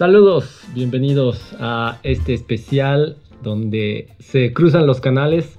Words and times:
Saludos, 0.00 0.62
bienvenidos 0.72 1.54
a 1.60 1.98
este 2.04 2.32
especial 2.32 3.18
donde 3.42 4.08
se 4.18 4.54
cruzan 4.54 4.86
los 4.86 4.98
canales. 4.98 5.58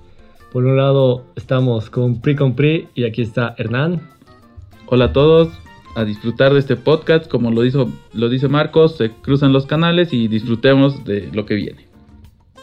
Por 0.51 0.65
un 0.65 0.77
lado 0.77 1.25
estamos 1.35 1.91
con 1.91 2.21
Pri 2.21 2.35
con 2.35 2.55
Pri 2.55 2.87
y 2.95 3.03
aquí 3.03 3.21
está 3.21 3.53
Hernán. 3.59 4.01
Hola 4.87 5.05
a 5.05 5.13
todos, 5.13 5.49
a 5.95 6.05
disfrutar 6.05 6.53
de 6.53 6.59
este 6.59 6.75
podcast, 6.75 7.27
como 7.29 7.51
lo, 7.51 7.63
hizo, 7.65 7.91
lo 8.13 8.29
dice 8.29 8.47
Marcos, 8.47 8.97
se 8.97 9.11
cruzan 9.11 9.53
los 9.53 9.67
canales 9.67 10.11
y 10.11 10.27
disfrutemos 10.27 11.05
de 11.05 11.29
lo 11.31 11.45
que 11.45 11.53
viene. 11.53 11.85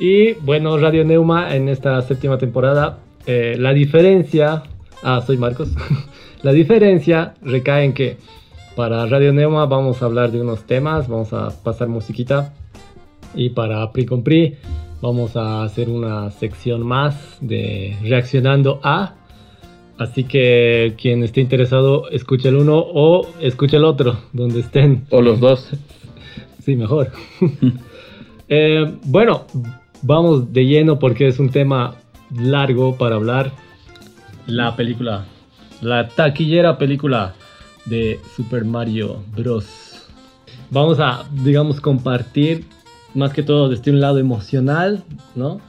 Y 0.00 0.32
bueno, 0.32 0.78
Radio 0.78 1.04
Neuma 1.04 1.54
en 1.54 1.68
esta 1.68 2.02
séptima 2.02 2.38
temporada, 2.38 2.98
eh, 3.24 3.54
la 3.56 3.72
diferencia, 3.72 4.64
ah, 5.04 5.22
soy 5.24 5.36
Marcos, 5.36 5.68
la 6.42 6.50
diferencia 6.50 7.34
recae 7.40 7.84
en 7.84 7.92
que 7.92 8.16
para 8.78 9.04
Radio 9.06 9.32
Neuma 9.32 9.66
vamos 9.66 10.00
a 10.00 10.04
hablar 10.04 10.30
de 10.30 10.40
unos 10.40 10.62
temas, 10.62 11.08
vamos 11.08 11.32
a 11.32 11.48
pasar 11.64 11.88
musiquita. 11.88 12.54
Y 13.34 13.50
para 13.50 13.90
Pri 13.90 14.06
con 14.06 14.22
Pri 14.22 14.54
vamos 15.02 15.34
a 15.34 15.64
hacer 15.64 15.88
una 15.88 16.30
sección 16.30 16.86
más 16.86 17.38
de 17.40 17.96
reaccionando 18.04 18.78
a. 18.84 19.16
Así 19.98 20.22
que 20.22 20.94
quien 20.96 21.24
esté 21.24 21.40
interesado, 21.40 22.08
escuche 22.10 22.50
el 22.50 22.54
uno 22.54 22.78
o 22.78 23.26
escuche 23.40 23.78
el 23.78 23.84
otro, 23.84 24.16
donde 24.32 24.60
estén. 24.60 25.06
O 25.10 25.22
los 25.22 25.40
dos. 25.40 25.70
sí, 26.60 26.76
mejor. 26.76 27.10
Eh, 28.50 28.94
bueno, 29.04 29.44
vamos 30.00 30.54
de 30.54 30.64
lleno 30.64 30.98
porque 30.98 31.28
es 31.28 31.38
un 31.38 31.50
tema 31.50 31.96
largo 32.34 32.96
para 32.96 33.16
hablar. 33.16 33.52
La 34.46 34.74
película, 34.74 35.26
la 35.82 36.08
taquillera 36.08 36.78
película 36.78 37.34
de 37.88 38.20
Super 38.36 38.64
Mario 38.64 39.22
Bros. 39.36 40.06
Vamos 40.70 41.00
a, 41.00 41.24
digamos, 41.44 41.80
compartir 41.80 42.64
más 43.14 43.32
que 43.32 43.42
todo 43.42 43.68
desde 43.68 43.90
un 43.90 44.00
lado 44.00 44.18
emocional, 44.18 45.04
¿no? 45.34 45.60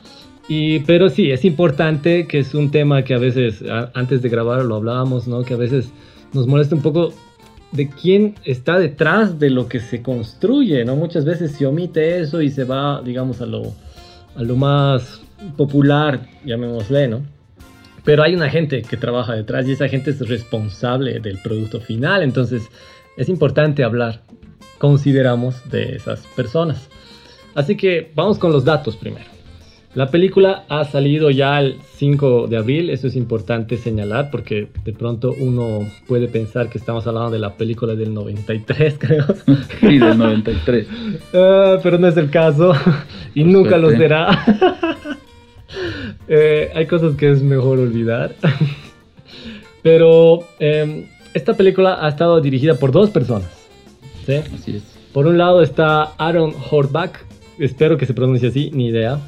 Y, 0.47 0.79
pero 0.79 1.09
sí, 1.09 1.31
es 1.31 1.45
importante 1.45 2.27
que 2.27 2.39
es 2.39 2.53
un 2.53 2.71
tema 2.71 3.03
que 3.03 3.13
a 3.13 3.19
veces, 3.19 3.63
antes 3.93 4.21
de 4.21 4.29
grabar 4.29 4.65
lo 4.65 4.75
hablábamos, 4.75 5.27
¿no? 5.27 5.43
Que 5.43 5.53
a 5.53 5.57
veces 5.57 5.89
nos 6.33 6.47
molesta 6.47 6.75
un 6.75 6.81
poco 6.81 7.13
de 7.71 7.87
quién 7.87 8.35
está 8.45 8.79
detrás 8.79 9.39
de 9.39 9.51
lo 9.51 9.67
que 9.67 9.79
se 9.79 10.01
construye, 10.01 10.83
¿no? 10.85 10.95
Muchas 10.95 11.23
veces 11.23 11.51
se 11.51 11.65
omite 11.65 12.19
eso 12.19 12.41
y 12.41 12.49
se 12.49 12.63
va, 12.63 13.01
digamos, 13.03 13.41
a 13.41 13.45
lo, 13.45 13.73
a 14.35 14.41
lo 14.41 14.55
más 14.55 15.21
popular, 15.55 16.27
llamémosle, 16.43 17.07
¿no? 17.07 17.38
Pero 18.03 18.23
hay 18.23 18.33
una 18.33 18.49
gente 18.49 18.81
que 18.81 18.97
trabaja 18.97 19.33
detrás 19.33 19.67
y 19.67 19.73
esa 19.73 19.87
gente 19.87 20.11
es 20.11 20.27
responsable 20.27 21.19
del 21.19 21.39
producto 21.39 21.79
final. 21.79 22.23
Entonces 22.23 22.69
es 23.17 23.29
importante 23.29 23.83
hablar, 23.83 24.21
consideramos, 24.77 25.69
de 25.69 25.95
esas 25.95 26.25
personas. 26.35 26.89
Así 27.55 27.75
que 27.75 28.11
vamos 28.15 28.39
con 28.39 28.51
los 28.51 28.63
datos 28.63 28.95
primero. 28.95 29.39
La 29.95 30.11
película 30.11 30.65
ha 30.69 30.85
salido 30.85 31.31
ya 31.31 31.59
el 31.59 31.77
5 31.95 32.45
de 32.47 32.57
abril, 32.57 32.91
eso 32.91 33.07
es 33.07 33.15
importante 33.15 33.75
señalar 33.75 34.29
porque 34.29 34.67
de 34.83 34.93
pronto 34.93 35.33
uno 35.39 35.79
puede 36.07 36.27
pensar 36.27 36.69
que 36.69 36.77
estamos 36.77 37.07
hablando 37.07 37.31
de 37.31 37.39
la 37.39 37.55
película 37.55 37.95
del 37.95 38.13
93, 38.13 38.97
creo. 38.99 39.25
Sí, 39.79 39.97
del 39.97 40.15
93. 40.17 40.87
Ah, 41.33 41.79
pero 41.81 41.97
no 41.97 42.07
es 42.07 42.17
el 42.17 42.29
caso 42.29 42.73
y 43.33 43.43
nunca 43.43 43.77
lo 43.77 43.89
será. 43.89 44.45
Eh, 46.29 46.71
hay 46.75 46.85
cosas 46.85 47.15
que 47.15 47.31
es 47.31 47.41
mejor 47.41 47.79
olvidar. 47.79 48.35
Pero 49.81 50.43
em, 50.59 51.05
esta 51.33 51.55
película 51.55 51.97
ha 52.05 52.09
estado 52.09 52.39
dirigida 52.39 52.75
por 52.75 52.91
dos 52.91 53.09
personas. 53.09 53.49
¿sí? 54.25 54.35
Así 54.53 54.75
es. 54.77 54.83
Por 55.13 55.25
un 55.25 55.37
lado 55.39 55.63
está 55.63 56.13
Aaron 56.17 56.53
Horvath, 56.69 57.15
espero 57.57 57.97
que 57.97 58.05
se 58.05 58.13
pronuncie 58.13 58.49
así, 58.49 58.69
ni 58.71 58.87
idea. 58.87 59.19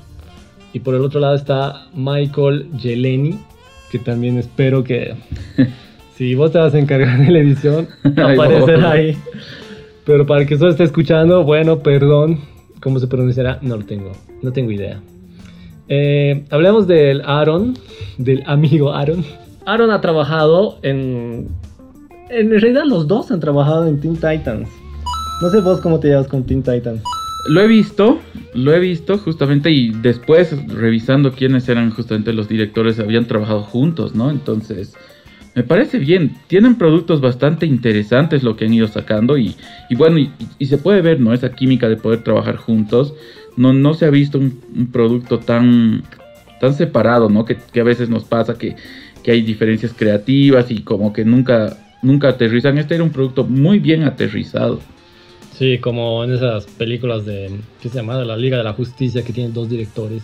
Y 0.73 0.79
por 0.79 0.93
el 0.93 1.01
otro 1.01 1.19
lado 1.19 1.35
está 1.35 1.87
Michael 1.95 2.69
Jeleni, 2.77 3.39
que 3.91 3.97
también 3.99 4.37
espero 4.37 4.83
que 4.83 5.15
si 6.15 6.35
vos 6.35 6.51
te 6.51 6.59
vas 6.59 6.73
a 6.75 6.79
encargar 6.79 7.19
de 7.25 7.31
la 7.31 7.39
edición, 7.39 7.87
aparecerá 8.03 8.91
ahí. 8.91 9.17
Pero 10.05 10.25
para 10.25 10.41
el 10.41 10.47
que 10.47 10.57
solo 10.57 10.71
esté 10.71 10.83
escuchando, 10.83 11.43
bueno, 11.43 11.79
perdón, 11.79 12.41
¿cómo 12.79 12.99
se 12.99 13.07
pronunciará? 13.07 13.57
No 13.61 13.77
lo 13.77 13.85
tengo, 13.85 14.11
no 14.43 14.51
tengo 14.51 14.71
idea. 14.71 15.01
Eh, 15.93 16.45
hablemos 16.51 16.87
del 16.87 17.21
Aaron, 17.25 17.77
del 18.17 18.43
amigo 18.45 18.93
Aaron. 18.93 19.25
Aaron 19.65 19.91
ha 19.91 19.99
trabajado 19.99 20.79
en... 20.83 21.49
En 22.29 22.49
realidad 22.49 22.83
los 22.85 23.09
dos 23.09 23.29
han 23.29 23.41
trabajado 23.41 23.85
en 23.85 23.99
Teen 23.99 24.15
Titans. 24.15 24.69
No 25.41 25.49
sé 25.49 25.59
vos 25.59 25.81
cómo 25.81 25.99
te 25.99 26.07
llevas 26.07 26.27
con 26.27 26.45
Teen 26.45 26.63
Titans. 26.63 27.03
Lo 27.49 27.59
he 27.59 27.67
visto, 27.67 28.19
lo 28.53 28.73
he 28.73 28.79
visto 28.79 29.17
justamente 29.17 29.69
y 29.69 29.91
después 29.91 30.55
revisando 30.67 31.33
quiénes 31.33 31.67
eran 31.67 31.91
justamente 31.91 32.31
los 32.31 32.47
directores, 32.47 32.97
habían 32.97 33.25
trabajado 33.25 33.63
juntos, 33.63 34.15
¿no? 34.15 34.29
Entonces, 34.29 34.95
me 35.55 35.63
parece 35.63 35.99
bien, 35.99 36.37
tienen 36.47 36.75
productos 36.75 37.19
bastante 37.19 37.65
interesantes 37.65 38.43
lo 38.43 38.55
que 38.55 38.63
han 38.63 38.73
ido 38.73 38.87
sacando 38.87 39.37
y, 39.37 39.55
bueno, 39.97 40.17
y, 40.57 40.65
se 40.65 40.77
puede 40.77 41.01
ver, 41.01 41.19
¿no? 41.19 41.33
Esa 41.33 41.51
química 41.51 41.89
de 41.89 41.97
poder 41.97 42.23
trabajar 42.23 42.55
juntos 42.55 43.13
no, 43.57 43.73
no 43.73 43.93
se 43.93 44.05
ha 44.05 44.09
visto 44.09 44.37
un, 44.37 44.89
producto 44.91 45.39
tan, 45.39 46.03
tan 46.59 46.73
separado, 46.73 47.29
¿no? 47.29 47.45
Que, 47.45 47.57
a 47.79 47.83
veces 47.83 48.09
nos 48.09 48.23
pasa 48.23 48.57
que, 48.57 48.75
hay 49.27 49.41
diferencias 49.41 49.93
creativas 49.95 50.71
y 50.71 50.81
como 50.81 51.13
que 51.13 51.23
nunca, 51.23 51.77
nunca 52.01 52.29
aterrizan. 52.29 52.77
Este 52.77 52.95
era 52.95 53.03
un 53.03 53.11
producto 53.11 53.43
muy 53.43 53.79
bien 53.79 54.03
aterrizado. 54.03 54.79
Sí, 55.53 55.77
como 55.77 56.23
en 56.23 56.33
esas 56.33 56.65
películas 56.65 57.25
de, 57.25 57.51
¿qué 57.81 57.89
se 57.89 57.97
llama? 57.97 58.17
De 58.17 58.25
la 58.25 58.35
Liga 58.35 58.57
de 58.57 58.63
la 58.63 58.73
Justicia 58.73 59.23
que 59.23 59.31
tienen 59.31 59.53
dos 59.53 59.69
directores 59.69 60.23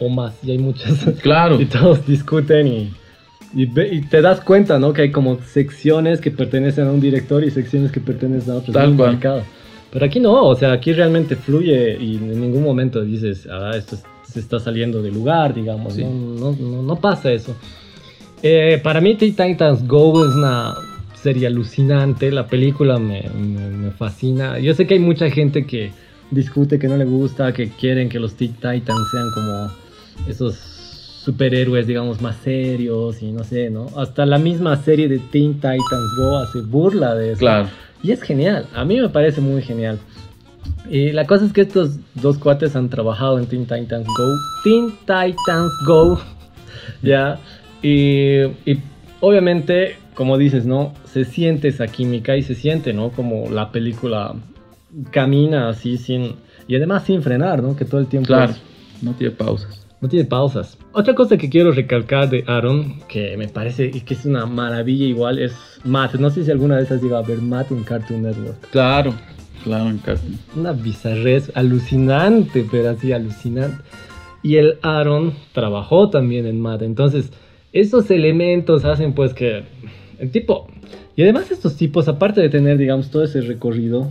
o 0.00 0.08
más, 0.08 0.34
y 0.42 0.50
hay 0.50 0.58
muchas. 0.58 1.04
Claro. 1.22 1.60
y 1.60 1.66
todos 1.66 2.04
discuten 2.04 2.66
y, 2.66 2.92
y, 3.54 4.00
te 4.02 4.20
das 4.20 4.40
cuenta, 4.40 4.78
¿no? 4.78 4.92
Que 4.92 5.02
hay 5.02 5.10
como 5.12 5.38
secciones 5.42 6.20
que 6.20 6.32
pertenecen 6.32 6.88
a 6.88 6.90
un 6.90 7.00
director 7.00 7.44
y 7.44 7.50
secciones 7.50 7.92
que 7.92 8.00
pertenecen 8.00 8.54
a 8.54 8.56
otro. 8.56 8.72
Tal 8.72 8.96
cual. 8.96 9.20
Pero 9.92 10.06
aquí 10.06 10.20
no, 10.20 10.46
o 10.46 10.56
sea, 10.56 10.72
aquí 10.72 10.92
realmente 10.94 11.36
fluye 11.36 11.98
y 12.00 12.16
en 12.16 12.40
ningún 12.40 12.62
momento 12.62 13.02
dices, 13.02 13.46
ah, 13.50 13.72
esto 13.76 13.98
se 14.24 14.40
está 14.40 14.58
saliendo 14.58 15.02
de 15.02 15.10
lugar, 15.10 15.52
digamos. 15.52 15.98
No, 15.98 16.52
no, 16.52 16.82
no, 16.82 16.96
pasa 16.96 17.30
eso. 17.30 17.54
Eh, 18.42 18.80
para 18.82 19.02
mí, 19.02 19.16
Teen 19.16 19.36
Titans 19.36 19.86
Go 19.86 20.26
es 20.26 20.34
una 20.34 20.74
serie 21.14 21.46
alucinante. 21.46 22.32
La 22.32 22.46
película 22.46 22.98
me, 22.98 23.28
me, 23.28 23.90
fascina. 23.90 24.58
Yo 24.58 24.72
sé 24.72 24.86
que 24.86 24.94
hay 24.94 25.00
mucha 25.00 25.30
gente 25.30 25.66
que 25.66 25.92
discute 26.30 26.78
que 26.78 26.88
no 26.88 26.96
le 26.96 27.04
gusta, 27.04 27.52
que 27.52 27.68
quieren 27.68 28.08
que 28.08 28.18
los 28.18 28.34
Teen 28.34 28.54
Titans 28.54 29.10
sean 29.10 29.30
como 29.34 29.70
esos 30.26 30.54
superhéroes, 31.22 31.86
digamos, 31.86 32.22
más 32.22 32.36
serios 32.36 33.22
y 33.22 33.30
no 33.30 33.44
sé, 33.44 33.68
¿no? 33.68 33.88
Hasta 33.96 34.24
la 34.24 34.38
misma 34.38 34.74
serie 34.76 35.06
de 35.06 35.18
Teen 35.18 35.54
Titans 35.54 36.16
Go 36.16 36.38
hace 36.38 36.62
burla 36.62 37.14
de 37.14 37.32
eso. 37.32 37.40
Claro. 37.40 37.68
Y 38.02 38.10
es 38.10 38.22
genial, 38.22 38.66
a 38.74 38.84
mí 38.84 39.00
me 39.00 39.08
parece 39.08 39.40
muy 39.40 39.62
genial. 39.62 39.98
Y 40.88 41.12
la 41.12 41.26
cosa 41.26 41.44
es 41.44 41.52
que 41.52 41.62
estos 41.62 41.98
dos 42.14 42.38
cuates 42.38 42.74
han 42.76 42.88
trabajado 42.88 43.38
en 43.38 43.46
Teen 43.46 43.62
Titans 43.62 44.06
Go. 44.06 44.38
Teen 44.64 44.90
Titans 45.00 45.72
Go. 45.86 46.20
ya. 47.02 47.38
Y, 47.82 48.42
obviamente, 49.20 49.96
como 50.14 50.36
dices, 50.38 50.66
¿no? 50.66 50.94
Se 51.04 51.24
siente 51.24 51.68
esa 51.68 51.86
química 51.86 52.36
y 52.36 52.42
se 52.42 52.54
siente, 52.54 52.92
¿no? 52.92 53.10
Como 53.10 53.50
la 53.50 53.70
película 53.70 54.34
camina 55.10 55.68
así 55.68 55.96
sin... 55.98 56.34
Y 56.68 56.76
además 56.76 57.04
sin 57.04 57.22
frenar, 57.22 57.62
¿no? 57.62 57.76
Que 57.76 57.84
todo 57.84 58.00
el 58.00 58.06
tiempo... 58.06 58.28
Claro, 58.28 58.54
no 59.00 59.12
tiene 59.12 59.34
pausas. 59.34 59.86
No 60.00 60.08
tiene 60.08 60.24
pausas. 60.24 60.78
Otra 60.94 61.14
cosa 61.14 61.38
que 61.38 61.48
quiero 61.48 61.72
recalcar 61.72 62.28
de 62.28 62.44
Aaron, 62.46 63.00
que 63.08 63.34
me 63.38 63.48
parece 63.48 63.90
que 63.90 64.12
es 64.12 64.26
una 64.26 64.44
maravilla 64.44 65.06
igual, 65.06 65.38
es 65.38 65.54
Matt. 65.84 66.16
No 66.16 66.28
sé 66.28 66.44
si 66.44 66.50
alguna 66.50 66.76
vez 66.76 66.90
has 66.90 67.02
llegado 67.02 67.24
a 67.24 67.26
ver 67.26 67.40
Matt 67.40 67.70
en 67.70 67.82
Cartoon 67.82 68.24
Network. 68.24 68.68
Claro, 68.70 69.14
claro, 69.64 69.88
en 69.88 69.98
Cartoon. 69.98 70.38
Una 70.54 70.72
bizarrez 70.72 71.50
alucinante, 71.54 72.66
pero 72.70 72.90
así 72.90 73.10
alucinante. 73.10 73.82
Y 74.42 74.56
el 74.56 74.78
Aaron 74.82 75.32
trabajó 75.54 76.10
también 76.10 76.46
en 76.46 76.60
Matt. 76.60 76.82
Entonces, 76.82 77.32
esos 77.72 78.10
elementos 78.10 78.84
hacen 78.84 79.14
pues 79.14 79.32
que 79.32 79.62
el 80.18 80.30
tipo... 80.30 80.68
Y 81.16 81.22
además 81.22 81.50
estos 81.50 81.76
tipos, 81.76 82.06
aparte 82.08 82.42
de 82.42 82.50
tener, 82.50 82.76
digamos, 82.76 83.10
todo 83.10 83.24
ese 83.24 83.40
recorrido, 83.40 84.10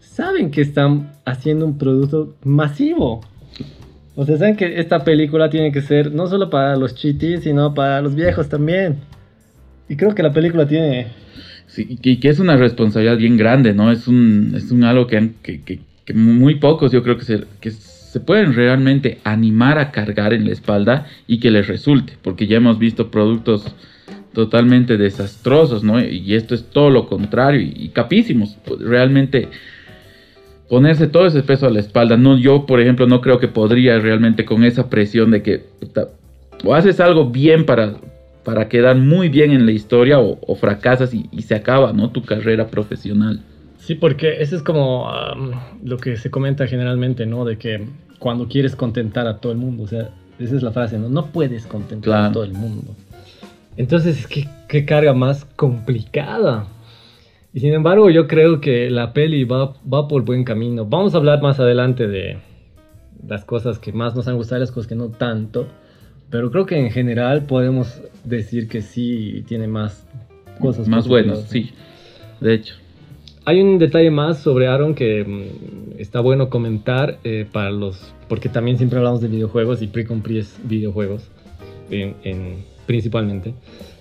saben 0.00 0.50
que 0.50 0.62
están 0.62 1.12
haciendo 1.26 1.66
un 1.66 1.76
producto 1.76 2.34
masivo. 2.44 3.20
Sea, 4.22 4.38
saben 4.38 4.56
que 4.56 4.78
esta 4.78 5.02
película 5.02 5.50
tiene 5.50 5.72
que 5.72 5.80
ser 5.80 6.12
no 6.12 6.28
solo 6.28 6.48
para 6.48 6.76
los 6.76 6.94
chitis, 6.94 7.40
sino 7.42 7.74
para 7.74 8.00
los 8.00 8.14
viejos 8.14 8.48
también. 8.48 8.98
Y 9.88 9.96
creo 9.96 10.14
que 10.14 10.22
la 10.22 10.32
película 10.32 10.66
tiene... 10.66 11.08
Sí, 11.66 11.98
y 12.00 12.16
que 12.18 12.28
es 12.28 12.38
una 12.38 12.56
responsabilidad 12.56 13.16
bien 13.16 13.36
grande, 13.36 13.74
¿no? 13.74 13.90
Es 13.90 14.06
un, 14.06 14.52
es 14.54 14.70
un 14.70 14.84
algo 14.84 15.08
que, 15.08 15.32
que, 15.42 16.14
muy 16.14 16.56
pocos 16.56 16.92
yo 16.92 17.02
creo 17.02 17.16
que 17.16 17.24
se, 17.24 17.44
que 17.60 17.72
se 17.72 18.20
pueden 18.20 18.54
realmente 18.54 19.18
animar 19.24 19.78
a 19.78 19.90
cargar 19.90 20.32
en 20.32 20.44
la 20.44 20.52
espalda 20.52 21.06
y 21.26 21.40
que 21.40 21.50
les 21.50 21.66
resulte, 21.66 22.12
porque 22.22 22.46
ya 22.46 22.58
hemos 22.58 22.78
visto 22.78 23.10
productos 23.10 23.74
totalmente 24.32 24.96
desastrosos, 24.96 25.82
¿no? 25.82 26.00
Y 26.00 26.34
esto 26.34 26.54
es 26.54 26.64
todo 26.70 26.90
lo 26.90 27.08
contrario 27.08 27.60
y, 27.60 27.72
y 27.76 27.88
capísimos. 27.88 28.56
Realmente 28.78 29.48
ponerse 30.74 31.06
todo 31.06 31.26
ese 31.26 31.44
peso 31.44 31.68
a 31.68 31.70
la 31.70 31.78
espalda. 31.78 32.16
No, 32.16 32.36
yo, 32.36 32.66
por 32.66 32.80
ejemplo, 32.80 33.06
no 33.06 33.20
creo 33.20 33.38
que 33.38 33.46
podría 33.46 34.00
realmente 34.00 34.44
con 34.44 34.64
esa 34.64 34.90
presión 34.90 35.30
de 35.30 35.40
que 35.40 35.66
o 36.64 36.74
haces 36.74 36.98
algo 36.98 37.30
bien 37.30 37.64
para, 37.64 37.94
para 38.42 38.68
quedar 38.68 38.96
muy 38.96 39.28
bien 39.28 39.52
en 39.52 39.66
la 39.66 39.70
historia 39.70 40.18
o, 40.18 40.56
fracasas 40.56 41.14
y, 41.14 41.42
se 41.42 41.54
acaba, 41.54 41.92
¿no? 41.92 42.10
Tu 42.10 42.24
carrera 42.24 42.66
profesional. 42.66 43.40
Sí, 43.78 43.94
porque 43.94 44.42
eso 44.42 44.56
es 44.56 44.64
como 44.64 45.08
lo 45.84 45.96
que 45.98 46.16
se 46.16 46.28
comenta 46.32 46.66
generalmente, 46.66 47.24
¿no? 47.24 47.44
De 47.44 47.56
que 47.56 47.86
cuando 48.18 48.48
quieres 48.48 48.74
contentar 48.74 49.28
a 49.28 49.38
todo 49.38 49.52
el 49.52 49.58
mundo, 49.58 49.84
o 49.84 49.86
sea, 49.86 50.10
esa 50.40 50.56
es 50.56 50.62
la 50.64 50.72
frase, 50.72 50.98
¿no? 50.98 51.08
No 51.08 51.26
puedes 51.26 51.68
contentar 51.68 52.30
a 52.30 52.32
todo 52.32 52.42
el 52.42 52.52
mundo. 52.52 52.96
Entonces, 53.76 54.26
¿qué, 54.26 54.48
qué 54.66 54.84
carga 54.84 55.14
más 55.14 55.44
complicada? 55.44 56.66
Y 57.54 57.60
sin 57.60 57.72
embargo, 57.72 58.10
yo 58.10 58.26
creo 58.26 58.60
que 58.60 58.90
la 58.90 59.12
peli 59.12 59.44
va, 59.44 59.74
va 59.90 60.08
por 60.08 60.24
buen 60.24 60.42
camino. 60.42 60.84
Vamos 60.84 61.14
a 61.14 61.18
hablar 61.18 61.40
más 61.40 61.60
adelante 61.60 62.08
de 62.08 62.38
las 63.26 63.44
cosas 63.44 63.78
que 63.78 63.92
más 63.92 64.16
nos 64.16 64.26
han 64.26 64.36
gustado 64.36 64.58
y 64.58 64.60
las 64.60 64.72
cosas 64.72 64.88
que 64.88 64.96
no 64.96 65.10
tanto. 65.10 65.68
Pero 66.30 66.50
creo 66.50 66.66
que 66.66 66.76
en 66.76 66.90
general 66.90 67.46
podemos 67.46 68.02
decir 68.24 68.66
que 68.66 68.82
sí 68.82 69.44
tiene 69.46 69.68
más 69.68 70.04
cosas. 70.58 70.88
Más 70.88 71.06
buenas, 71.06 71.48
sí. 71.48 71.70
De 72.40 72.54
hecho. 72.54 72.74
Hay 73.46 73.60
un 73.60 73.78
detalle 73.78 74.10
más 74.10 74.38
sobre 74.38 74.66
Aaron 74.66 74.94
que 74.94 75.22
mm, 75.22 76.00
está 76.00 76.20
bueno 76.20 76.48
comentar 76.48 77.18
eh, 77.24 77.46
para 77.50 77.70
los... 77.70 78.14
Porque 78.28 78.48
también 78.48 78.78
siempre 78.78 78.98
hablamos 78.98 79.20
de 79.20 79.28
videojuegos 79.28 79.80
y 79.80 79.86
Pre-Compris 79.86 80.38
es 80.38 80.68
videojuegos 80.68 81.30
en, 81.90 82.64
principalmente. 82.86 83.54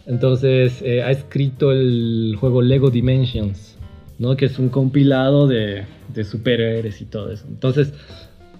Entonces 0.05 0.81
eh, 0.81 1.01
ha 1.01 1.11
escrito 1.11 1.71
el 1.71 2.35
juego 2.39 2.61
Lego 2.61 2.89
Dimensions, 2.89 3.77
¿no? 4.19 4.35
que 4.35 4.45
es 4.45 4.59
un 4.59 4.69
compilado 4.69 5.47
de, 5.47 5.85
de 6.13 6.23
superhéroes 6.23 7.01
y 7.01 7.05
todo 7.05 7.31
eso. 7.31 7.45
Entonces 7.47 7.93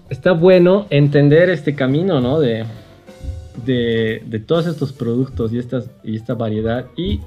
está 0.08 0.32
bueno 0.32 0.86
entender 0.90 1.50
este 1.50 1.74
camino 1.74 2.20
¿no? 2.20 2.40
de, 2.40 2.64
de, 3.64 4.42
todos 4.46 4.66
estos 4.66 4.92
productos 4.92 5.52
y, 5.52 5.58
estas, 5.58 5.90
y 6.02 6.16
esta 6.16 6.34
variedad 6.34 6.86
y 6.96 7.20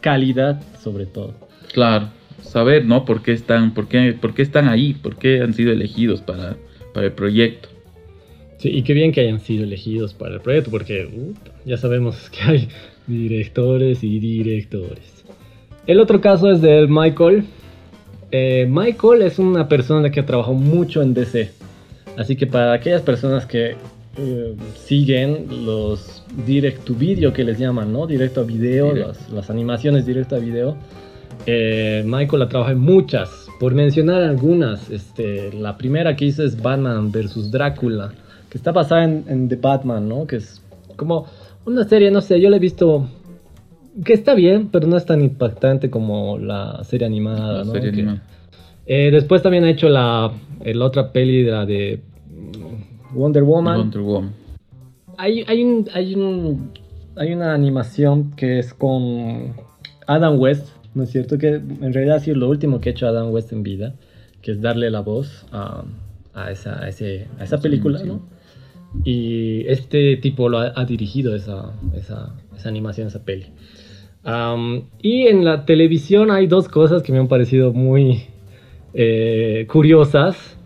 calidad 0.00 0.62
sobre 0.82 1.06
todo. 1.06 1.34
Claro, 1.72 2.10
saber, 2.42 2.84
¿no? 2.84 3.04
¿Por 3.04 3.22
qué 3.22 3.32
están, 3.32 3.72
por 3.74 3.88
qué, 3.88 4.12
por 4.12 4.34
qué 4.34 4.42
están 4.42 4.68
ahí? 4.68 4.94
¿Por 4.94 5.16
qué 5.16 5.40
han 5.40 5.54
sido 5.54 5.72
elegidos 5.72 6.20
para, 6.20 6.56
para 6.92 7.06
el 7.06 7.12
proyecto? 7.12 7.68
Sí, 8.58 8.68
y 8.70 8.82
qué 8.82 8.92
bien 8.92 9.12
que 9.12 9.22
hayan 9.22 9.40
sido 9.40 9.64
elegidos 9.64 10.14
para 10.14 10.34
el 10.34 10.40
proyecto, 10.40 10.70
porque 10.70 11.08
ya 11.64 11.76
sabemos 11.76 12.30
que 12.30 12.42
hay 12.42 12.68
directores 13.06 14.02
y 14.02 14.18
directores. 14.18 15.24
El 15.86 16.00
otro 16.00 16.20
caso 16.20 16.50
es 16.50 16.60
de 16.60 16.86
Michael. 16.88 17.44
Eh, 18.30 18.66
Michael 18.68 19.22
es 19.22 19.38
una 19.38 19.68
persona 19.68 20.10
que 20.10 20.20
ha 20.20 20.26
trabajado 20.26 20.54
mucho 20.54 21.02
en 21.02 21.14
DC. 21.14 21.50
Así 22.16 22.36
que 22.36 22.46
para 22.46 22.72
aquellas 22.72 23.02
personas 23.02 23.44
que 23.46 23.76
eh, 24.16 24.56
siguen 24.76 25.66
los 25.66 26.22
direct 26.46 26.84
to 26.84 26.94
video 26.94 27.32
que 27.32 27.42
les 27.42 27.58
llaman, 27.58 27.92
¿no? 27.92 28.06
Directo 28.06 28.42
a 28.42 28.44
video, 28.44 28.94
las, 28.94 29.50
animaciones 29.50 30.06
directo 30.06 30.36
a 30.36 30.38
video. 30.38 30.76
Eh, 31.46 32.04
Michael 32.06 32.40
la 32.40 32.48
trabaja 32.48 32.72
en 32.72 32.78
muchas, 32.78 33.48
por 33.58 33.74
mencionar 33.74 34.22
algunas. 34.22 34.88
Este, 34.90 35.52
la 35.52 35.76
primera 35.76 36.14
que 36.14 36.26
hizo 36.26 36.44
es 36.44 36.60
Batman 36.60 37.10
vs. 37.10 37.50
Drácula, 37.50 38.12
que 38.50 38.56
está 38.56 38.70
basada 38.70 39.04
en, 39.04 39.48
The 39.48 39.56
Batman, 39.56 40.08
¿no? 40.08 40.26
Que 40.26 40.36
es 40.36 40.62
como 40.96 41.26
una 41.66 41.84
serie, 41.84 42.10
no 42.10 42.20
sé, 42.20 42.40
yo 42.40 42.50
la 42.50 42.56
he 42.56 42.60
visto 42.60 43.08
que 44.04 44.12
está 44.12 44.34
bien, 44.34 44.68
pero 44.70 44.86
no 44.86 44.96
es 44.96 45.06
tan 45.06 45.22
impactante 45.22 45.90
como 45.90 46.38
la 46.38 46.82
serie 46.84 47.06
animada, 47.06 47.64
¿no? 47.64 47.72
Eh, 48.86 49.10
después 49.10 49.42
también 49.42 49.64
ha 49.64 49.70
hecho 49.70 49.88
la, 49.88 50.32
la 50.62 50.84
otra 50.84 51.12
peli 51.12 51.42
de 51.42 51.50
la 51.50 51.64
de 51.64 52.02
Wonder 53.14 53.44
Woman. 53.44 53.76
Hay, 55.16 55.44
hay, 55.46 55.62
un, 55.62 55.88
hay, 55.94 56.14
un, 56.14 56.70
hay 57.16 57.32
una 57.32 57.54
animación 57.54 58.32
que 58.32 58.58
es 58.58 58.74
con 58.74 59.54
Adam 60.06 60.38
West, 60.38 60.68
¿no 60.94 61.04
es 61.04 61.10
cierto? 61.10 61.38
Que 61.38 61.54
en 61.54 61.92
realidad 61.92 62.16
ha 62.16 62.20
sido 62.20 62.36
lo 62.36 62.48
último 62.48 62.80
que 62.80 62.90
ha 62.90 62.92
hecho 62.92 63.06
Adam 63.06 63.30
West 63.30 63.52
en 63.52 63.62
vida, 63.62 63.94
que 64.42 64.50
es 64.50 64.60
darle 64.60 64.90
la 64.90 65.00
voz 65.00 65.46
a, 65.52 65.84
a, 66.34 66.50
esa, 66.50 66.82
a, 66.82 66.88
ese, 66.88 67.28
a 67.38 67.44
esa 67.44 67.58
película, 67.58 68.02
¿no? 68.02 68.22
Y 69.02 69.66
este 69.66 70.16
tipo 70.16 70.48
lo 70.48 70.58
ha, 70.58 70.84
dirigido 70.84 71.34
esa, 71.34 71.72
esa, 71.94 72.34
esa, 72.56 72.68
animación, 72.68 73.08
esa 73.08 73.24
peli. 73.24 73.46
y 75.02 75.26
en 75.26 75.44
la 75.44 75.64
televisión 75.66 76.30
hay 76.30 76.46
dos 76.46 76.68
cosas 76.68 77.02
que 77.02 77.12
me 77.12 77.18
han 77.18 77.28
parecido 77.28 77.72
muy 77.72 78.24
eh, 78.94 79.66
curiosas 79.68 80.56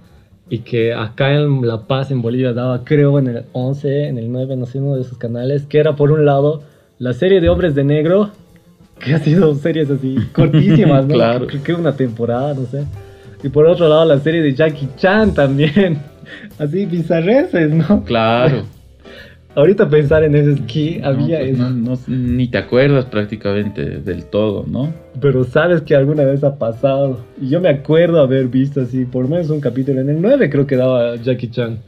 y 0.50 0.58
que 0.60 0.94
acá 0.94 1.34
en 1.34 1.66
La 1.66 1.86
Paz, 1.86 2.10
en 2.10 2.22
Bolivia, 2.22 2.52
daba, 2.52 2.84
creo, 2.84 3.18
en 3.18 3.28
el 3.28 3.44
11, 3.52 4.08
en 4.08 4.18
el 4.18 4.30
9, 4.30 4.56
no 4.56 4.66
sé, 4.66 4.78
uno 4.78 4.96
de 4.96 5.02
esos 5.02 5.18
canales, 5.18 5.66
que 5.66 5.78
era 5.78 5.96
por 5.96 6.10
un 6.10 6.24
lado 6.24 6.62
la 6.98 7.12
serie 7.12 7.40
de 7.40 7.48
Hombres 7.48 7.74
de 7.74 7.84
Negro, 7.84 8.30
que 8.98 9.14
ha 9.14 9.18
sido 9.18 9.54
series 9.54 9.90
así 9.90 10.16
cortísimas, 10.32 11.06
¿no? 11.06 11.14
claro. 11.14 11.46
Creo 11.46 11.62
que 11.62 11.74
una 11.74 11.96
temporada, 11.96 12.54
no 12.54 12.64
sé. 12.66 12.84
Y 13.42 13.48
por 13.48 13.66
otro 13.66 13.88
lado 13.88 14.04
la 14.04 14.18
serie 14.18 14.42
de 14.42 14.54
Jackie 14.54 14.88
Chan 14.96 15.34
también, 15.34 15.98
así 16.58 16.86
bizarreces, 16.86 17.70
¿no? 17.70 18.04
Claro. 18.04 18.64
Ahorita 19.58 19.88
pensar 19.88 20.22
en 20.22 20.36
eso 20.36 20.50
es 20.50 20.60
que 20.72 21.00
había 21.02 21.40
pues 21.84 22.08
ni 22.08 22.46
te 22.46 22.58
acuerdas 22.58 23.06
prácticamente 23.06 23.82
del 23.82 24.26
todo, 24.26 24.64
¿no? 24.68 24.94
Pero 25.20 25.42
sabes 25.42 25.82
que 25.82 25.96
alguna 25.96 26.22
vez 26.22 26.44
ha 26.44 26.58
pasado. 26.58 27.24
Y 27.40 27.48
yo 27.48 27.60
me 27.60 27.68
acuerdo 27.68 28.20
haber 28.20 28.46
visto 28.46 28.82
así, 28.82 29.04
por 29.04 29.24
lo 29.24 29.30
menos 29.30 29.50
un 29.50 29.60
capítulo. 29.60 30.00
En 30.00 30.10
el 30.10 30.22
9 30.22 30.48
creo 30.48 30.64
que 30.64 30.76
daba 30.76 31.16
Jackie 31.16 31.48
Chan. 31.48 31.80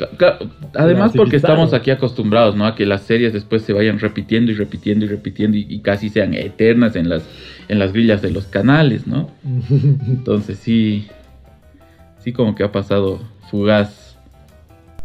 Además 0.75 1.13
porque 1.15 1.37
estamos 1.37 1.73
aquí 1.73 1.93
acostumbrados, 1.93 2.57
¿no? 2.57 2.67
A 2.67 2.75
que 2.75 2.85
las 2.87 3.03
series 3.03 3.33
después 3.33 3.63
se 3.63 3.73
vayan 3.73 4.01
repitiendo 4.01 4.51
y 4.51 4.57
repitiendo 4.57 5.05
y 5.05 5.09
repitiendo 5.09 5.57
y, 5.57 5.79
casi 5.79 6.09
sean 6.09 6.35
eternas 6.35 6.97
en 6.97 7.09
las, 7.09 7.23
en 7.69 7.79
las 7.79 7.93
grillas 7.93 8.21
de 8.21 8.33
los 8.33 8.47
canales, 8.47 9.07
¿no? 9.07 9.31
Entonces 10.09 10.59
sí, 10.59 11.07
sí 12.21 12.33
como 12.33 12.55
que 12.55 12.63
ha 12.63 12.73
pasado 12.73 13.19
fugaz 13.51 14.11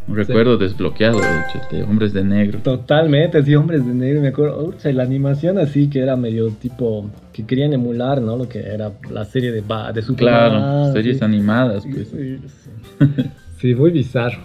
un 0.07 0.15
recuerdo 0.15 0.57
desbloqueado, 0.57 1.19
de 1.19 1.25
hecho, 1.25 1.61
de 1.71 1.83
Hombres 1.83 2.13
de 2.13 2.23
Negro. 2.23 2.59
Totalmente, 2.59 3.43
sí, 3.43 3.55
Hombres 3.55 3.85
de 3.85 3.93
Negro, 3.93 4.21
me 4.21 4.27
acuerdo. 4.27 4.73
La 4.83 5.01
animación 5.01 5.57
así 5.57 5.89
que 5.89 5.99
era 5.99 6.15
medio 6.15 6.49
tipo, 6.49 7.09
que 7.33 7.43
querían 7.45 7.73
emular, 7.73 8.21
¿no? 8.21 8.37
Lo 8.37 8.47
que 8.47 8.59
era 8.59 8.91
la 9.09 9.25
serie 9.25 9.51
de, 9.51 9.61
de 9.61 10.01
Superman. 10.03 10.49
Claro, 10.49 10.93
series 10.93 11.21
animadas, 11.21 11.85
pues. 11.91 12.13
Sí, 13.59 13.73
muy 13.73 13.89
bizarro. 13.89 14.41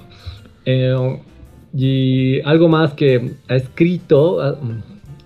Eh, 0.64 1.20
y 1.74 2.40
algo 2.42 2.68
más 2.68 2.94
que 2.94 3.34
ha 3.48 3.56
escrito, 3.56 4.40
ha, 4.40 4.56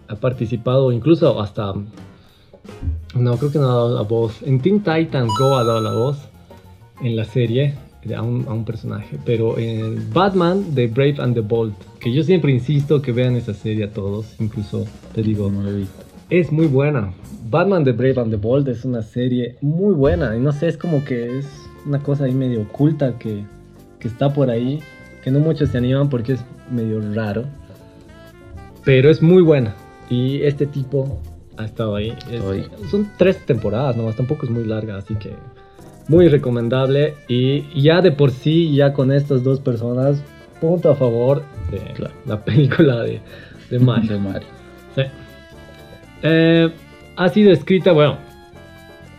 ha, 0.08 0.16
participado 0.16 0.90
incluso 0.90 1.40
hasta... 1.40 1.74
No, 3.14 3.36
creo 3.36 3.52
que 3.52 3.58
no 3.58 3.66
ha 3.66 3.74
dado 3.74 3.94
la 3.94 4.02
voz. 4.02 4.42
En 4.42 4.58
Teen 4.60 4.78
Titans 4.78 5.30
Go 5.38 5.56
ha 5.58 5.64
dado 5.64 5.80
la 5.80 5.92
voz 5.92 6.18
en 7.00 7.16
la 7.16 7.24
serie 7.24 7.74
a 8.14 8.22
un, 8.22 8.64
personaje, 8.64 9.18
pero 9.24 9.56
en 9.58 10.12
Batman 10.12 10.74
de 10.74 10.88
Brave 10.88 11.16
and 11.18 11.34
the 11.34 11.40
Bold, 11.40 11.74
que 12.00 12.12
yo 12.12 12.22
siempre 12.22 12.52
insisto 12.52 13.00
que 13.00 13.12
vean 13.12 13.34
esa 13.36 13.54
serie 13.54 13.84
a 13.84 13.90
todos, 13.90 14.34
incluso 14.40 14.84
te 15.14 15.22
digo, 15.22 15.50
no 15.50 15.62
es 16.28 16.52
muy 16.52 16.66
buena. 16.66 17.12
Batman 17.48 17.84
de 17.84 17.92
Brave 17.92 18.20
and 18.20 18.30
the 18.30 18.36
Bold 18.36 18.68
es 18.68 18.84
una 18.84 19.02
serie 19.02 19.56
muy 19.62 19.94
buena, 19.94 20.36
y 20.36 20.40
no 20.40 20.52
sé, 20.52 20.68
es 20.68 20.76
como 20.76 21.02
que 21.04 21.38
es 21.38 21.46
una 21.86 22.02
cosa 22.02 22.24
ahí 22.24 22.34
medio 22.34 22.62
oculta 22.62 23.18
que, 23.18 23.44
que 23.98 24.08
está 24.08 24.32
por 24.32 24.50
ahí, 24.50 24.80
que 25.22 25.30
no 25.30 25.38
muchos 25.38 25.70
se 25.70 25.78
animan 25.78 26.10
porque 26.10 26.34
es 26.34 26.44
medio 26.70 27.00
raro, 27.14 27.44
pero 28.84 29.10
es 29.10 29.22
muy 29.22 29.42
buena. 29.42 29.74
Y 30.10 30.42
este 30.42 30.66
tipo 30.66 31.18
ha 31.56 31.64
estado 31.64 31.96
ahí. 31.96 32.14
son 32.90 33.10
tres 33.16 33.38
temporadas 33.46 33.96
nomás, 33.96 34.16
tampoco 34.16 34.44
es 34.44 34.52
muy 34.52 34.64
larga, 34.64 34.98
así 34.98 35.14
que 35.14 35.32
muy 36.08 36.28
recomendable 36.28 37.14
y 37.28 37.80
ya 37.80 38.00
de 38.00 38.12
por 38.12 38.30
sí, 38.30 38.74
ya 38.74 38.92
con 38.92 39.12
estas 39.12 39.42
dos 39.42 39.60
personas, 39.60 40.22
punto 40.60 40.90
a 40.90 40.96
favor 40.96 41.42
de 41.70 42.08
la 42.26 42.44
película 42.44 43.02
de, 43.02 43.20
de 43.70 43.78
Mario. 43.78 44.18
Eh, 46.22 46.70
ha 47.16 47.28
sido 47.28 47.52
escrita, 47.52 47.92
bueno, 47.92 48.16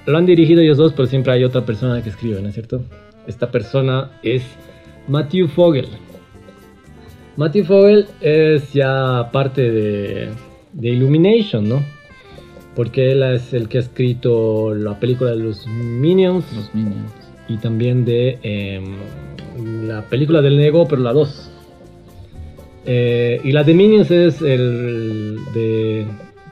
lo 0.06 0.18
han 0.18 0.26
dirigido 0.26 0.62
ellos 0.62 0.78
dos, 0.78 0.94
pero 0.94 1.08
siempre 1.08 1.34
hay 1.34 1.44
otra 1.44 1.66
persona 1.66 2.02
que 2.02 2.10
escribe, 2.10 2.42
¿no 2.42 2.50
es 2.50 2.56
cierto? 2.56 2.82
Esta 3.28 3.52
persona 3.52 4.12
es 4.24 4.44
Matthew 5.08 5.48
Fogel. 5.48 5.88
Matthew 7.38 7.66
Fogel 7.66 8.08
es 8.22 8.74
ya 8.74 9.30
parte 9.32 9.72
de, 9.72 10.30
de 10.74 10.90
Illumination, 10.90 11.68
¿no? 11.68 11.95
Porque 12.76 13.12
él 13.12 13.24
es 13.24 13.54
el 13.54 13.70
que 13.70 13.78
ha 13.78 13.82
escrito 13.82 14.74
la 14.74 15.00
película 15.00 15.32
de 15.32 15.38
los 15.38 15.66
Minions. 15.68 16.46
Los 16.54 16.74
Minions. 16.76 17.12
Y 17.48 17.58
también 17.58 18.06
de 18.06 18.40
em, 18.44 19.88
la 19.88 20.02
película 20.04 20.42
del 20.42 20.58
Nego, 20.58 20.88
pero 20.88 21.02
la 21.02 21.14
2. 21.14 21.52
Eh, 22.88 23.42
y 23.44 23.52
la 23.52 23.64
de 23.64 23.74
Minions 23.74 24.12
es 24.12 24.42
el 24.42 25.40
de 25.54 26.06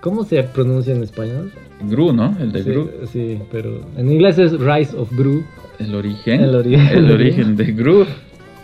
¿Cómo 0.04 0.26
se 0.26 0.44
pronuncia 0.44 0.94
en 0.94 1.02
español? 1.02 1.50
Gru, 1.84 2.12
¿no? 2.12 2.36
El 2.38 2.52
de 2.52 2.64
sí, 2.64 2.70
Gru. 2.70 2.90
Sí, 3.10 3.40
pero 3.50 3.86
en 3.96 4.12
inglés 4.12 4.38
es 4.38 4.52
Rise 4.52 4.98
of 4.98 5.10
Gru. 5.14 5.46
El 5.80 5.96
origen. 5.96 6.42
El 6.42 6.56
origen. 6.56 6.98
El 6.98 7.10
origen 7.10 7.56
de 7.56 7.72
Gru. 7.72 8.06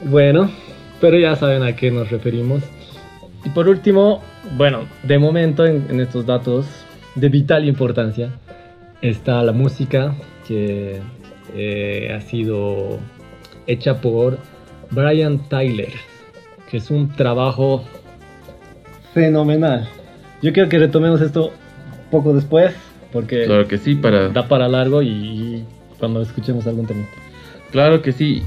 Bueno, 0.04 0.52
pero 1.00 1.18
ya 1.18 1.38
saben 1.38 1.64
a 1.64 1.74
qué 1.78 1.92
nos 1.92 2.12
referimos. 2.12 2.62
Y 3.46 3.50
por 3.52 3.70
último, 3.70 4.22
bueno, 4.58 4.82
de 5.04 5.18
momento 5.18 5.66
en, 5.66 5.86
en 5.90 6.02
estos 6.02 6.26
datos 6.26 6.66
de 7.20 7.30
vital 7.30 7.68
importancia 7.68 8.32
está 9.02 9.44
la 9.44 9.52
música 9.52 10.16
que 10.48 11.00
eh, 11.56 12.14
ha 12.16 12.22
sido 12.22 13.00
hecha 13.68 14.02
por 14.02 14.38
Brian 14.92 15.48
Tyler, 15.50 15.94
que 16.70 16.78
es 16.78 16.90
un 16.90 17.10
trabajo 17.10 17.84
fenomenal. 19.14 19.88
Yo 20.42 20.54
quiero 20.54 20.70
que 20.70 20.80
retomemos 20.80 21.22
esto 21.22 21.52
poco 22.12 22.34
después, 22.34 22.74
porque 23.12 23.46
Claro 23.46 23.68
que 23.68 23.78
sí, 23.78 23.96
para. 23.96 24.30
da 24.30 24.48
para 24.48 24.68
largo 24.68 25.02
y, 25.02 25.10
y 25.10 25.66
cuando 26.00 26.22
escuchemos 26.22 26.66
algún 26.68 26.88
tema. 26.88 27.06
Claro 27.72 28.02
que 28.02 28.12
sí. 28.12 28.44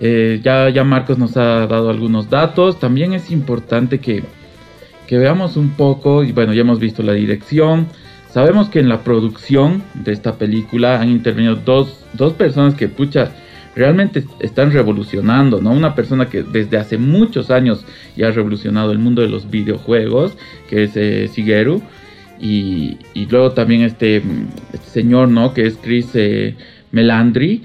Eh, 0.00 0.40
ya, 0.42 0.68
ya 0.68 0.84
Marcos 0.84 1.18
nos 1.18 1.36
ha 1.36 1.66
dado 1.66 1.90
algunos 1.90 2.28
datos. 2.28 2.78
También 2.78 3.12
es 3.12 3.30
importante 3.30 3.98
que, 4.00 4.22
que 5.06 5.18
veamos 5.18 5.56
un 5.56 5.70
poco, 5.70 6.24
y 6.24 6.32
bueno, 6.32 6.52
ya 6.52 6.62
hemos 6.62 6.78
visto 6.78 7.02
la 7.02 7.12
dirección. 7.12 7.86
Sabemos 8.30 8.68
que 8.68 8.80
en 8.80 8.88
la 8.88 9.02
producción 9.02 9.82
de 9.94 10.12
esta 10.12 10.36
película 10.36 11.00
han 11.00 11.10
intervenido 11.10 11.56
dos, 11.56 12.04
dos 12.14 12.32
personas 12.32 12.74
que, 12.74 12.88
pucha, 12.88 13.30
realmente 13.76 14.24
están 14.40 14.72
revolucionando, 14.72 15.60
¿no? 15.60 15.72
Una 15.72 15.94
persona 15.94 16.28
que 16.28 16.42
desde 16.42 16.78
hace 16.78 16.98
muchos 16.98 17.50
años 17.50 17.84
ya 18.16 18.28
ha 18.28 18.30
revolucionado 18.30 18.92
el 18.92 18.98
mundo 18.98 19.22
de 19.22 19.28
los 19.28 19.50
videojuegos, 19.50 20.36
que 20.68 20.84
es 20.84 20.92
eh, 20.96 21.30
y 22.40 23.26
luego 23.30 23.52
también 23.52 23.82
este, 23.82 24.22
este 24.72 24.90
señor, 24.90 25.28
¿no? 25.28 25.54
Que 25.54 25.66
es 25.66 25.78
Chris 25.80 26.10
eh, 26.14 26.54
Melandri 26.92 27.64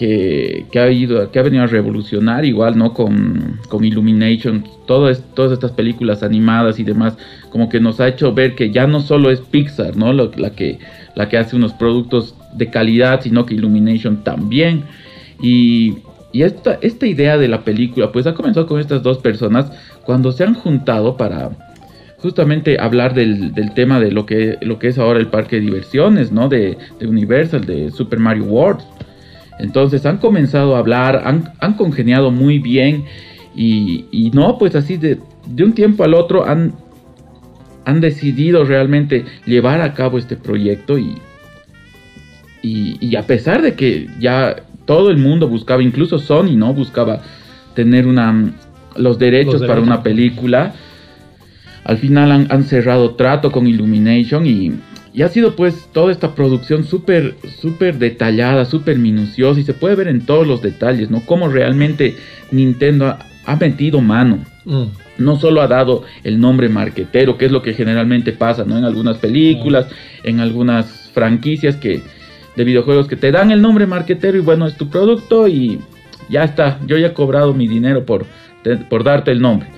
que, 0.00 0.80
ha 0.80 0.90
ido, 0.90 1.30
que 1.30 1.38
ha 1.38 1.42
venido 1.42 1.62
a 1.62 1.66
revolucionar 1.66 2.46
igual, 2.46 2.78
¿no? 2.78 2.94
Con, 2.94 3.60
con 3.68 3.84
Illumination, 3.84 4.64
todo 4.86 5.14
todas 5.34 5.52
estas 5.52 5.72
películas 5.72 6.22
animadas 6.22 6.78
y 6.78 6.84
demás, 6.84 7.18
como 7.50 7.68
que 7.68 7.80
nos 7.80 8.00
ha 8.00 8.08
hecho 8.08 8.32
ver 8.32 8.54
que 8.54 8.70
ya 8.70 8.86
no 8.86 9.00
solo 9.00 9.30
es 9.30 9.42
Pixar, 9.42 9.98
¿no? 9.98 10.14
La, 10.14 10.50
que, 10.52 10.78
la 11.14 11.28
que 11.28 11.36
hace 11.36 11.54
unos 11.54 11.74
productos 11.74 12.34
de 12.54 12.70
calidad, 12.70 13.20
sino 13.20 13.44
que 13.44 13.52
Illumination 13.52 14.24
también. 14.24 14.84
Y, 15.42 15.98
y 16.32 16.44
esta, 16.44 16.78
esta 16.80 17.06
idea 17.06 17.36
de 17.36 17.48
la 17.48 17.62
película, 17.62 18.10
pues 18.10 18.26
ha 18.26 18.32
comenzado 18.32 18.66
con 18.66 18.80
estas 18.80 19.02
dos 19.02 19.18
personas 19.18 19.70
cuando 20.06 20.32
se 20.32 20.44
han 20.44 20.54
juntado 20.54 21.18
para 21.18 21.50
justamente 22.16 22.80
hablar 22.80 23.12
del, 23.12 23.52
del 23.52 23.74
tema 23.74 24.00
de 24.00 24.12
lo 24.12 24.24
que, 24.24 24.56
lo 24.62 24.78
que 24.78 24.88
es 24.88 24.98
ahora 24.98 25.20
el 25.20 25.26
parque 25.26 25.56
de 25.56 25.62
diversiones, 25.62 26.32
¿no? 26.32 26.48
De 26.48 26.78
Universal, 27.02 27.66
de 27.66 27.90
Super 27.90 28.18
Mario 28.18 28.44
World. 28.44 28.80
Entonces 29.60 30.06
han 30.06 30.18
comenzado 30.18 30.74
a 30.74 30.78
hablar, 30.78 31.22
han, 31.24 31.52
han 31.60 31.74
congeniado 31.74 32.30
muy 32.30 32.58
bien 32.58 33.04
y, 33.54 34.06
y, 34.10 34.30
no, 34.30 34.56
pues 34.58 34.74
así 34.74 34.96
de, 34.96 35.18
de 35.46 35.64
un 35.64 35.74
tiempo 35.74 36.02
al 36.02 36.14
otro 36.14 36.46
han, 36.46 36.72
han, 37.84 38.00
decidido 38.00 38.64
realmente 38.64 39.24
llevar 39.44 39.82
a 39.82 39.92
cabo 39.92 40.18
este 40.18 40.36
proyecto 40.36 40.98
y, 40.98 41.16
y, 42.62 42.96
y, 43.00 43.16
a 43.16 43.26
pesar 43.26 43.60
de 43.60 43.74
que 43.74 44.08
ya 44.18 44.56
todo 44.86 45.10
el 45.10 45.18
mundo 45.18 45.46
buscaba, 45.48 45.82
incluso 45.82 46.18
Sony, 46.18 46.56
¿no? 46.56 46.72
Buscaba 46.72 47.20
tener 47.74 48.06
una, 48.06 48.54
los 48.96 49.18
derechos, 49.18 49.54
los 49.54 49.60
derechos. 49.60 49.62
para 49.66 49.80
una 49.80 50.02
película. 50.02 50.74
Al 51.84 51.98
final 51.98 52.32
han, 52.32 52.46
han 52.50 52.64
cerrado 52.64 53.14
trato 53.14 53.50
con 53.50 53.66
Illumination 53.66 54.46
y, 54.46 54.72
y 55.12 55.22
ha 55.22 55.28
sido 55.28 55.56
pues 55.56 55.88
toda 55.92 56.12
esta 56.12 56.34
producción 56.34 56.84
súper, 56.84 57.34
súper 57.60 57.98
detallada, 57.98 58.64
súper 58.64 58.98
minuciosa 58.98 59.60
y 59.60 59.64
se 59.64 59.74
puede 59.74 59.96
ver 59.96 60.08
en 60.08 60.24
todos 60.24 60.46
los 60.46 60.62
detalles, 60.62 61.10
¿no? 61.10 61.20
Cómo 61.26 61.48
realmente 61.48 62.16
Nintendo 62.52 63.06
ha, 63.06 63.18
ha 63.44 63.56
metido 63.56 64.00
mano. 64.00 64.38
Mm. 64.64 64.84
No 65.18 65.36
solo 65.38 65.60
ha 65.62 65.66
dado 65.66 66.04
el 66.22 66.40
nombre 66.40 66.68
marquetero, 66.68 67.36
que 67.36 67.46
es 67.46 67.52
lo 67.52 67.60
que 67.60 67.74
generalmente 67.74 68.32
pasa, 68.32 68.64
¿no? 68.64 68.78
En 68.78 68.84
algunas 68.84 69.18
películas, 69.18 69.86
mm. 69.86 70.28
en 70.28 70.40
algunas 70.40 71.10
franquicias 71.12 71.76
que, 71.76 72.02
de 72.56 72.64
videojuegos 72.64 73.08
que 73.08 73.16
te 73.16 73.32
dan 73.32 73.50
el 73.50 73.60
nombre 73.60 73.86
marquetero 73.86 74.38
y 74.38 74.42
bueno, 74.42 74.66
es 74.66 74.76
tu 74.76 74.88
producto 74.88 75.48
y 75.48 75.80
ya 76.28 76.44
está. 76.44 76.78
Yo 76.86 76.96
ya 76.98 77.08
he 77.08 77.12
cobrado 77.12 77.52
mi 77.52 77.66
dinero 77.66 78.06
por, 78.06 78.26
por 78.88 79.02
darte 79.02 79.32
el 79.32 79.40
nombre. 79.40 79.68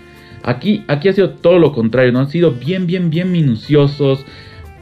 Aquí, 0.43 0.85
aquí 0.89 1.09
ha 1.09 1.13
sido 1.13 1.31
todo 1.31 1.59
lo 1.59 1.73
contrario, 1.73 2.13
¿no? 2.13 2.19
Han 2.19 2.29
sido 2.29 2.53
bien, 2.53 2.87
bien, 2.87 3.09
bien 3.09 3.33
minuciosos 3.33 4.27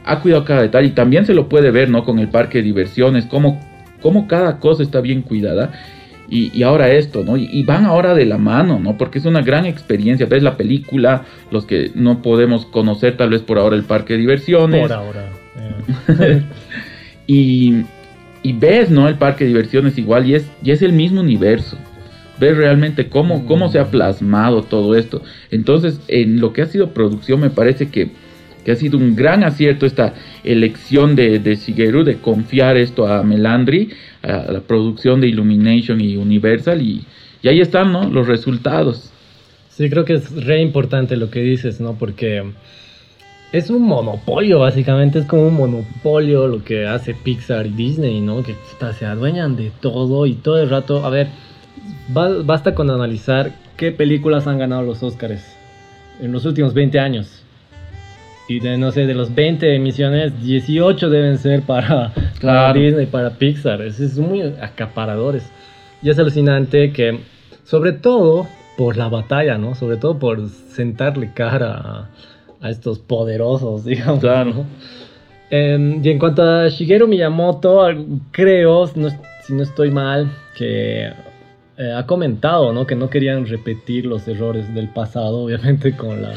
ha 0.05 0.19
cuidado 0.19 0.45
cada 0.45 0.61
detalle 0.61 0.87
y 0.87 0.91
también 0.91 1.25
se 1.25 1.33
lo 1.33 1.49
puede 1.49 1.71
ver, 1.71 1.89
¿no? 1.89 2.03
Con 2.03 2.19
el 2.19 2.29
parque 2.29 2.59
de 2.59 2.63
diversiones, 2.63 3.25
cómo, 3.25 3.59
cómo 4.01 4.27
cada 4.27 4.59
cosa 4.59 4.83
está 4.83 5.01
bien 5.01 5.21
cuidada. 5.21 5.71
Y, 6.29 6.49
y 6.57 6.63
ahora 6.63 6.89
esto, 6.89 7.25
¿no? 7.25 7.35
Y, 7.35 7.49
y, 7.51 7.63
van 7.63 7.85
ahora 7.85 8.13
de 8.13 8.25
la 8.25 8.37
mano, 8.37 8.79
¿no? 8.79 8.97
Porque 8.97 9.19
es 9.19 9.25
una 9.25 9.41
gran 9.41 9.65
experiencia. 9.65 10.27
Ves 10.27 10.41
la 10.41 10.55
película, 10.55 11.25
los 11.51 11.65
que 11.65 11.91
no 11.93 12.21
podemos 12.21 12.65
conocer 12.65 13.17
tal 13.17 13.31
vez 13.31 13.41
por 13.41 13.59
ahora 13.59 13.75
el 13.75 13.83
parque 13.83 14.13
de 14.13 14.19
diversiones. 14.19 14.81
Por 14.83 14.93
ahora. 14.93 15.29
Yeah. 16.07 16.43
y, 17.27 17.83
y, 18.43 18.53
ves, 18.53 18.89
¿no? 18.89 19.09
El 19.09 19.15
parque 19.15 19.43
de 19.43 19.49
diversiones 19.49 19.97
igual 19.97 20.25
y 20.25 20.35
es, 20.35 20.49
y 20.63 20.71
es 20.71 20.81
el 20.81 20.93
mismo 20.93 21.19
universo. 21.19 21.77
Ves 22.39 22.55
realmente 22.55 23.09
cómo, 23.09 23.45
cómo 23.45 23.67
se 23.67 23.79
ha 23.79 23.91
plasmado 23.91 24.63
todo 24.63 24.95
esto. 24.95 25.21
Entonces, 25.51 25.99
en 26.07 26.39
lo 26.39 26.53
que 26.53 26.61
ha 26.61 26.65
sido 26.65 26.93
producción, 26.93 27.41
me 27.41 27.49
parece 27.49 27.89
que 27.89 28.11
que 28.63 28.71
ha 28.71 28.75
sido 28.75 28.97
un 28.97 29.15
gran 29.15 29.43
acierto 29.43 29.85
esta 29.85 30.13
elección 30.43 31.15
de, 31.15 31.39
de 31.39 31.55
Shigeru 31.55 32.03
de 32.03 32.17
confiar 32.17 32.77
esto 32.77 33.07
a 33.07 33.23
Melandri, 33.23 33.89
a 34.21 34.51
la 34.51 34.59
producción 34.61 35.21
de 35.21 35.27
Illumination 35.27 35.99
y 36.01 36.17
Universal, 36.17 36.81
y, 36.81 37.05
y, 37.41 37.47
ahí 37.47 37.59
están 37.61 37.91
¿no? 37.91 38.09
los 38.09 38.27
resultados. 38.27 39.11
Sí, 39.69 39.89
creo 39.89 40.05
que 40.05 40.13
es 40.13 40.45
re 40.45 40.61
importante 40.61 41.15
lo 41.15 41.29
que 41.29 41.41
dices, 41.41 41.79
¿no? 41.79 41.93
Porque 41.93 42.43
es 43.51 43.69
un 43.69 43.83
monopolio, 43.83 44.59
básicamente, 44.59 45.19
es 45.19 45.25
como 45.25 45.47
un 45.47 45.55
monopolio 45.55 46.47
lo 46.47 46.63
que 46.63 46.85
hace 46.85 47.13
Pixar 47.13 47.65
y 47.65 47.71
Disney, 47.71 48.21
¿no? 48.21 48.43
Que 48.43 48.53
puta, 48.53 48.93
se 48.93 49.05
adueñan 49.05 49.55
de 49.55 49.71
todo 49.79 50.25
y 50.25 50.33
todo 50.33 50.61
el 50.61 50.69
rato, 50.69 51.05
a 51.05 51.09
ver, 51.09 51.27
basta 52.09 52.75
con 52.75 52.89
analizar 52.91 53.53
qué 53.77 53.91
películas 53.91 54.45
han 54.45 54.59
ganado 54.59 54.83
los 54.83 55.01
Oscars 55.01 55.57
en 56.21 56.31
los 56.31 56.45
últimos 56.45 56.75
20 56.75 56.99
años 56.99 57.40
y 58.51 58.59
de 58.59 58.77
no 58.77 58.91
sé, 58.91 59.05
de 59.05 59.13
los 59.13 59.33
20 59.33 59.75
emisiones, 59.75 60.43
18 60.43 61.09
deben 61.09 61.37
ser 61.37 61.61
para, 61.61 62.11
claro. 62.39 62.73
para 62.73 62.73
Disney, 62.73 63.05
para 63.05 63.29
Pixar. 63.29 63.81
Es, 63.81 63.99
es 64.01 64.17
muy 64.17 64.41
acaparadores. 64.41 65.49
Y 66.01 66.09
es 66.09 66.19
alucinante 66.19 66.91
que, 66.91 67.19
sobre 67.63 67.93
todo 67.93 68.47
por 68.77 68.97
la 68.97 69.07
batalla, 69.07 69.57
¿no? 69.57 69.73
Sobre 69.75 69.95
todo 69.95 70.19
por 70.19 70.49
sentarle 70.49 71.31
cara 71.33 71.73
a, 71.73 72.09
a 72.59 72.69
estos 72.69 72.99
poderosos, 72.99 73.85
digamos. 73.85 74.19
Claro. 74.19 74.53
¿no? 74.53 74.65
Eh, 75.49 75.99
y 76.03 76.09
en 76.09 76.19
cuanto 76.19 76.43
a 76.43 76.67
Shigeru 76.67 77.07
Miyamoto, 77.07 77.87
creo, 78.31 78.89
no, 78.95 79.09
si 79.43 79.53
no 79.53 79.63
estoy 79.63 79.91
mal, 79.91 80.29
que 80.57 81.09
eh, 81.81 81.91
ha 81.93 82.05
comentado 82.05 82.73
¿no? 82.73 82.85
que 82.85 82.95
no 82.95 83.09
querían 83.09 83.47
repetir 83.47 84.05
los 84.05 84.27
errores 84.27 84.71
del 84.75 84.87
pasado, 84.87 85.39
obviamente 85.45 85.97
con 85.97 86.21
la 86.21 86.35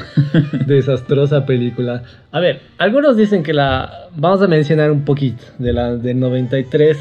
desastrosa 0.66 1.44
película. 1.44 2.02
A 2.32 2.40
ver, 2.40 2.62
algunos 2.78 3.14
dicen 3.18 3.42
que 3.42 3.52
la, 3.52 4.08
vamos 4.16 4.40
a 4.40 4.46
mencionar 4.46 4.90
un 4.90 5.04
poquito, 5.04 5.44
de 5.58 5.74
la 5.74 5.96
del 5.96 6.18
93, 6.18 6.96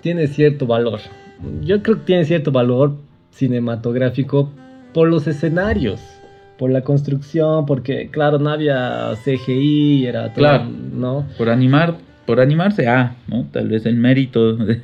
tiene 0.00 0.28
cierto 0.28 0.64
valor. 0.64 1.00
Yo 1.62 1.82
creo 1.82 1.96
que 1.96 2.04
tiene 2.04 2.24
cierto 2.24 2.52
valor 2.52 2.94
cinematográfico 3.32 4.52
por 4.94 5.08
los 5.08 5.26
escenarios, 5.26 6.00
por 6.56 6.70
la 6.70 6.82
construcción, 6.82 7.66
porque 7.66 8.10
claro, 8.12 8.38
no 8.38 8.50
había 8.50 9.12
CGI, 9.24 10.06
era 10.06 10.26
todo, 10.26 10.34
claro, 10.34 10.68
¿no? 10.92 11.26
Por 11.36 11.48
animar, 11.48 11.96
por 12.26 12.38
animarse, 12.38 12.86
ah, 12.86 13.16
¿no? 13.26 13.44
Tal 13.50 13.66
vez 13.66 13.86
el 13.86 13.96
mérito 13.96 14.54
de... 14.54 14.82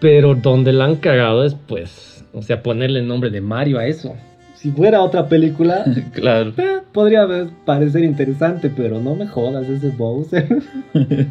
Pero 0.00 0.34
donde 0.34 0.72
la 0.72 0.86
han 0.86 0.96
cagado 0.96 1.44
es, 1.44 1.54
pues, 1.66 2.24
o 2.32 2.42
sea, 2.42 2.62
ponerle 2.62 3.00
el 3.00 3.06
nombre 3.06 3.30
de 3.30 3.40
Mario 3.40 3.78
a 3.78 3.86
eso. 3.86 4.16
Si 4.54 4.70
fuera 4.70 5.02
otra 5.02 5.28
película, 5.28 5.84
claro. 6.12 6.52
Eh, 6.56 6.80
podría 6.92 7.26
parecer 7.64 8.04
interesante, 8.04 8.70
pero 8.74 9.00
no 9.00 9.14
me 9.14 9.26
jodas 9.26 9.68
ese 9.68 9.88
Bowser. 9.88 10.46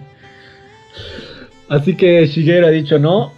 Así 1.69 1.95
que 1.95 2.25
Shigeru 2.25 2.65
ha 2.65 2.71
dicho 2.71 2.97
no. 2.97 3.31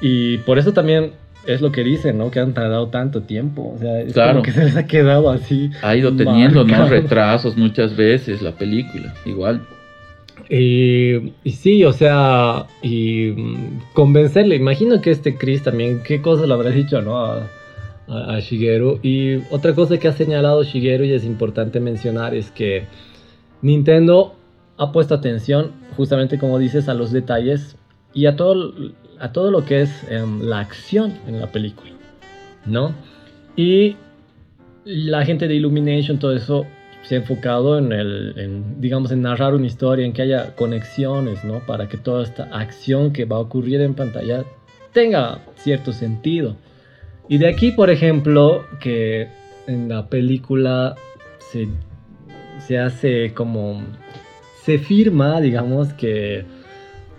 Y 0.00 0.38
por 0.38 0.58
eso 0.58 0.72
también 0.72 1.12
es 1.46 1.60
lo 1.60 1.72
que 1.72 1.82
dicen, 1.82 2.18
¿no? 2.18 2.30
Que 2.30 2.40
han 2.40 2.52
tardado 2.52 2.88
tanto 2.88 3.22
tiempo. 3.22 3.74
O 3.74 3.78
sea, 3.78 4.00
es 4.00 4.12
claro. 4.12 4.32
como 4.32 4.42
que 4.42 4.52
se 4.52 4.64
les 4.64 4.76
ha 4.76 4.86
quedado 4.86 5.30
así. 5.30 5.70
Ha 5.82 5.96
ido 5.96 6.14
teniendo, 6.14 6.64
¿no? 6.64 6.88
Retrasos 6.88 7.56
muchas 7.56 7.96
veces 7.96 8.42
la 8.42 8.52
película, 8.52 9.14
igual. 9.24 9.62
Y, 10.48 11.32
y, 11.42 11.50
sí, 11.52 11.84
o 11.84 11.92
sea, 11.92 12.66
y 12.82 13.34
convencerle. 13.94 14.56
Imagino 14.56 15.00
que 15.00 15.10
este 15.10 15.36
Chris 15.36 15.62
también, 15.62 16.02
qué 16.02 16.20
cosas 16.20 16.46
le 16.46 16.54
habrá 16.54 16.70
dicho, 16.70 17.00
¿no? 17.00 17.18
A, 17.18 17.48
a, 18.08 18.34
a, 18.34 18.40
Shigeru. 18.40 19.00
Y 19.02 19.36
otra 19.50 19.74
cosa 19.74 19.98
que 19.98 20.08
ha 20.08 20.12
señalado 20.12 20.62
Shigeru 20.62 21.04
y 21.04 21.12
es 21.12 21.24
importante 21.24 21.80
mencionar 21.80 22.34
es 22.34 22.50
que 22.50 22.86
Nintendo 23.62 24.34
ha 24.76 24.92
puesto 24.92 25.14
atención, 25.14 25.72
justamente 25.96 26.38
como 26.38 26.58
dices, 26.58 26.88
a 26.88 26.94
los 26.94 27.12
detalles 27.12 27.76
y 28.12 28.26
a 28.26 28.36
todo, 28.36 28.74
a 29.18 29.32
todo 29.32 29.50
lo 29.50 29.64
que 29.64 29.82
es 29.82 30.04
em, 30.10 30.42
la 30.42 30.60
acción 30.60 31.14
en 31.26 31.40
la 31.40 31.50
película, 31.50 31.92
¿no? 32.66 32.94
Y 33.56 33.96
la 34.84 35.24
gente 35.24 35.48
de 35.48 35.54
Illumination, 35.54 36.18
todo 36.18 36.34
eso, 36.34 36.66
se 37.04 37.14
ha 37.14 37.18
enfocado 37.18 37.78
en, 37.78 37.92
el, 37.92 38.62
digamos, 38.78 39.12
en 39.12 39.22
narrar 39.22 39.54
una 39.54 39.66
historia, 39.66 40.06
en 40.06 40.12
que 40.12 40.22
haya 40.22 40.56
conexiones, 40.56 41.44
¿no? 41.44 41.60
Para 41.60 41.88
que 41.88 41.98
toda 41.98 42.24
esta 42.24 42.44
acción 42.44 43.12
que 43.12 43.26
va 43.26 43.36
a 43.36 43.40
ocurrir 43.40 43.80
en 43.82 43.94
pantalla 43.94 44.44
tenga 44.92 45.40
cierto 45.56 45.92
sentido. 45.92 46.56
Y 47.28 47.38
de 47.38 47.48
aquí, 47.48 47.72
por 47.72 47.90
ejemplo, 47.90 48.64
que 48.80 49.28
en 49.66 49.88
la 49.88 50.08
película 50.08 50.94
se, 51.38 51.68
se 52.58 52.78
hace 52.78 53.32
como... 53.34 53.82
Se 54.62 54.78
firma, 54.78 55.42
digamos, 55.42 55.92
que 55.92 56.46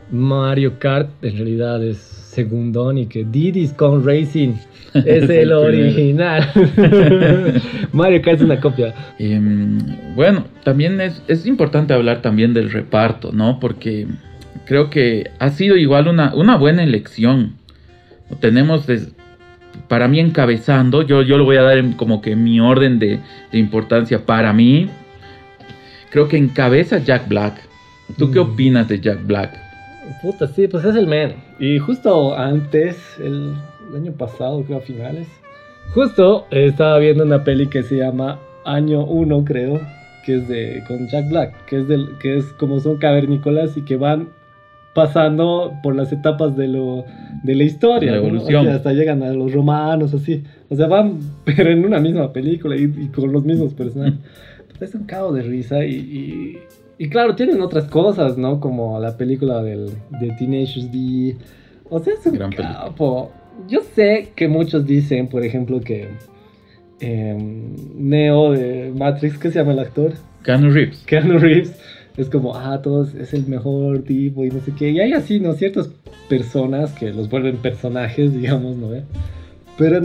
Mario 0.10 0.80
Kart 0.80 1.10
en 1.24 1.38
realidad 1.38 1.84
es 1.84 2.15
segundón 2.36 2.98
y 2.98 3.08
que 3.08 3.24
Diddy's 3.24 3.74
Kong 3.74 4.06
Racing 4.06 4.54
es 4.94 5.30
el 5.30 5.52
original. 5.52 6.52
Mario 7.94 8.22
Kart 8.22 8.38
es 8.38 8.44
una 8.44 8.60
copia. 8.60 8.94
Em, 9.18 9.80
bueno, 10.16 10.46
también 10.64 11.02
es, 11.02 11.22
es, 11.28 11.46
importante 11.46 11.94
hablar 11.94 12.22
también 12.22 12.54
del 12.54 12.72
reparto, 12.72 13.32
¿no? 13.32 13.60
Porque 13.60 14.08
creo 14.66 14.90
que 14.90 15.32
ha 15.40 15.50
sido 15.50 15.78
igual 15.78 16.08
una, 16.08 16.34
una 16.36 16.58
buena 16.58 16.84
elección. 16.84 17.56
Tenemos, 18.40 18.86
para 19.88 20.08
mí 20.08 20.20
encabezando, 20.20 21.02
yo, 21.02 21.22
yo 21.22 21.38
lo 21.38 21.46
voy 21.46 21.58
a 21.58 21.64
dar 21.64 21.96
como 21.96 22.22
que 22.22 22.36
mi 22.36 22.60
orden 22.60 23.00
de, 23.00 23.20
de 23.52 23.58
importancia 23.58 24.26
para 24.26 24.54
mí. 24.54 24.90
Creo 26.12 26.28
que 26.28 26.38
encabeza 26.38 27.00
Jack 27.00 27.28
Black. 27.28 27.62
¿Tú 28.18 28.32
qué 28.32 28.40
mm. 28.40 28.44
opinas 28.44 28.88
de 28.88 29.00
Jack 29.00 29.26
Black? 29.26 29.65
Puta, 30.22 30.48
sí, 30.48 30.68
pues 30.68 30.86
es 30.86 30.96
el 30.96 31.08
man. 31.08 31.34
Y 31.60 31.80
justo 31.80 32.38
antes, 32.38 32.98
el, 33.20 33.54
año 33.96 34.12
pasado, 34.14 34.64
creo 34.64 34.80
a 34.80 34.82
finales, 34.82 35.28
justo 35.94 36.46
estaba 36.52 36.98
viendo 36.98 37.24
una 37.24 37.44
peli 37.44 37.68
que 37.68 37.84
se 37.84 37.98
llama 37.98 38.40
Año 38.66 39.06
1, 39.06 39.46
creo, 39.46 39.80
que 40.26 40.38
es 40.38 40.48
de 40.48 40.84
con 40.88 41.08
Jack 41.08 41.30
Black, 41.30 41.66
que 41.66 41.82
es 41.82 41.88
del 41.88 42.18
que 42.20 42.38
es 42.38 42.46
como 42.54 42.80
son 42.80 42.98
cavernícolas 42.98 43.78
y 43.78 43.84
que 43.84 43.96
van 43.96 44.30
pasando 44.94 45.74
por 45.84 45.96
las 45.96 46.12
etapas 46.12 46.56
de 46.56 46.70
lo 46.70 47.06
de 47.44 47.56
la 47.56 47.64
historia, 47.64 48.12
la 48.12 48.18
evolución. 48.18 48.68
hasta 48.70 48.94
llegan 48.94 49.22
a 49.24 49.32
los 49.32 49.54
romanos 49.54 50.14
así. 50.14 50.44
O 50.70 50.76
sea, 50.76 50.88
van 50.88 51.20
pero 51.46 51.70
en 51.70 51.86
una 51.86 52.00
misma 52.00 52.34
película 52.34 52.76
y, 52.76 53.10
con 53.10 53.32
los 53.32 53.44
mismos 53.44 53.74
personajes. 53.74 54.20
es 54.80 54.96
un 54.96 55.04
cabo 55.04 55.32
de 55.32 55.42
risa 55.42 55.86
y 55.86 55.96
y 55.96 56.58
claro, 57.10 57.36
tienen 57.36 57.62
otras 57.62 57.86
cosas, 57.86 58.38
¿no? 58.38 58.60
Como 58.60 59.00
la 59.00 59.18
película 59.18 59.62
del, 59.62 59.92
de 60.20 60.32
Teenage 60.38 60.88
D. 60.92 61.38
O 61.90 62.00
sea, 62.00 62.14
es 62.14 62.26
un 62.26 62.34
Gran 62.36 62.52
capo. 62.52 63.32
Yo 63.68 63.82
sé 63.96 64.32
que 64.36 64.48
muchos 64.48 64.86
dicen, 64.86 65.28
por 65.28 65.44
ejemplo, 65.44 65.80
que 65.82 66.10
em, 67.00 67.76
Neo 67.96 68.52
de 68.52 68.92
Matrix, 68.96 69.38
¿qué 69.38 69.52
se 69.52 69.60
llama 69.60 69.74
el 69.74 69.80
actor? 69.80 70.14
Keanu 70.44 70.72
Reeves. 70.72 71.04
Keanu 71.06 71.38
Reeves. 71.38 71.76
Es 72.18 72.30
como, 72.30 72.56
ah, 72.56 72.82
todos 72.82 73.14
es 73.16 73.34
el 73.34 73.46
mejor 73.48 74.04
tipo 74.04 74.46
y 74.46 74.50
no 74.50 74.62
sé 74.62 74.72
qué. 74.78 74.92
Y 74.92 75.00
hay 75.00 75.14
así, 75.14 75.40
¿no? 75.40 75.54
Ciertas 75.54 75.90
personas 76.30 76.94
que 76.94 77.12
los 77.12 77.30
vuelven 77.30 77.58
personajes, 77.58 78.34
digamos, 78.40 78.78
¿no? 78.78 78.90
Pero, 79.78 80.00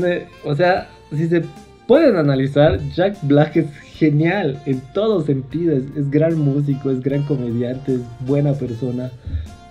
o 0.44 0.54
sea, 0.54 0.88
si 1.14 1.28
se 1.28 1.42
pueden 1.90 2.14
analizar, 2.14 2.78
Jack 2.94 3.16
Black 3.22 3.56
es 3.56 3.66
genial 3.94 4.56
en 4.64 4.80
todos 4.94 5.26
sentidos. 5.26 5.82
Es, 5.96 6.08
gran 6.08 6.38
músico, 6.38 6.88
es 6.88 7.02
gran 7.02 7.24
comediante, 7.24 7.94
es 7.94 8.00
buena 8.20 8.52
persona. 8.52 9.10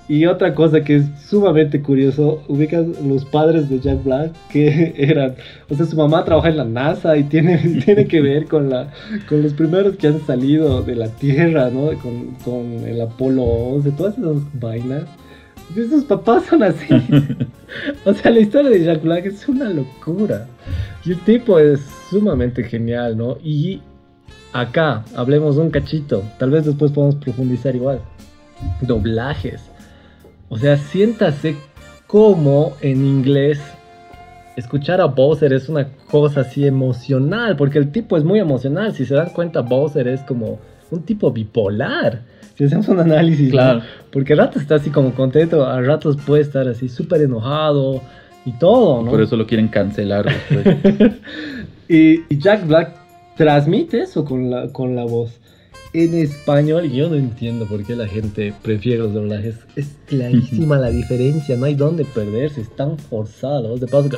Y 0.09 0.25
otra 0.25 0.53
cosa 0.53 0.81
que 0.81 0.97
es 0.97 1.05
sumamente 1.29 1.81
curioso, 1.81 2.43
ubican 2.49 2.93
los 3.07 3.23
padres 3.23 3.69
de 3.69 3.79
Jack 3.79 4.03
Black 4.03 4.33
que 4.51 4.93
eran, 4.97 5.35
o 5.69 5.75
sea, 5.75 5.85
su 5.85 5.95
mamá 5.95 6.25
trabaja 6.25 6.49
en 6.49 6.57
la 6.57 6.65
NASA 6.65 7.15
y 7.15 7.23
tiene, 7.23 7.57
tiene 7.85 8.05
que 8.05 8.19
ver 8.19 8.47
con, 8.47 8.69
la, 8.69 8.91
con 9.29 9.41
los 9.41 9.53
primeros 9.53 9.95
que 9.95 10.07
han 10.07 10.19
salido 10.27 10.81
de 10.81 10.97
la 10.97 11.07
Tierra, 11.07 11.69
¿no? 11.69 11.97
Con, 11.99 12.35
con 12.43 12.85
el 12.85 12.99
Apolo 12.99 13.43
11, 13.43 13.91
todas 13.91 14.17
esas 14.17 14.35
vainas. 14.59 15.05
Sus 15.73 16.03
papás 16.03 16.43
son 16.49 16.63
así. 16.63 16.87
o 18.03 18.13
sea, 18.13 18.31
la 18.31 18.41
historia 18.41 18.71
de 18.71 18.83
Jack 18.83 19.03
Black 19.03 19.25
es 19.27 19.47
una 19.47 19.69
locura. 19.69 20.47
Y 21.09 21.13
el 21.13 21.19
tipo 21.21 21.57
es 21.57 21.79
sumamente 22.11 22.63
genial, 22.63 23.17
¿no? 23.17 23.39
Y 23.43 23.81
acá 24.53 25.03
hablemos 25.15 25.57
un 25.57 25.71
cachito. 25.71 26.21
Tal 26.37 26.51
vez 26.51 26.65
después 26.65 26.91
podamos 26.91 27.15
profundizar 27.15 27.75
igual. 27.75 27.99
Doblajes. 28.81 29.71
O 30.49 30.57
sea, 30.59 30.77
siéntase 30.77 31.55
como 32.05 32.75
en 32.81 33.03
inglés 33.03 33.59
escuchar 34.55 35.01
a 35.01 35.05
Bowser 35.05 35.51
es 35.51 35.67
una 35.67 35.87
cosa 36.11 36.41
así 36.41 36.67
emocional, 36.67 37.55
porque 37.55 37.79
el 37.79 37.91
tipo 37.91 38.15
es 38.15 38.23
muy 38.23 38.37
emocional. 38.37 38.93
Si 38.93 39.03
se 39.03 39.15
dan 39.15 39.31
cuenta, 39.31 39.61
Bowser 39.61 40.07
es 40.07 40.21
como 40.21 40.59
un 40.91 41.01
tipo 41.01 41.31
bipolar. 41.31 42.21
Si 42.53 42.65
hacemos 42.65 42.87
un 42.87 42.99
análisis, 42.99 43.49
claro. 43.49 43.81
Porque 44.11 44.33
a 44.33 44.35
ratos 44.35 44.61
está 44.61 44.75
así 44.75 44.91
como 44.91 45.15
contento, 45.15 45.65
a 45.65 45.81
ratos 45.81 46.17
puede 46.17 46.43
estar 46.43 46.67
así 46.67 46.87
súper 46.87 47.23
enojado 47.23 47.99
y 48.45 48.53
todo, 48.53 49.03
¿no? 49.03 49.11
Por 49.11 49.21
eso 49.21 49.35
lo 49.35 49.45
quieren 49.45 49.67
cancelar 49.67 50.27
y 51.87 52.37
Jack 52.37 52.65
Black 52.67 52.95
transmite 53.35 54.01
eso 54.01 54.25
con 54.25 54.49
la, 54.49 54.71
con 54.71 54.95
la 54.95 55.05
voz. 55.05 55.39
En 55.91 56.13
español, 56.13 56.91
yo 56.91 57.09
no 57.09 57.15
entiendo 57.15 57.65
por 57.65 57.83
qué 57.83 57.95
la 57.95 58.07
gente 58.07 58.53
prefiere 58.61 58.99
los 58.99 59.13
doblajes. 59.13 59.55
Es 59.75 59.95
clarísima 60.05 60.77
la 60.79 60.91
diferencia, 60.91 61.57
no 61.57 61.65
hay 61.65 61.73
dónde 61.73 62.05
perderse, 62.05 62.61
es 62.61 62.75
tan 62.75 62.97
forzada 62.99 63.61
la 63.61 63.69
voz 63.69 63.79
de 63.79 63.87
paso 63.87 64.09
que... 64.09 64.17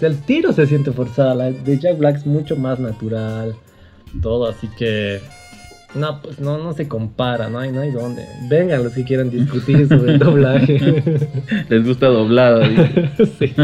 el 0.06 0.18
tiro 0.22 0.52
se 0.52 0.66
siente 0.66 0.90
forzada, 0.92 1.34
la 1.34 1.50
de 1.52 1.78
Jack 1.78 1.98
Black 1.98 2.16
es 2.16 2.26
mucho 2.26 2.56
más 2.56 2.80
natural, 2.80 3.54
todo, 4.20 4.48
así 4.48 4.68
que... 4.76 5.20
No, 5.96 6.20
pues 6.20 6.38
no, 6.38 6.58
no 6.58 6.72
se 6.74 6.88
compara, 6.88 7.48
no 7.48 7.58
hay, 7.58 7.72
no 7.72 7.80
hay 7.80 7.90
dónde. 7.90 8.24
Vengan 8.48 8.84
los 8.84 8.92
que 8.92 9.04
quieran 9.04 9.30
discutir 9.30 9.88
sobre 9.88 10.12
el 10.12 10.18
doblaje. 10.18 11.02
Les 11.68 11.84
gusta 11.84 12.06
doblado. 12.06 12.62
sí. 13.38 13.54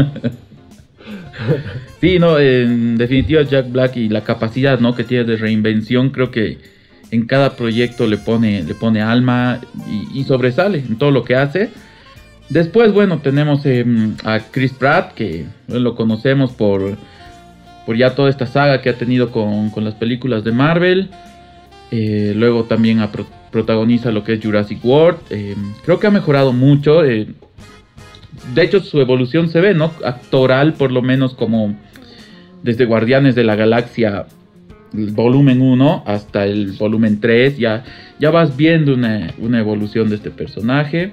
sí, 2.01 2.19
no, 2.19 2.39
en 2.39 2.97
definitiva 2.97 3.43
Jack 3.43 3.71
Black 3.71 3.97
y 3.97 4.09
la 4.09 4.23
capacidad 4.23 4.79
¿no? 4.79 4.95
que 4.95 5.03
tiene 5.03 5.25
de 5.25 5.37
reinvención, 5.37 6.09
creo 6.09 6.31
que 6.31 6.57
en 7.13 7.27
cada 7.27 7.55
proyecto 7.55 8.07
le 8.07 8.17
pone, 8.17 8.63
le 8.63 8.73
pone 8.73 9.01
alma 9.01 9.61
y, 10.13 10.23
sobresale 10.23 10.79
en 10.79 10.97
todo 10.97 11.11
lo 11.11 11.23
que 11.23 11.35
hace. 11.35 11.69
Después, 12.49 12.91
bueno, 12.91 13.19
tenemos 13.19 13.65
em, 13.67 14.15
a 14.23 14.39
Chris 14.39 14.73
Pratt, 14.73 15.13
que 15.13 15.45
lo 15.67 15.93
conocemos 15.95 16.51
por, 16.51 16.97
por 17.85 17.97
ya 17.97 18.15
toda 18.15 18.31
esta 18.31 18.47
saga 18.47 18.81
que 18.81 18.89
ha 18.89 18.97
tenido 18.97 19.31
con, 19.31 19.71
las 19.83 19.93
películas 19.93 20.43
de 20.43 20.51
Marvel. 20.53 21.09
Eh, 21.95 22.33
luego 22.35 22.63
también 22.63 22.99
protagoniza 23.51 24.11
lo 24.11 24.23
que 24.23 24.33
es 24.33 24.43
Jurassic 24.43 24.83
World. 24.83 25.19
Em, 25.29 25.73
creo 25.85 25.99
que 25.99 26.07
ha 26.07 26.11
mejorado 26.11 26.51
mucho. 26.51 27.05
Eh, 27.05 27.27
de 28.55 28.63
hecho, 28.63 28.79
su 28.79 28.99
evolución 28.99 29.47
se 29.49 29.61
ve, 29.61 29.75
¿no? 29.75 29.91
Actoral, 30.03 30.73
por 30.73 30.91
lo 30.91 31.03
menos 31.03 31.35
como 31.35 31.77
desde 32.63 32.85
Guardianes 32.85 33.35
de 33.35 33.43
la 33.43 33.55
Galaxia 33.55 34.25
volumen 34.91 35.61
1 35.61 36.03
hasta 36.07 36.45
el 36.45 36.71
volumen 36.71 37.19
3, 37.19 37.59
ya, 37.59 37.83
ya 38.19 38.31
vas 38.31 38.57
viendo 38.57 38.95
una, 38.95 39.29
evolución 39.59 40.09
de 40.09 40.15
este 40.15 40.31
personaje. 40.31 41.11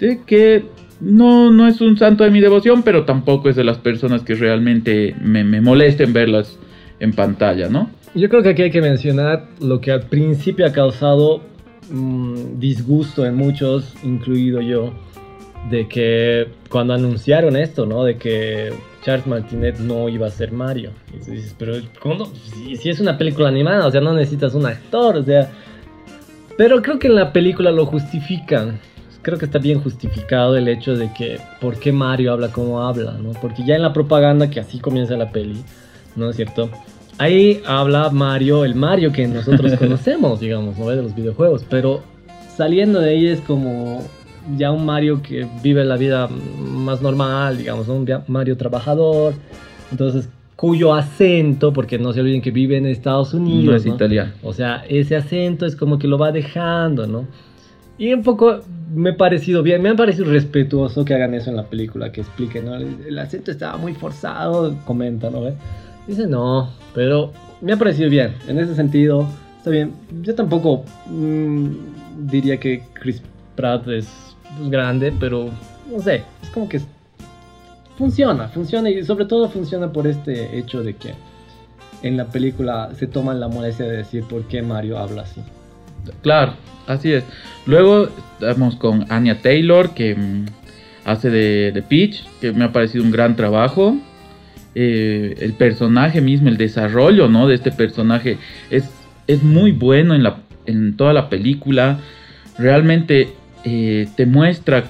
De 0.00 0.18
que 0.26 0.64
no, 1.00 1.52
no 1.52 1.68
es 1.68 1.80
un 1.80 1.96
santo 1.96 2.24
de 2.24 2.32
mi 2.32 2.40
devoción, 2.40 2.82
pero 2.82 3.04
tampoco 3.04 3.50
es 3.50 3.54
de 3.54 3.62
las 3.62 3.78
personas 3.78 4.22
que 4.22 4.34
realmente 4.34 5.14
me, 5.22 5.44
molesten 5.60 6.12
verlas 6.12 6.58
en 6.98 7.12
pantalla, 7.12 7.68
¿no? 7.68 7.88
Yo 8.16 8.30
creo 8.30 8.42
que 8.42 8.48
aquí 8.48 8.62
hay 8.62 8.70
que 8.70 8.80
mencionar 8.80 9.46
lo 9.60 9.78
que 9.78 9.92
al 9.92 10.04
principio 10.04 10.64
ha 10.64 10.72
causado 10.72 11.42
mm, 11.90 12.58
disgusto 12.58 13.26
en 13.26 13.34
muchos, 13.34 13.92
incluido 14.02 14.62
yo 14.62 14.94
de 15.68 15.86
que 15.86 16.48
cuando 16.70 16.94
anunciaron 16.94 17.56
esto, 17.56 17.84
¿no? 17.84 18.04
De 18.04 18.16
que 18.16 18.72
Charles 19.02 19.26
Martinet 19.26 19.80
no 19.80 20.08
iba 20.08 20.28
a 20.28 20.30
ser 20.30 20.50
Mario. 20.50 20.92
Y 21.12 21.30
dices, 21.30 21.54
pero 21.58 21.74
¿cómo? 22.00 22.24
Si, 22.54 22.88
es 22.88 23.00
una 23.00 23.18
película 23.18 23.48
animada, 23.48 23.86
o 23.86 23.90
sea, 23.90 24.00
no 24.00 24.14
necesitas 24.14 24.54
un 24.54 24.64
actor, 24.64 25.16
o 25.16 25.22
sea... 25.22 25.50
Pero 26.56 26.80
creo 26.80 26.98
que 26.98 27.08
en 27.08 27.16
la 27.16 27.34
película 27.34 27.70
lo 27.70 27.84
justifican. 27.84 28.80
Creo 29.20 29.36
que 29.36 29.44
está 29.44 29.58
bien 29.58 29.78
justificado 29.78 30.56
el 30.56 30.68
hecho 30.68 30.96
de 30.96 31.12
que 31.12 31.38
por 31.60 31.78
qué 31.78 31.92
Mario 31.92 32.32
habla 32.32 32.50
como 32.50 32.80
habla, 32.80 33.18
¿no? 33.20 33.32
Porque 33.32 33.62
ya 33.66 33.76
en 33.76 33.82
la 33.82 33.92
propaganda, 33.92 34.48
que 34.48 34.58
así 34.58 34.78
comienza 34.78 35.18
la 35.18 35.30
peli, 35.30 35.62
¿no 36.14 36.30
es 36.30 36.36
cierto? 36.36 36.70
Ahí 37.18 37.62
habla 37.66 38.10
Mario, 38.10 38.64
el 38.64 38.74
Mario 38.74 39.12
que 39.12 39.26
nosotros 39.26 39.74
conocemos, 39.78 40.40
digamos, 40.40 40.76
¿no? 40.78 40.88
De 40.88 40.96
los 40.96 41.14
videojuegos, 41.14 41.64
pero 41.68 42.02
saliendo 42.56 43.00
de 43.00 43.10
ahí 43.10 43.26
es 43.26 43.40
como 43.40 44.02
ya 44.56 44.70
un 44.70 44.84
Mario 44.84 45.22
que 45.22 45.46
vive 45.62 45.84
la 45.84 45.96
vida 45.96 46.28
más 46.28 47.02
normal, 47.02 47.58
digamos, 47.58 47.88
un 47.88 48.06
Mario 48.28 48.56
trabajador. 48.56 49.34
Entonces, 49.90 50.28
cuyo 50.56 50.94
acento, 50.94 51.72
porque 51.72 51.98
no 51.98 52.12
se 52.12 52.20
olviden 52.20 52.42
que 52.42 52.50
vive 52.50 52.76
en 52.76 52.86
Estados 52.86 53.34
Unidos. 53.34 53.64
No 53.64 53.76
es 53.76 53.86
italiano. 53.86 54.32
O 54.42 54.52
sea, 54.52 54.84
ese 54.88 55.16
acento 55.16 55.66
es 55.66 55.76
como 55.76 55.98
que 55.98 56.08
lo 56.08 56.18
va 56.18 56.32
dejando, 56.32 57.06
¿no? 57.06 57.26
Y 57.98 58.12
un 58.12 58.22
poco 58.22 58.60
me 58.94 59.10
ha 59.10 59.16
parecido 59.16 59.62
bien, 59.62 59.82
me 59.82 59.88
ha 59.88 59.96
parecido 59.96 60.26
respetuoso 60.26 61.04
que 61.04 61.14
hagan 61.14 61.34
eso 61.34 61.50
en 61.50 61.56
la 61.56 61.64
película, 61.64 62.12
que 62.12 62.20
expliquen, 62.20 62.66
¿no? 62.66 62.74
El, 62.74 62.96
el 63.08 63.18
acento 63.18 63.50
estaba 63.50 63.78
muy 63.78 63.94
forzado, 63.94 64.76
comenta, 64.84 65.30
¿no? 65.30 65.40
Dice, 66.06 66.26
no, 66.26 66.70
pero 66.94 67.32
me 67.60 67.72
ha 67.72 67.76
parecido 67.76 68.08
bien, 68.10 68.34
en 68.46 68.58
ese 68.58 68.74
sentido, 68.74 69.26
está 69.58 69.70
bien. 69.70 69.92
Yo 70.22 70.34
tampoco 70.34 70.84
mm, 71.06 71.66
diría 72.28 72.58
que 72.58 72.82
Chris 72.94 73.20
Pratt 73.54 73.88
es 73.88 74.08
grande, 74.68 75.12
pero 75.18 75.50
no 75.90 76.00
sé, 76.00 76.22
es 76.42 76.50
como 76.50 76.68
que 76.68 76.80
funciona, 77.98 78.48
funciona 78.48 78.90
y 78.90 79.04
sobre 79.04 79.24
todo 79.24 79.48
funciona 79.48 79.92
por 79.92 80.06
este 80.06 80.58
hecho 80.58 80.82
de 80.82 80.94
que 80.94 81.14
en 82.02 82.16
la 82.16 82.26
película 82.26 82.90
se 82.96 83.06
toman 83.06 83.40
la 83.40 83.48
molestia 83.48 83.86
de 83.86 83.98
decir 83.98 84.24
por 84.24 84.44
qué 84.44 84.62
Mario 84.62 84.98
habla 84.98 85.22
así. 85.22 85.40
Claro, 86.22 86.54
así 86.86 87.12
es. 87.12 87.24
Luego 87.66 88.08
estamos 88.38 88.76
con 88.76 89.10
Anya 89.10 89.40
Taylor, 89.40 89.90
que 89.90 90.14
mm, 90.14 90.46
hace 91.04 91.30
de, 91.30 91.72
de, 91.72 91.82
Peach, 91.82 92.24
que 92.40 92.52
me 92.52 92.64
ha 92.64 92.72
parecido 92.72 93.02
un 93.02 93.10
gran 93.10 93.34
trabajo. 93.34 93.96
Eh, 94.78 95.36
el 95.40 95.54
personaje 95.54 96.20
mismo, 96.20 96.50
el 96.50 96.58
desarrollo 96.58 97.28
¿no? 97.28 97.48
de 97.48 97.54
este 97.54 97.72
personaje 97.72 98.36
es, 98.68 98.84
es 99.26 99.42
muy 99.42 99.72
bueno 99.72 100.14
en, 100.14 100.22
la, 100.22 100.40
en 100.66 100.98
toda 100.98 101.14
la 101.14 101.30
película. 101.30 102.00
Realmente 102.58 103.30
eh, 103.64 104.06
te 104.16 104.26
muestra 104.26 104.84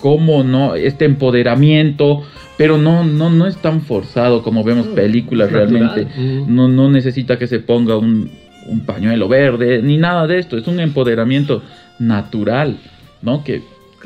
cómo 0.00 0.44
no 0.44 0.76
este 0.76 1.06
empoderamiento, 1.06 2.22
pero 2.56 2.78
no, 2.78 3.02
no, 3.02 3.30
no 3.30 3.48
es 3.48 3.56
tan 3.56 3.80
forzado 3.80 4.44
como 4.44 4.62
vemos 4.62 4.86
películas 4.86 5.50
realmente. 5.50 6.06
No, 6.46 6.68
no 6.68 6.88
necesita 6.88 7.36
que 7.36 7.48
se 7.48 7.58
ponga 7.58 7.96
un, 7.96 8.30
un 8.68 8.80
pañuelo 8.86 9.26
verde, 9.26 9.82
ni 9.82 9.96
nada 9.96 10.28
de 10.28 10.38
esto. 10.38 10.56
Es 10.56 10.68
un 10.68 10.78
empoderamiento 10.78 11.64
natural, 11.98 12.78
¿no? 13.22 13.42
Que 13.42 13.60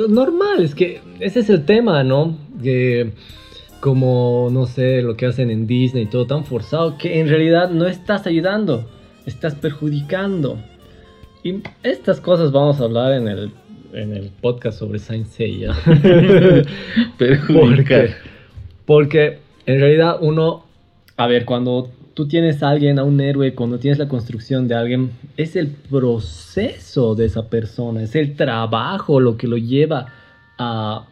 normal, 0.09 0.63
es 0.65 0.75
que 0.75 1.03
ese 1.21 1.41
es 1.41 1.51
el 1.51 1.67
tema, 1.67 2.03
¿no? 2.05 2.39
Que 2.63 3.13
como, 3.85 4.49
no 4.51 4.65
sé, 4.65 5.03
lo 5.03 5.15
que 5.15 5.27
hacen 5.27 5.51
en 5.51 5.67
Disney 5.67 6.05
y 6.05 6.07
todo 6.07 6.27
tan 6.27 6.47
forzado, 6.47 6.97
que 6.97 7.21
en 7.21 7.29
realidad 7.29 7.69
no 7.69 7.87
estás 7.87 8.27
ayudando, 8.27 8.89
estás 9.27 9.55
perjudicando. 9.57 10.59
Y 11.43 11.57
estas 11.83 12.19
cosas 12.19 12.51
vamos 12.51 12.81
a 12.81 12.85
hablar 12.85 13.13
en 13.13 13.29
el, 13.29 13.51
en 13.93 14.15
el 14.15 14.31
podcast 14.41 14.79
sobre 14.79 14.99
Saint 15.01 15.27
Seiya. 15.27 15.75
porque, 17.19 18.15
porque 18.87 19.41
en 19.67 19.79
realidad 19.79 20.17
uno, 20.23 20.65
a 21.19 21.27
ver, 21.27 21.45
cuando 21.45 21.91
tú 22.15 22.27
tienes 22.27 22.63
a 22.63 22.71
alguien, 22.71 22.99
a 22.99 23.05
un 23.05 23.21
héroe, 23.21 23.55
cuando 23.55 23.79
tienes 23.79 23.99
la 23.99 24.09
construcción 24.09 24.67
de 24.67 24.77
alguien, 24.77 25.11
es 25.37 25.57
el 25.57 25.69
proceso 25.69 27.15
de 27.15 27.27
esa 27.27 27.51
persona, 27.51 28.03
es 28.03 28.17
el 28.17 28.35
trabajo 28.35 29.21
lo 29.21 29.37
que 29.37 29.47
lo 29.47 29.59
lleva 29.59 30.07
a, 30.57 31.05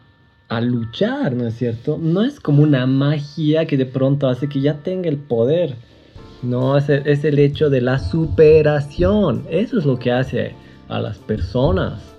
a, 0.55 0.61
luchar, 0.61 1.33
¿no 1.33 1.47
es 1.47 1.55
cierto? 1.55 1.97
No 2.01 2.23
es 2.23 2.39
como 2.39 2.63
una 2.63 2.85
magia 2.85 3.65
que 3.65 3.77
de 3.77 3.85
pronto 3.85 4.27
hace 4.27 4.47
que 4.47 4.61
ya 4.61 4.75
tenga 4.75 5.09
el 5.09 5.17
poder. 5.17 5.75
No, 6.41 6.77
es 6.77 6.89
el, 6.89 7.07
es 7.07 7.23
el 7.23 7.39
hecho 7.39 7.69
de 7.69 7.81
la 7.81 7.99
superación. 7.99 9.45
Eso 9.49 9.79
es 9.79 9.85
lo 9.85 9.97
que 9.97 10.11
hace 10.11 10.55
a 10.89 10.99
las 10.99 11.17
personas. 11.17 12.15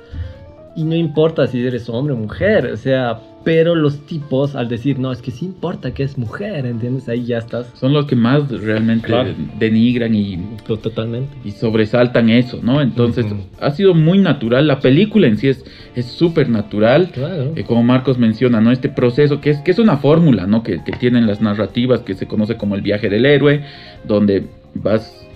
Y 0.76 0.84
no 0.84 0.94
importa 0.94 1.46
si 1.46 1.64
eres 1.64 1.88
hombre 1.88 2.14
o 2.14 2.16
mujer, 2.16 2.66
o 2.66 2.76
sea, 2.76 3.20
pero 3.44 3.74
los 3.74 4.00
tipos 4.06 4.56
al 4.56 4.68
decir, 4.68 4.98
no, 4.98 5.12
es 5.12 5.20
que 5.20 5.30
sí 5.30 5.44
importa 5.44 5.92
que 5.92 6.02
es 6.02 6.16
mujer, 6.16 6.64
¿entiendes? 6.64 7.08
Ahí 7.10 7.26
ya 7.26 7.38
estás. 7.38 7.66
Son 7.74 7.92
los 7.92 8.06
que 8.06 8.16
más 8.16 8.48
realmente 8.50 9.06
claro. 9.06 9.34
denigran 9.58 10.14
y, 10.14 10.38
Totalmente. 10.66 11.36
y 11.44 11.50
sobresaltan 11.50 12.30
eso, 12.30 12.60
¿no? 12.62 12.80
Entonces, 12.80 13.26
uh 13.26 13.34
-huh. 13.34 13.44
ha 13.60 13.70
sido 13.70 13.94
muy 13.94 14.18
natural. 14.18 14.66
La 14.66 14.80
película 14.80 15.26
en 15.26 15.36
sí 15.36 15.48
es 15.48 15.62
súper 16.06 16.48
natural. 16.48 17.10
Claro. 17.12 17.52
Eh, 17.54 17.64
como 17.64 17.82
Marcos 17.82 18.18
menciona, 18.18 18.62
¿no? 18.62 18.72
Este 18.72 18.88
proceso 18.88 19.40
que 19.42 19.50
es, 19.50 19.58
que 19.58 19.72
es 19.72 19.78
una 19.78 19.98
fórmula, 19.98 20.46
¿no? 20.46 20.62
Que, 20.62 20.82
que 20.82 20.92
tienen 20.92 21.26
las 21.26 21.42
narrativas 21.42 22.00
que 22.00 22.14
se 22.14 22.26
conoce 22.26 22.56
como 22.56 22.74
el 22.74 22.80
viaje 22.80 23.10
del 23.10 23.26
héroe, 23.26 23.62
donde 24.06 24.46
vas, 24.74 25.28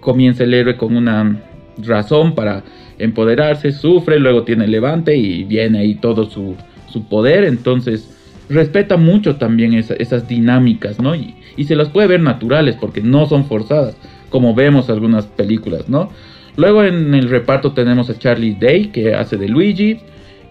comienza 0.00 0.44
el 0.44 0.54
héroe 0.54 0.78
con 0.78 0.96
una 0.96 1.42
razón 1.84 2.34
para 2.34 2.64
empoderarse, 2.98 3.72
sufre, 3.72 4.18
luego 4.18 4.44
tiene 4.44 4.64
el 4.64 4.70
levante 4.70 5.14
y 5.16 5.44
viene 5.44 5.80
ahí 5.80 5.96
todo 5.96 6.24
su 6.24 6.56
su 6.96 7.04
poder, 7.08 7.44
entonces 7.44 8.08
respeta 8.48 8.96
mucho 8.96 9.36
también 9.36 9.74
esa, 9.74 9.92
esas 9.94 10.26
dinámicas, 10.26 10.98
¿no? 10.98 11.14
Y, 11.14 11.34
y, 11.58 11.64
se 11.64 11.76
las 11.76 11.90
puede 11.90 12.06
ver 12.06 12.20
naturales 12.20 12.74
porque 12.80 13.02
no 13.02 13.26
son 13.26 13.44
forzadas, 13.44 13.96
como 14.30 14.54
vemos 14.54 14.88
algunas 14.88 15.26
películas, 15.26 15.90
¿no? 15.90 16.10
Luego 16.56 16.82
en 16.84 17.14
el 17.14 17.28
reparto 17.28 17.72
tenemos 17.72 18.08
a 18.08 18.18
Charlie 18.18 18.56
Day, 18.58 18.86
que 18.86 19.14
hace 19.14 19.36
de 19.36 19.48
Luigi, 19.48 19.98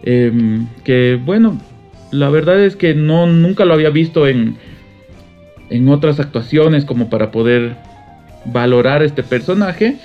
eh, 0.04 0.32
que 0.84 1.20
bueno, 1.26 1.60
la 2.12 2.30
verdad 2.30 2.64
es 2.64 2.76
que 2.76 2.94
no, 2.94 3.26
nunca 3.26 3.66
lo 3.66 3.74
había 3.74 3.90
visto 3.90 4.28
en, 4.28 4.56
en 5.72 5.90
otras 5.90 6.20
actuaciones 6.20 6.86
como 6.86 7.10
para 7.10 7.32
poder 7.32 7.76
valorar 8.46 9.02
este 9.02 9.24
personaje. 9.24 9.98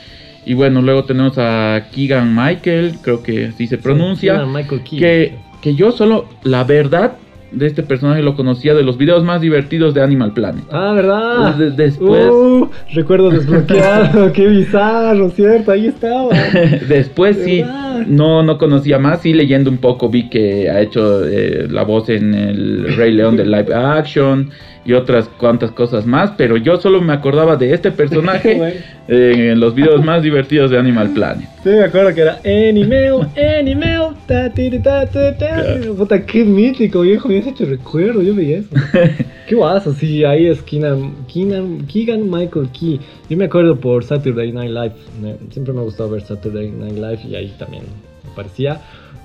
Y 0.47 0.55
bueno, 0.55 0.81
luego 0.81 1.05
tenemos 1.05 1.37
a 1.37 1.89
Keegan 1.93 2.35
Michael, 2.35 2.97
creo 3.03 3.23
que 3.23 3.49
así 3.49 3.67
se 3.67 3.77
pronuncia, 3.77 4.43
sí, 4.87 4.97
que 4.97 5.35
que 5.61 5.75
yo 5.75 5.93
solo, 5.93 6.27
la 6.43 6.65
verdad, 6.65 7.13
de 7.53 7.67
este 7.67 7.83
personaje 7.83 8.23
lo 8.23 8.37
conocía 8.37 8.75
de 8.75 8.83
los 8.83 8.97
videos 8.97 9.25
más 9.25 9.41
divertidos 9.41 9.95
de 9.95 10.03
Animal 10.03 10.33
Planet. 10.33 10.65
Ah, 10.71 10.93
¿verdad? 10.95 11.55
De 11.55 11.71
después. 11.71 12.27
Uh, 12.31 12.69
recuerdo 12.93 13.31
desbloqueado, 13.31 14.33
qué 14.35 14.47
bizarro, 14.47 15.31
¿cierto? 15.31 15.73
Ahí 15.73 15.87
estaba. 15.87 16.29
después 16.89 17.37
sí, 17.45 17.65
no, 18.07 18.43
no 18.43 18.59
conocía 18.59 18.99
más. 18.99 19.23
Sí, 19.23 19.33
leyendo 19.33 19.71
un 19.71 19.79
poco 19.79 20.09
vi 20.09 20.29
que 20.29 20.71
ha 20.71 20.81
hecho 20.81 21.27
eh, 21.27 21.67
la 21.69 21.83
voz 21.83 22.09
en 22.09 22.35
el 22.35 22.97
Rey 22.97 23.13
León 23.13 23.37
de 23.37 23.45
live 23.45 23.75
action 23.75 24.51
y 24.85 24.93
otras 24.95 25.29
cuantas 25.29 25.71
cosas 25.73 26.07
más. 26.07 26.33
Pero 26.37 26.57
yo 26.57 26.77
solo 26.81 27.01
me 27.01 27.13
acordaba 27.13 27.57
de 27.57 27.73
este 27.73 27.91
personaje 27.91 28.55
bueno. 28.59 28.75
eh, 29.09 29.51
en 29.53 29.61
los 29.61 29.75
videos 29.75 30.05
más 30.05 30.23
divertidos 30.23 30.71
de 30.71 30.79
Animal 30.79 31.11
Planet. 31.11 31.49
Sí, 31.63 31.69
me 31.71 31.85
acuerdo 31.85 32.15
que 32.15 32.23
era 32.23 32.39
Animal, 32.45 33.31
Animal, 33.59 34.17
ta, 34.27 34.51
ti, 34.51 34.71
ta, 34.79 35.07
ta, 35.07 35.37
ta. 35.37 35.65
Puta, 35.97 36.25
qué 36.25 36.45
mítico, 36.45 37.03
viejo. 37.03 37.29
Me 37.29 37.39
has 37.39 37.47
hecho 37.47 37.65
recuerdo, 37.67 38.23
yo 38.23 38.35
veía 38.35 38.59
eso. 38.59 38.69
qué 39.47 39.55
guaso, 39.55 39.93
sí, 39.93 40.25
ahí 40.25 40.47
es 40.47 40.63
Keenan, 40.63 41.13
Keenan, 41.33 41.87
Keegan 41.87 42.31
Michael 42.31 42.69
Key. 42.79 43.01
Yo 43.29 43.37
me 43.37 43.45
acuerdo 43.45 43.77
por 43.77 44.05
Saturday 44.05 44.53
Night 44.53 44.71
Live. 44.71 44.95
Siempre 45.51 45.73
me 45.73 45.81
ha 45.81 45.83
gustado 45.83 46.11
ver 46.11 46.23
Saturday 46.23 46.71
Night 46.71 46.95
Live 46.95 47.21
y 47.29 47.35
ahí 47.35 47.55
también 47.59 47.85
aparecía. 48.33 48.81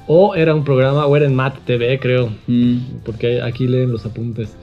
O 0.08 0.36
era 0.36 0.54
un 0.54 0.64
programa, 0.64 1.08
o 1.08 1.16
era 1.16 1.26
en 1.26 1.34
Matt 1.36 1.58
TV, 1.66 2.00
creo. 2.00 2.30
Mm. 2.48 2.78
Porque 3.04 3.42
aquí 3.42 3.68
leen 3.68 3.92
los 3.92 4.06
apuntes. 4.06 4.56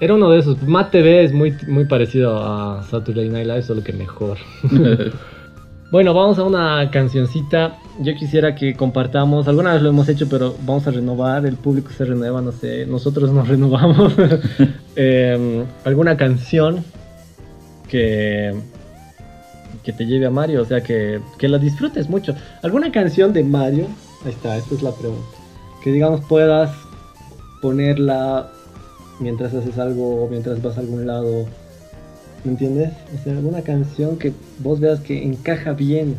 Era 0.00 0.14
uno 0.14 0.30
de 0.30 0.38
esos. 0.38 0.62
Matt 0.62 0.92
TV 0.92 1.24
es 1.24 1.32
muy, 1.32 1.54
muy 1.68 1.84
parecido 1.84 2.42
a 2.42 2.82
Saturday 2.84 3.28
Night 3.28 3.46
Live, 3.46 3.62
solo 3.62 3.84
que 3.84 3.92
mejor. 3.92 4.38
bueno, 5.92 6.14
vamos 6.14 6.38
a 6.38 6.44
una 6.44 6.90
cancioncita. 6.90 7.76
Yo 8.00 8.14
quisiera 8.14 8.54
que 8.54 8.74
compartamos. 8.74 9.46
Alguna 9.46 9.74
vez 9.74 9.82
lo 9.82 9.90
hemos 9.90 10.08
hecho, 10.08 10.26
pero 10.26 10.54
vamos 10.62 10.86
a 10.86 10.90
renovar. 10.90 11.44
El 11.44 11.56
público 11.56 11.90
se 11.90 12.06
renueva, 12.06 12.40
no 12.40 12.50
sé. 12.50 12.86
Nosotros 12.86 13.30
nos 13.30 13.46
renovamos. 13.52 14.14
eh, 14.96 15.64
alguna 15.84 16.16
canción 16.16 16.82
que 17.88 18.54
que 19.82 19.92
te 19.92 20.04
lleve 20.04 20.26
a 20.26 20.30
Mario, 20.30 20.60
o 20.60 20.64
sea, 20.64 20.82
que, 20.82 21.20
que 21.38 21.48
la 21.48 21.58
disfrutes 21.58 22.08
mucho. 22.08 22.34
¿Alguna 22.62 22.92
canción 22.92 23.32
de 23.32 23.42
Mario? 23.42 23.86
Ahí 24.24 24.32
está, 24.32 24.56
esta 24.56 24.74
es 24.74 24.82
la 24.82 24.92
pregunta. 24.92 25.38
Que 25.82 25.90
digamos 25.90 26.20
puedas 26.26 26.70
ponerla 27.62 28.50
mientras 29.20 29.54
haces 29.54 29.78
algo 29.78 30.24
o 30.24 30.28
mientras 30.28 30.60
vas 30.62 30.76
a 30.76 30.80
algún 30.80 31.06
lado. 31.06 31.46
¿Me 32.44 32.52
entiendes? 32.52 32.92
O 33.14 33.22
sea, 33.22 33.36
alguna 33.36 33.62
canción 33.62 34.18
que 34.18 34.32
vos 34.58 34.80
veas 34.80 35.00
que 35.00 35.22
encaja 35.22 35.74
bien 35.74 36.16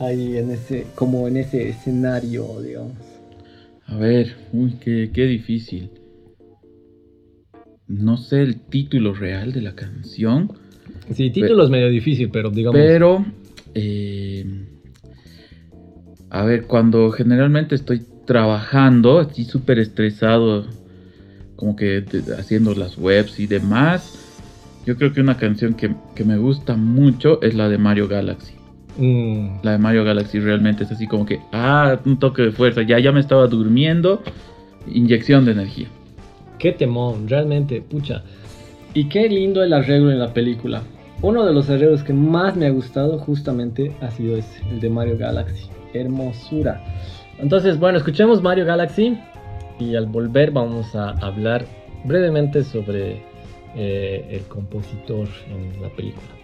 ahí 0.00 0.38
en 0.38 0.50
ese, 0.50 0.86
como 0.94 1.28
en 1.28 1.36
ese 1.36 1.68
escenario, 1.68 2.60
digamos. 2.62 2.96
A 3.86 3.96
ver, 3.96 4.36
uy, 4.52 4.74
qué, 4.80 5.10
qué 5.12 5.24
difícil. 5.24 5.90
No 7.86 8.16
sé 8.16 8.42
el 8.42 8.60
título 8.60 9.14
real 9.14 9.52
de 9.52 9.62
la 9.62 9.74
canción. 9.74 10.52
Sí, 11.10 11.30
título 11.30 11.48
pero, 11.48 11.64
es 11.64 11.70
medio 11.70 11.88
difícil, 11.88 12.30
pero 12.30 12.50
digamos. 12.50 12.78
Pero, 12.78 13.24
eh, 13.74 14.44
a 16.30 16.44
ver, 16.44 16.66
cuando 16.66 17.10
generalmente 17.10 17.74
estoy 17.74 18.02
trabajando, 18.26 19.18
así 19.20 19.44
súper 19.44 19.78
estresado, 19.78 20.66
como 21.58 21.74
que 21.74 22.04
haciendo 22.38 22.72
las 22.72 22.96
webs 22.96 23.40
y 23.40 23.48
demás, 23.48 24.16
yo 24.86 24.96
creo 24.96 25.12
que 25.12 25.20
una 25.20 25.36
canción 25.36 25.74
que, 25.74 25.92
que 26.14 26.22
me 26.22 26.38
gusta 26.38 26.76
mucho 26.76 27.42
es 27.42 27.54
la 27.54 27.68
de 27.68 27.78
Mario 27.78 28.06
Galaxy. 28.06 28.54
Mm. 28.96 29.58
La 29.64 29.72
de 29.72 29.78
Mario 29.78 30.04
Galaxy 30.04 30.38
realmente 30.38 30.84
es 30.84 30.92
así 30.92 31.08
como 31.08 31.26
que, 31.26 31.40
ah, 31.52 31.98
un 32.04 32.20
toque 32.20 32.42
de 32.42 32.52
fuerza, 32.52 32.82
ya, 32.82 33.00
ya 33.00 33.10
me 33.10 33.18
estaba 33.18 33.48
durmiendo, 33.48 34.22
inyección 34.86 35.44
de 35.44 35.52
energía. 35.52 35.88
Qué 36.60 36.70
temón, 36.70 37.28
realmente, 37.28 37.82
pucha. 37.82 38.22
Y 38.94 39.08
qué 39.08 39.28
lindo 39.28 39.60
el 39.64 39.72
arreglo 39.72 40.12
en 40.12 40.20
la 40.20 40.32
película. 40.32 40.82
Uno 41.22 41.44
de 41.44 41.52
los 41.52 41.68
arreglos 41.68 42.04
que 42.04 42.12
más 42.12 42.54
me 42.54 42.66
ha 42.66 42.70
gustado 42.70 43.18
justamente 43.18 43.96
ha 44.00 44.12
sido 44.12 44.36
ese, 44.36 44.62
el 44.70 44.78
de 44.78 44.90
Mario 44.90 45.18
Galaxy. 45.18 45.66
Hermosura. 45.92 46.80
Entonces, 47.40 47.80
bueno, 47.80 47.98
escuchemos 47.98 48.42
Mario 48.42 48.64
Galaxy 48.64 49.18
y 49.78 49.96
al 49.96 50.06
volver 50.06 50.50
vamos 50.50 50.94
a 50.94 51.10
hablar 51.10 51.66
brevemente 52.04 52.64
sobre 52.64 53.22
eh, 53.76 54.26
el 54.30 54.42
compositor 54.48 55.28
en 55.48 55.82
la 55.82 55.88
película. 55.90 56.38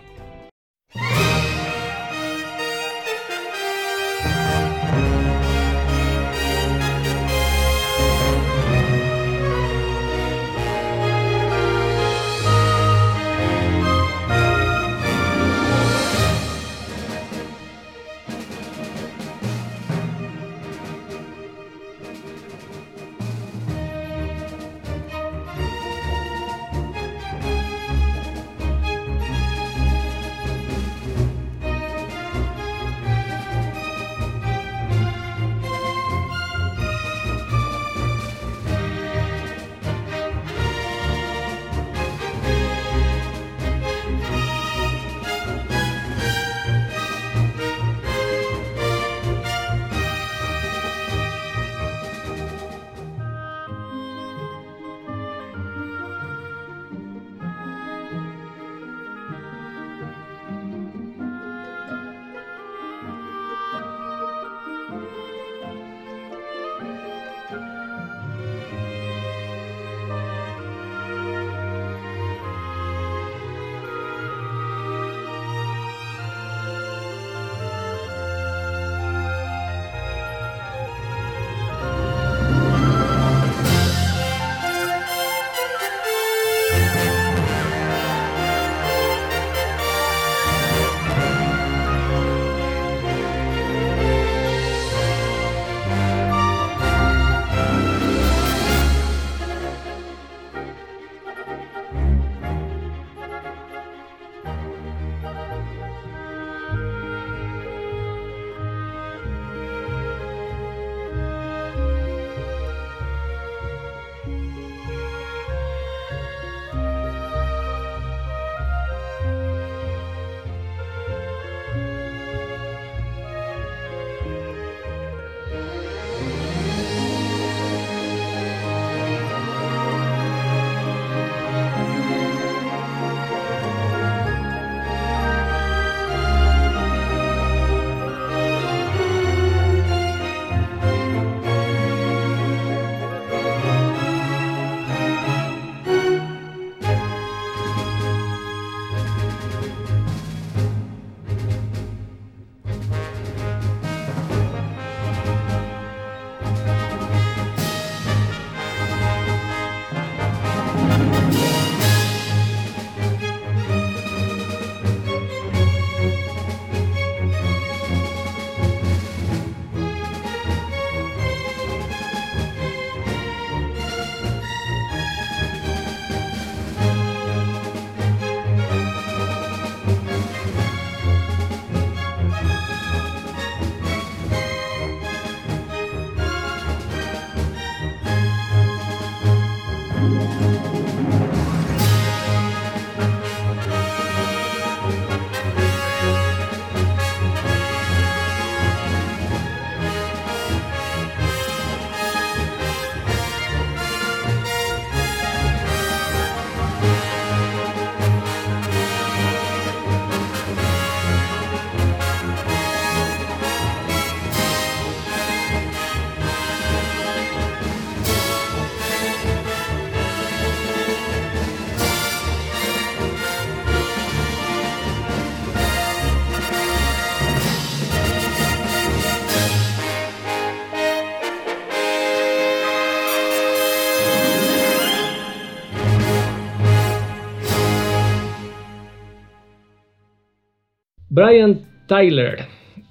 Brian 241.15 241.61
Tyler. 241.87 242.49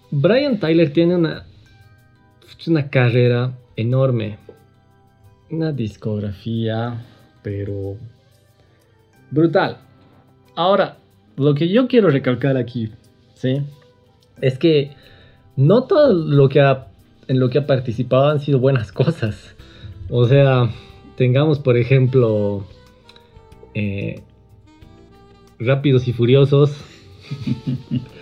Brian 0.09 0.57
Tyler 0.57 0.93
tiene 0.93 1.17
una, 1.17 1.45
una 2.67 2.89
carrera 2.89 3.51
enorme. 3.75 4.37
Una 5.51 5.73
discografía, 5.73 7.03
pero 7.41 7.97
brutal. 9.29 9.77
Ahora, 10.55 10.99
lo 11.35 11.53
que 11.53 11.67
yo 11.67 11.89
quiero 11.89 12.09
recalcar 12.11 12.55
aquí, 12.55 12.91
¿sí? 13.33 13.61
Es 14.39 14.57
que 14.57 14.95
no 15.57 15.83
todo 15.83 16.13
lo 16.13 16.47
que 16.47 16.61
ha, 16.61 16.87
en 17.27 17.41
lo 17.41 17.49
que 17.49 17.57
ha 17.57 17.67
participado 17.67 18.29
han 18.29 18.39
sido 18.39 18.57
buenas 18.57 18.91
cosas. 18.93 19.53
O 20.09 20.25
sea, 20.29 20.69
tengamos 21.17 21.59
por 21.59 21.75
ejemplo 21.75 22.65
eh, 23.73 24.21
Rápidos 25.59 26.07
y 26.07 26.13
Furiosos. 26.13 26.73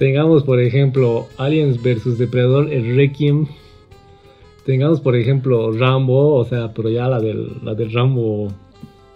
Tengamos, 0.00 0.44
por 0.44 0.62
ejemplo, 0.62 1.26
Aliens 1.36 1.82
vs 1.82 2.16
Depredador, 2.16 2.72
el 2.72 2.96
Requiem. 2.96 3.46
Tengamos, 4.64 4.98
por 5.02 5.14
ejemplo, 5.14 5.72
Rambo, 5.72 6.36
o 6.36 6.44
sea, 6.46 6.72
pero 6.72 6.88
ya 6.88 7.06
la 7.06 7.20
del, 7.20 7.62
la 7.62 7.74
del 7.74 7.92
Rambo 7.92 8.50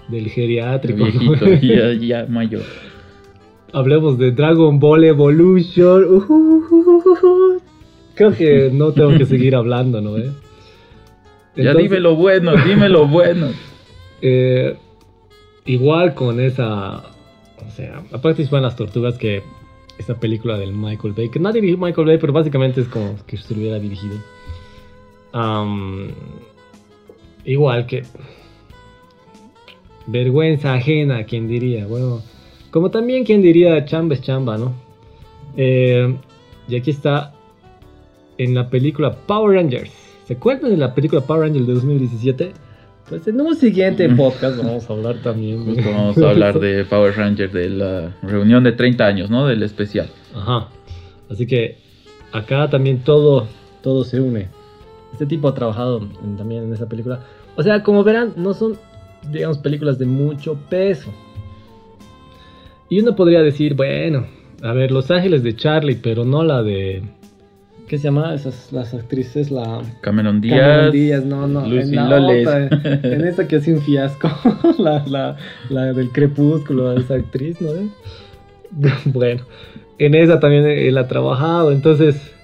del 0.09 0.29
geriátrico. 0.29 1.05
Viejito, 1.05 1.47
ya, 1.62 1.92
ya 2.01 2.27
mayor. 2.27 2.61
Hablemos 3.73 4.18
de 4.18 4.33
Dragon 4.33 4.79
Ball 4.79 5.05
Evolution. 5.05 6.05
Uh, 6.05 7.59
creo 8.14 8.35
que 8.35 8.70
no 8.70 8.92
tengo 8.92 9.16
que 9.16 9.25
seguir 9.25 9.57
hablando, 9.57 10.03
¿no? 10.03 10.18
¿Eh? 10.18 10.31
ya 11.57 11.73
dime 11.73 11.99
lo 11.99 12.14
bueno, 12.14 12.53
dime 12.62 12.90
lo 12.90 13.09
bueno. 13.09 13.49
eh, 14.20 14.77
igual 15.64 16.12
con 16.12 16.40
esa. 16.40 16.99
O 17.66 17.70
sea, 17.75 18.03
aparte 18.12 18.47
van 18.51 18.64
las 18.64 18.77
tortugas 18.77 19.16
que. 19.16 19.42
Esa 19.99 20.15
película 20.19 20.59
del 20.59 20.73
Michael 20.73 21.15
Bay, 21.15 21.29
que 21.29 21.39
no 21.39 21.53
dirigió 21.53 21.79
Michael 21.79 22.07
Bay, 22.07 22.19
pero 22.19 22.33
básicamente 22.33 22.81
es 22.81 22.89
como 22.89 23.15
que 23.27 23.37
se 23.37 23.55
hubiera 23.55 23.79
dirigido. 23.79 24.17
Am, 25.33 26.09
igual 27.45 27.87
que. 27.87 28.03
Vergüenza 30.07 30.75
ajena, 30.75 31.25
quien 31.25 31.49
diría. 31.49 31.87
Bueno, 31.87 32.23
como 32.71 32.91
también 32.91 33.25
quien 33.25 33.41
diría 33.41 33.85
chamba 33.85 34.15
es 34.15 34.21
chamba, 34.21 34.59
¿no? 34.59 34.75
Eh, 35.57 36.17
y 36.69 36.77
aquí 36.77 36.91
está 36.91 37.33
en 38.39 38.55
la 38.55 38.69
película 38.69 39.13
Power 39.13 39.57
Rangers. 39.57 39.93
¿Se 40.27 40.35
acuerdan 40.35 40.71
de 40.71 40.77
la 40.77 40.95
película 40.95 41.21
Power 41.21 41.43
Rangers 41.43 41.67
de 41.67 41.75
2017? 41.75 42.53
Pues 43.09 43.27
en 43.29 43.40
un 43.40 43.55
siguiente 43.55 44.09
podcast 44.17 44.57
vamos 44.59 44.88
a 44.88 44.93
hablar 44.93 45.17
también. 45.23 45.64
Justo 45.64 45.83
vamos 45.90 46.19
a 46.19 46.31
hablar 46.31 46.59
de 46.59 46.85
Power 46.85 47.14
Rangers, 47.17 47.53
de 47.53 47.69
la 47.71 48.14
reunión 48.23 48.64
de 48.64 48.73
30 48.73 49.05
años, 49.07 49.31
¿no? 49.31 49.47
Del 49.47 49.62
especial. 49.62 50.09
Ajá. 50.35 50.69
Así 51.31 51.47
que 51.47 51.79
acá 52.33 52.69
también 52.71 53.01
todo, 53.05 53.47
todo 53.83 54.05
se 54.05 54.21
une. 54.21 54.49
Este 55.12 55.27
tipo 55.27 55.49
ha 55.49 55.55
trabajado 55.55 56.09
en- 56.25 56.37
también 56.37 56.64
en 56.64 56.73
esa 56.73 56.88
película. 56.88 57.21
O 57.57 57.62
sea, 57.62 57.83
como 57.83 58.03
verán, 58.05 58.33
no 58.37 58.53
son, 58.55 58.77
digamos, 59.31 59.59
películas 59.59 59.99
de 59.99 60.07
mucho 60.07 60.57
peso. 60.69 61.12
Y 62.88 63.01
uno 63.01 63.14
podría 63.14 63.43
decir, 63.43 63.75
bueno, 63.75 64.27
a 64.62 64.73
ver, 64.73 64.90
Los 64.90 65.11
Ángeles 65.11 65.43
de 65.43 65.55
Charlie, 65.57 65.97
pero 65.97 66.25
no 66.25 66.43
la 66.43 66.62
de... 66.62 67.03
¿Qué 67.88 67.99
se 67.99 68.05
llama? 68.05 68.35
Esas, 68.35 68.73
las 68.73 68.94
actrices, 68.94 69.51
la... 69.51 69.83
Cameron 70.01 70.40
Cameron 70.40 70.40
Díaz. 70.40 70.92
Díaz, 70.92 71.25
no, 71.25 71.47
no, 71.47 71.66
Lucy 71.66 71.97
en 71.97 72.09
la 72.09 72.20
otra, 72.20 72.66
en 73.03 73.25
esta 73.27 73.47
que 73.47 73.57
hace 73.57 73.75
un 73.75 73.83
fiasco, 73.83 74.31
la, 74.79 75.05
la, 75.07 75.37
la 75.68 75.92
del 75.92 76.11
crepúsculo, 76.11 76.92
esa 76.99 77.14
actriz, 77.14 77.61
¿no? 77.61 77.70
Bueno, 79.05 79.44
en 79.99 80.14
esa 80.14 80.40
también 80.40 80.66
él 80.66 80.99
ha 80.99 81.07
trabajado, 81.07 81.70
entonces 81.70 82.35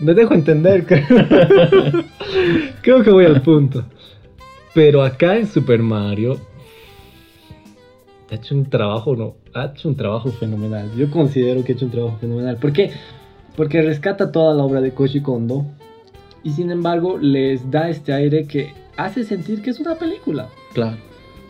me 0.00 0.14
dejo 0.14 0.34
entender, 0.34 0.86
creo, 0.86 1.04
creo 2.80 3.02
que 3.02 3.10
voy 3.10 3.24
al 3.26 3.42
punto. 3.42 3.84
Pero 4.74 5.02
acá 5.02 5.36
en 5.36 5.46
Super 5.46 5.82
Mario 5.82 6.38
ha 8.30 8.34
hecho 8.34 8.54
un 8.54 8.68
trabajo, 8.68 9.16
no, 9.16 9.36
ha 9.54 9.66
hecho 9.66 9.88
un 9.88 9.96
trabajo 9.96 10.30
fenomenal. 10.30 10.90
Yo 10.96 11.10
considero 11.10 11.64
que 11.64 11.72
ha 11.72 11.74
hecho 11.74 11.86
un 11.86 11.90
trabajo 11.90 12.18
fenomenal. 12.18 12.56
¿Por 12.58 12.72
qué? 12.72 12.92
Porque 13.58 13.82
rescata 13.82 14.30
toda 14.30 14.54
la 14.54 14.62
obra 14.62 14.80
de 14.80 14.92
Koji 14.92 15.20
Kondo 15.20 15.66
y 16.44 16.52
sin 16.52 16.70
embargo 16.70 17.18
les 17.18 17.68
da 17.72 17.88
este 17.88 18.12
aire 18.12 18.46
que 18.46 18.72
hace 18.96 19.24
sentir 19.24 19.62
que 19.62 19.70
es 19.70 19.80
una 19.80 19.96
película. 19.96 20.48
Claro. 20.74 20.96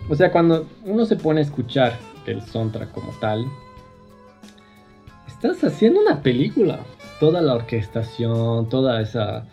O 0.09 0.15
sea, 0.15 0.33
cuando 0.33 0.67
uno 0.87 1.05
se 1.05 1.17
pone 1.17 1.41
a 1.41 1.43
escuchar 1.43 1.99
el 2.25 2.41
soundtrack 2.41 2.93
como 2.93 3.13
tal, 3.21 3.45
estás 5.27 5.63
haciendo 5.63 6.01
una 6.01 6.23
película. 6.23 6.81
Toda 7.21 7.43
la 7.43 7.55
orquestación, 7.55 8.71
toda 8.71 9.03
esa, 9.03 9.45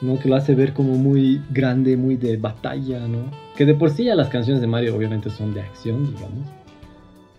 ¿no? 0.00 0.20
Que 0.20 0.28
lo 0.28 0.36
hace 0.36 0.54
ver 0.54 0.74
como 0.74 0.92
muy 0.92 1.42
grande, 1.50 1.96
muy 1.96 2.14
de 2.14 2.36
batalla, 2.36 3.00
¿no? 3.08 3.32
Que 3.56 3.66
de 3.66 3.74
por 3.74 3.90
sí 3.90 4.04
ya 4.04 4.14
las 4.14 4.28
canciones 4.28 4.60
de 4.60 4.68
Mario 4.68 4.94
obviamente 4.94 5.28
son 5.28 5.52
de 5.52 5.62
acción, 5.62 6.14
digamos. 6.14 6.46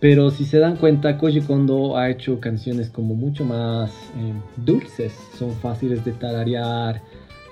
Pero 0.00 0.30
si 0.30 0.44
se 0.44 0.58
dan 0.58 0.76
cuenta, 0.76 1.18
Koji 1.18 1.40
Kondo 1.40 1.96
ha 1.96 2.08
hecho 2.08 2.38
canciones 2.40 2.88
como 2.88 3.14
mucho 3.14 3.44
más 3.44 3.90
eh, 4.16 4.32
dulces, 4.56 5.12
son 5.36 5.52
fáciles 5.54 6.04
de 6.04 6.12
tararear, 6.12 7.02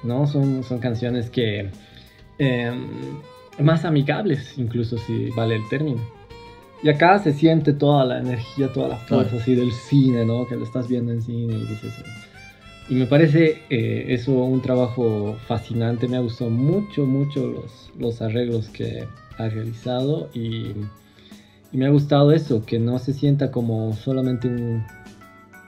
¿no? 0.04 0.26
Son, 0.26 0.62
son 0.62 0.78
canciones 0.78 1.28
que... 1.30 1.70
eh, 2.38 2.72
más 3.58 3.84
amigables, 3.84 4.58
incluso 4.58 4.98
si 4.98 5.30
vale 5.30 5.56
el 5.56 5.68
término. 5.68 6.00
Y 6.82 6.88
acá 6.90 7.18
se 7.18 7.32
siente 7.32 7.72
toda 7.72 8.04
la 8.04 8.18
energía, 8.18 8.70
toda 8.72 8.88
la 8.88 8.96
fuerza 8.96 9.30
Claro. 9.30 9.42
así 9.42 9.54
del 9.54 9.72
cine, 9.72 10.24
¿no? 10.26 10.46
Que 10.46 10.56
lo 10.56 10.64
estás 10.64 10.88
viendo 10.88 11.12
en 11.12 11.22
cine 11.22 11.54
y 11.54 11.60
dices... 11.66 11.94
Y 12.88 12.94
me 12.94 13.06
parece 13.06 13.62
eh, 13.70 14.04
eso 14.10 14.32
un 14.44 14.62
trabajo 14.62 15.36
fascinante. 15.48 16.06
Me 16.06 16.18
ha 16.18 16.20
gustado 16.20 16.50
mucho, 16.50 17.04
mucho 17.06 17.46
los, 17.46 17.90
los 17.98 18.22
arreglos 18.22 18.68
que 18.68 19.04
ha 19.38 19.48
realizado 19.48 20.28
y, 20.34 20.72
y 21.72 21.76
me 21.78 21.86
ha 21.86 21.90
gustado 21.90 22.32
eso, 22.32 22.64
que 22.64 22.78
no 22.78 22.98
se 22.98 23.12
sienta 23.12 23.50
como 23.50 23.94
solamente 23.94 24.48
un 24.48 24.84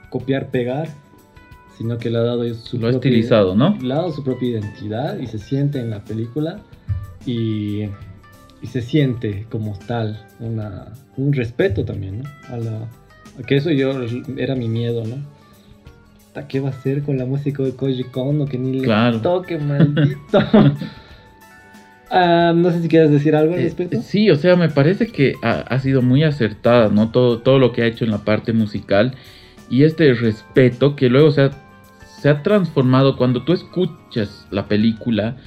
copiar-pegar, 0.09 0.89
sino 1.77 1.97
que 1.97 2.09
le 2.09 2.17
ha 2.17 2.21
dado 2.21 2.53
su 2.55 2.77
Lo 2.77 2.87
ha 2.87 2.91
estilizado, 2.91 3.55
¿no? 3.55 3.77
le 3.81 3.93
ha 3.93 3.97
dado 3.97 4.11
su 4.11 4.23
propia 4.23 4.49
identidad 4.49 5.19
y 5.19 5.27
se 5.27 5.39
siente 5.39 5.79
en 5.79 5.89
la 5.89 6.03
película 6.03 6.59
y, 7.25 7.83
y 8.61 8.67
se 8.67 8.81
siente 8.81 9.45
como 9.49 9.77
tal 9.87 10.25
una, 10.39 10.93
un 11.17 11.33
respeto 11.33 11.85
también, 11.85 12.23
¿no? 12.23 12.29
A, 12.49 12.57
la, 12.57 12.89
a 13.39 13.43
que 13.45 13.57
eso 13.57 13.71
yo 13.71 13.93
era 14.37 14.55
mi 14.55 14.67
miedo, 14.67 15.05
¿no? 15.05 15.17
¿Qué 16.47 16.59
va 16.59 16.69
a 16.69 16.71
hacer 16.71 17.03
con 17.03 17.17
la 17.17 17.25
música 17.25 17.63
de 17.63 17.75
Koji 17.75 18.05
Kondo 18.05 18.45
que 18.45 18.57
ni 18.57 18.79
le 18.79 19.19
toque, 19.21 19.57
maldito? 19.57 20.39
Ah, 22.11 22.53
no 22.55 22.71
sé 22.71 22.81
si 22.81 22.87
quieres 22.87 23.11
decir 23.11 23.35
algo 23.35 23.53
al 23.53 23.59
Eh, 23.59 23.63
respecto. 23.65 24.01
sí, 24.01 24.29
o 24.31 24.35
sea, 24.35 24.55
me 24.55 24.69
parece 24.69 25.07
que 25.07 25.35
ha, 25.43 25.59
ha 25.61 25.79
sido 25.79 26.01
muy 26.01 26.23
acertada, 26.23 26.89
¿no? 26.89 27.11
Todo, 27.11 27.39
todo 27.39 27.59
lo 27.59 27.71
que 27.71 27.83
ha 27.83 27.85
hecho 27.87 28.05
en 28.05 28.11
la 28.11 28.19
parte 28.25 28.51
musical 28.53 29.13
y 29.69 29.83
este 29.83 30.13
respeto 30.13 30.95
que 30.95 31.09
luego 31.09 31.31
se 31.31 31.41
ha, 31.43 31.51
se 32.21 32.29
ha 32.29 32.41
transformado 32.41 33.15
cuando 33.15 33.43
tú 33.43 33.53
escuchas 33.53 34.47
la 34.49 34.67
película, 34.67 35.37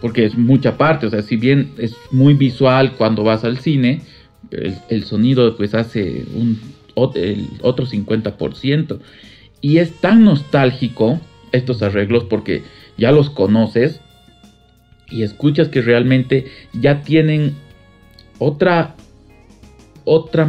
porque 0.00 0.24
es 0.24 0.36
mucha 0.38 0.76
parte, 0.76 1.06
o 1.06 1.10
sea, 1.10 1.22
si 1.22 1.36
bien 1.36 1.72
es 1.78 1.96
muy 2.12 2.34
visual 2.34 2.92
cuando 2.92 3.24
vas 3.24 3.42
al 3.44 3.58
cine, 3.58 4.02
el, 4.52 4.74
el 4.88 5.04
sonido 5.04 5.56
pues 5.56 5.74
hace 5.74 6.24
un, 6.34 6.60
el 7.16 7.48
otro 7.62 7.84
50%. 7.86 8.98
Y 9.60 9.78
es 9.78 9.92
tan 10.00 10.22
nostálgico 10.24 11.18
estos 11.50 11.82
arreglos 11.82 12.24
porque 12.24 12.62
ya 12.98 13.10
los 13.10 13.30
conoces 13.30 14.00
y 15.08 15.22
escuchas 15.22 15.68
que 15.68 15.82
realmente 15.82 16.46
ya 16.72 17.02
tienen 17.02 17.54
otra 18.38 18.94
otra 20.04 20.48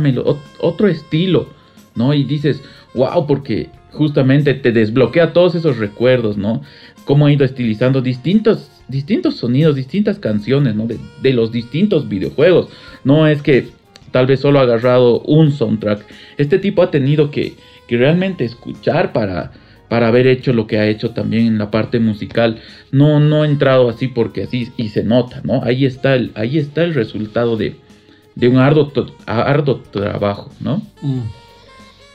otro 0.59 0.87
estilo, 0.87 1.49
¿no? 1.95 2.13
Y 2.13 2.23
dices, 2.23 2.61
wow, 2.93 3.25
porque 3.25 3.69
justamente 3.91 4.53
te 4.53 4.71
desbloquea 4.71 5.33
todos 5.33 5.55
esos 5.55 5.77
recuerdos, 5.77 6.37
¿no? 6.37 6.61
Cómo 7.05 7.25
ha 7.25 7.31
ido 7.31 7.43
estilizando 7.43 8.01
distintos, 8.01 8.69
distintos 8.87 9.37
sonidos, 9.37 9.75
distintas 9.75 10.19
canciones, 10.19 10.75
¿no? 10.75 10.85
De, 10.85 10.99
de 11.21 11.33
los 11.33 11.51
distintos 11.51 12.07
videojuegos. 12.07 12.69
No 13.03 13.27
es 13.27 13.41
que 13.41 13.69
tal 14.11 14.27
vez 14.27 14.39
solo 14.39 14.59
ha 14.59 14.63
agarrado 14.63 15.21
un 15.21 15.51
soundtrack. 15.51 16.05
Este 16.37 16.59
tipo 16.59 16.83
ha 16.83 16.91
tenido 16.91 17.31
que, 17.31 17.55
que 17.87 17.97
realmente 17.97 18.45
escuchar 18.45 19.11
para, 19.13 19.51
para 19.89 20.07
haber 20.07 20.27
hecho 20.27 20.53
lo 20.53 20.67
que 20.67 20.79
ha 20.79 20.87
hecho 20.87 21.11
también 21.11 21.47
en 21.47 21.57
la 21.57 21.71
parte 21.71 21.99
musical. 21.99 22.59
No, 22.91 23.19
no 23.19 23.43
ha 23.43 23.45
entrado 23.45 23.89
así 23.89 24.07
porque 24.07 24.43
así 24.43 24.69
y 24.77 24.89
se 24.89 25.03
nota, 25.03 25.41
¿no? 25.43 25.63
Ahí 25.63 25.85
está 25.85 26.15
el, 26.15 26.31
ahí 26.35 26.57
está 26.57 26.83
el 26.83 26.93
resultado 26.93 27.57
de, 27.57 27.75
de 28.35 28.47
un 28.47 28.57
arduo, 28.57 28.91
trabajo, 29.91 30.51
¿no? 30.59 30.81
Mm. 31.01 31.21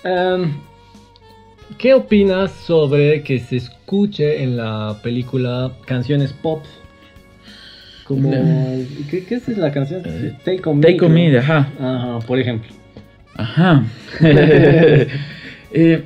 Em, 0.04 0.52
¿Qué 1.78 1.94
opinas 1.94 2.52
sobre 2.52 3.22
que 3.22 3.38
se 3.38 3.56
escuche 3.56 4.42
en 4.42 4.56
la 4.56 4.98
película 5.02 5.72
canciones 5.86 6.32
pop? 6.32 6.62
Como. 8.04 8.30
¿Qué, 9.10 9.24
qué 9.24 9.36
es 9.36 9.48
la 9.56 9.70
canción? 9.72 10.02
Eh, 10.04 10.36
Take 10.44 10.68
on 10.68 10.78
Me. 10.78 10.86
Take 10.86 11.04
on 11.04 11.14
me, 11.14 11.38
ajá. 11.38 11.72
Ajá, 11.80 12.18
por 12.26 12.38
ejemplo. 12.38 12.70
Ajá. 13.34 13.84
Eh, 15.74 16.04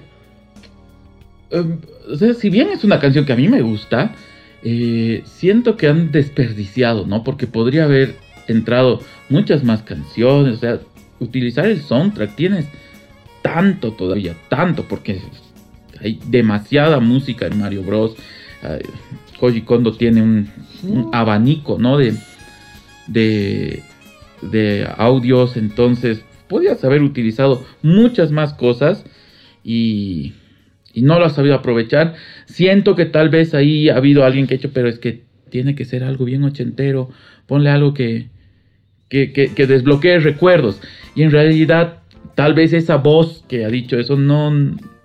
em, 1.50 1.78
o 2.10 2.16
sea, 2.16 2.34
si 2.34 2.50
bien 2.50 2.68
es 2.68 2.84
una 2.84 3.00
canción 3.00 3.24
que 3.24 3.32
a 3.32 3.36
mí 3.36 3.48
me 3.48 3.62
gusta, 3.62 4.14
eh, 4.62 5.22
siento 5.24 5.76
que 5.76 5.88
han 5.88 6.10
desperdiciado, 6.12 7.06
¿no? 7.06 7.22
Porque 7.24 7.46
podría 7.46 7.84
haber 7.84 8.16
entrado 8.48 9.00
muchas 9.28 9.64
más 9.64 9.82
canciones, 9.82 10.54
o 10.54 10.56
sea, 10.58 10.80
utilizar 11.20 11.66
el 11.66 11.80
soundtrack, 11.80 12.34
tienes 12.36 12.66
tanto 13.42 13.92
todavía, 13.92 14.34
tanto, 14.48 14.84
porque 14.88 15.20
hay 16.00 16.18
demasiada 16.26 17.00
música 17.00 17.46
en 17.46 17.58
Mario 17.58 17.82
Bros. 17.82 18.16
Ay, 18.62 18.80
Koji 19.38 19.62
Kondo 19.62 19.92
tiene 19.92 20.22
un, 20.22 20.50
un 20.82 21.10
abanico, 21.12 21.78
¿no? 21.78 21.98
De, 21.98 22.14
de, 23.06 23.82
de 24.42 24.88
audios, 24.96 25.56
entonces 25.56 26.22
podías 26.48 26.82
haber 26.84 27.02
utilizado 27.02 27.64
muchas 27.82 28.30
más 28.30 28.54
cosas 28.54 29.04
y, 29.62 30.34
y 30.96 31.02
no 31.02 31.18
lo 31.18 31.26
has 31.26 31.34
sabido 31.34 31.54
aprovechar. 31.54 32.14
Siento 32.46 32.96
que 32.96 33.04
tal 33.04 33.28
vez 33.28 33.52
ahí 33.52 33.90
ha 33.90 33.96
habido 33.96 34.24
alguien 34.24 34.46
que 34.46 34.54
ha 34.54 34.56
hecho, 34.56 34.70
pero 34.72 34.88
es 34.88 34.98
que 34.98 35.24
tiene 35.50 35.74
que 35.74 35.84
ser 35.84 36.02
algo 36.02 36.24
bien 36.24 36.42
ochentero, 36.42 37.10
ponle 37.46 37.68
algo 37.68 37.92
que, 37.92 38.30
que, 39.10 39.30
que, 39.30 39.52
que 39.52 39.66
desbloquee 39.66 40.18
recuerdos. 40.18 40.80
Y 41.14 41.22
en 41.22 41.32
realidad, 41.32 41.98
tal 42.34 42.54
vez 42.54 42.72
esa 42.72 42.96
voz 42.96 43.44
que 43.46 43.66
ha 43.66 43.68
dicho 43.68 43.98
eso 43.98 44.16
no 44.16 44.50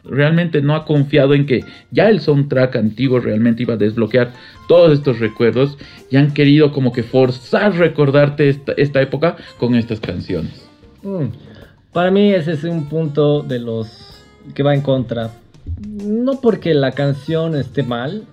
realmente 0.05 0.61
no 0.61 0.75
ha 0.75 0.85
confiado 0.85 1.33
en 1.33 1.45
que 1.45 1.63
ya 1.91 2.09
el 2.09 2.21
soundtrack 2.21 2.77
antiguo 2.77 3.19
realmente 3.19 3.63
iba 3.63 3.73
a 3.73 3.77
desbloquear 3.77 4.31
todos 4.67 4.93
estos 4.93 5.19
recuerdos 5.19 5.77
y 6.09 6.15
han 6.15 6.33
querido 6.33 6.71
como 6.71 6.91
que 6.93 7.03
forzar 7.03 7.75
recordarte 7.75 8.49
esta, 8.77 9.01
época 9.01 9.35
con 9.57 9.75
estas 9.75 9.99
canciones. 9.99 10.67
Mm. 11.03 11.25
Para 11.91 12.09
mí 12.11 12.31
ese 12.33 12.53
es 12.53 12.63
un 12.63 12.87
punto 12.87 13.41
de 13.41 13.59
los 13.59 14.23
que 14.55 14.63
va 14.63 14.73
en 14.73 14.81
contra. 14.81 15.40
No 15.87 16.41
porque 16.41 16.73
la 16.73 16.91
canción 16.91 17.55
esté 17.55 17.83
mal, 17.83 18.25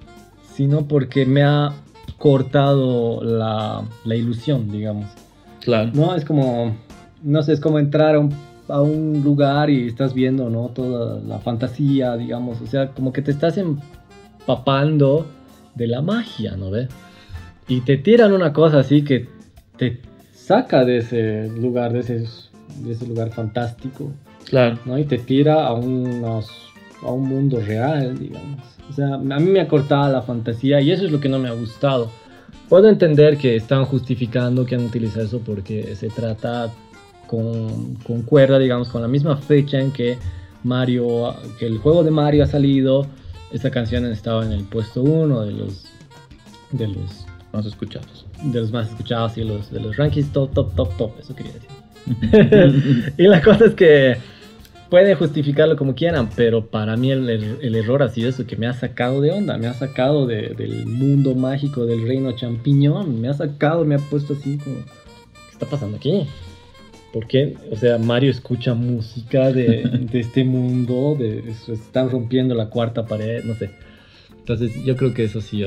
sino 0.55 0.87
porque 0.87 1.27
me 1.27 1.43
ha 1.43 1.73
cortado 2.19 3.23
la, 3.23 3.83
la 4.05 4.15
ilusión, 4.15 4.71
digamos. 4.71 5.07
Claro. 5.61 5.91
No, 5.95 6.15
es 6.15 6.25
como, 6.25 6.77
no 7.23 7.43
sé, 7.43 7.53
es 7.53 7.61
como 7.61 7.79
entrar 7.79 8.15
a 8.15 8.21
un 8.21 8.35
a 8.69 8.83
un 8.83 9.23
lugar 9.25 9.71
y 9.71 9.87
estás 9.87 10.15
viendo, 10.15 10.51
¿no? 10.51 10.69
Toda 10.69 11.21
la 11.21 11.39
fantasía, 11.39 12.17
digamos, 12.17 12.61
o 12.61 12.67
sea, 12.67 12.89
como 12.89 13.13
que 13.13 13.23
te 13.23 13.31
estás 13.31 13.59
empapando 13.59 15.27
de 15.75 15.87
la 15.87 16.03
magia, 16.03 16.57
¿no 16.57 16.71
ve? 16.71 16.89
Y 17.67 17.81
te 17.81 17.97
tiran 17.97 18.33
una 18.33 18.53
cosa 18.53 18.81
así 18.81 19.03
que 19.03 19.29
te 19.77 20.01
saca 20.33 20.85
de 20.85 20.99
ese 20.99 21.49
lugar, 21.49 21.93
de 21.93 22.01
ese, 22.01 22.25
de 22.83 22.93
ese 22.93 23.07
lugar 23.07 23.31
fantástico. 23.31 24.13
Claro. 24.45 24.79
¿no? 24.87 24.99
Y 24.99 25.05
te 25.05 25.19
tira 25.19 25.67
a, 25.67 25.75
unos, 25.75 26.51
a 27.03 27.11
un 27.11 27.29
mundo 27.29 27.61
real, 27.61 28.19
digamos. 28.19 28.61
O 28.89 28.93
sea, 28.93 29.15
a 29.15 29.19
mí 29.19 29.51
me 29.51 29.61
ha 29.61 29.69
cortado 29.69 30.11
la 30.13 30.23
fantasía 30.23 30.81
y 30.81 30.91
eso 30.91 31.05
es 31.05 31.13
lo 31.13 31.21
que 31.21 31.29
no 31.29 31.39
me 31.39 31.49
ha 31.49 31.53
gustado. 31.53 32.11
Puedo 32.69 32.89
entender 32.89 33.39
que 33.39 33.57
están 33.57 33.85
justificando 33.85 34.67
que 34.67 34.75
han 34.75 34.85
utilizado 34.85 35.25
eso 35.25 35.41
porque 35.41 35.95
se 35.95 36.09
trata 36.09 36.71
con, 37.27 37.95
concuerda, 37.97 38.59
digamos, 38.59 38.89
con 38.89 39.03
la 39.03 39.09
misma 39.09 39.37
fecha 39.37 39.79
en 39.81 39.91
que 39.91 40.19
Mario, 40.65 41.35
que 41.59 41.67
el 41.67 41.79
juego 41.79 42.03
de 42.03 42.11
Mario 42.11 42.45
ha 42.45 42.47
salido. 42.47 43.07
Esta 43.53 43.71
canción 43.71 44.05
estaba 44.07 44.45
en 44.45 44.53
el 44.53 44.65
puesto 44.65 45.03
uno 45.03 45.43
de 45.43 45.53
los, 45.53 45.87
de 46.73 46.89
los 46.89 47.27
más 47.53 47.65
escuchados. 47.65 48.27
De 48.43 48.61
los 48.61 48.73
más 48.73 48.89
escuchados 48.89 49.39
y 49.39 49.45
los, 49.45 49.71
de 49.71 49.81
los 49.81 49.97
rankings 49.97 50.33
top, 50.33 50.53
top, 50.53 50.75
top, 50.75 50.97
top, 50.97 51.13
eso 51.19 51.35
quería 51.35 51.53
decir. 51.53 53.13
y 53.19 53.23
la 53.23 53.43
cosa 53.43 53.67
es 53.67 53.75
que 53.75 54.17
pueden 54.89 55.17
justificarlo 55.17 55.77
como 55.77 55.95
quieran, 55.95 56.31
pero 56.35 56.67
para 56.67 56.97
mí 56.97 57.11
el, 57.11 57.29
el, 57.29 57.75
error 57.75 58.03
ha 58.03 58.09
sido 58.09 58.29
eso, 58.29 58.47
que 58.47 58.57
me 58.57 58.67
ha 58.67 58.73
sacado 58.73 59.21
de 59.21 59.31
onda, 59.31 59.59
me 59.59 59.67
ha 59.67 59.75
sacado 59.75 60.27
de, 60.27 60.55
del 60.57 60.87
mundo 60.87 61.35
mágico 61.35 61.87
del 61.87 62.07
reino 62.07 62.33
champiñón, 62.33 63.21
me 63.21 63.29
ha 63.29 63.35
sacado, 63.35 63.85
me 63.85 63.97
ha 63.97 63.99
puesto 63.99 64.35
así 64.35 64.59
como, 64.59 64.77
¿qué 64.77 65.53
está 65.53 65.67
pasando 65.67 65.97
aquí? 65.97 66.27
¿Por 67.13 67.27
qué? 67.27 67.57
O 67.71 67.77
sea, 67.77 67.99
Mario 67.99 68.31
escucha 68.31 68.75
música 68.75 69.51
de, 69.53 70.09
este 70.13 70.45
mundo, 70.45 71.17
de, 71.19 71.45
están 71.69 72.11
rompiendo 72.11 72.55
la 72.55 72.67
cuarta 72.67 73.07
pared, 73.07 73.45
no 73.45 73.55
sé. 73.55 73.71
Entonces 74.39 74.83
yo 74.83 74.97
creo 74.97 75.13
que 75.13 75.25
eso 75.25 75.43
sí 75.43 75.63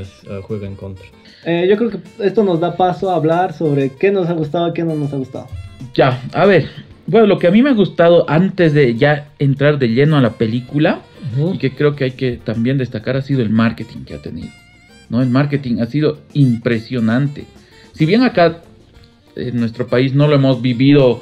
juega 0.47 0.65
en 0.65 0.76
contra. 0.76 1.05
Eh, 1.45 1.67
yo 1.69 1.78
creo 1.78 1.91
que 1.91 1.99
esto 2.19 2.43
nos 2.43 2.59
da 2.59 2.76
paso 2.76 3.11
a 3.11 3.15
hablar 3.15 3.53
sobre 3.53 3.91
qué 3.91 4.11
nos 4.11 4.28
ha 4.28 4.34
gustado 4.34 4.74
qué 4.74 4.84
no 4.84 4.95
nos 4.95 5.13
ha 5.13 5.17
gustado. 5.17 5.47
Ya, 5.93 6.19
a 6.34 6.45
ver. 6.45 6.91
Bueno, 7.12 7.28
lo 7.28 7.39
que 7.39 7.47
a 7.47 7.51
mí 7.51 7.62
me 7.62 7.70
ha 7.70 7.74
gustado 7.74 8.24
antes 8.30 8.74
de 8.74 8.95
ya 8.95 9.32
entrar 9.38 9.78
de 9.80 9.89
lleno 9.89 10.16
a 10.16 10.22
la 10.22 10.30
película, 10.30 11.01
y 11.53 11.57
que 11.57 11.72
creo 11.72 11.93
que 11.93 12.05
hay 12.05 12.12
que 12.12 12.39
también 12.41 12.78
destacar, 12.78 13.18
ha 13.18 13.22
sido 13.22 13.41
el 13.41 13.49
marketing 13.49 14.05
que 14.05 14.14
ha 14.14 14.22
tenido. 14.22 14.47
¿no? 15.09 15.22
El 15.22 15.28
marketing 15.28 15.82
ha 15.82 15.88
sido 15.88 16.20
impresionante. 16.32 17.43
Si 17.91 18.05
bien 18.05 18.24
acá 18.24 18.62
en 19.36 19.59
nuestro 19.59 19.88
país 19.88 20.16
no 20.16 20.26
lo 20.30 20.36
hemos 20.36 20.62
vivido, 20.62 21.22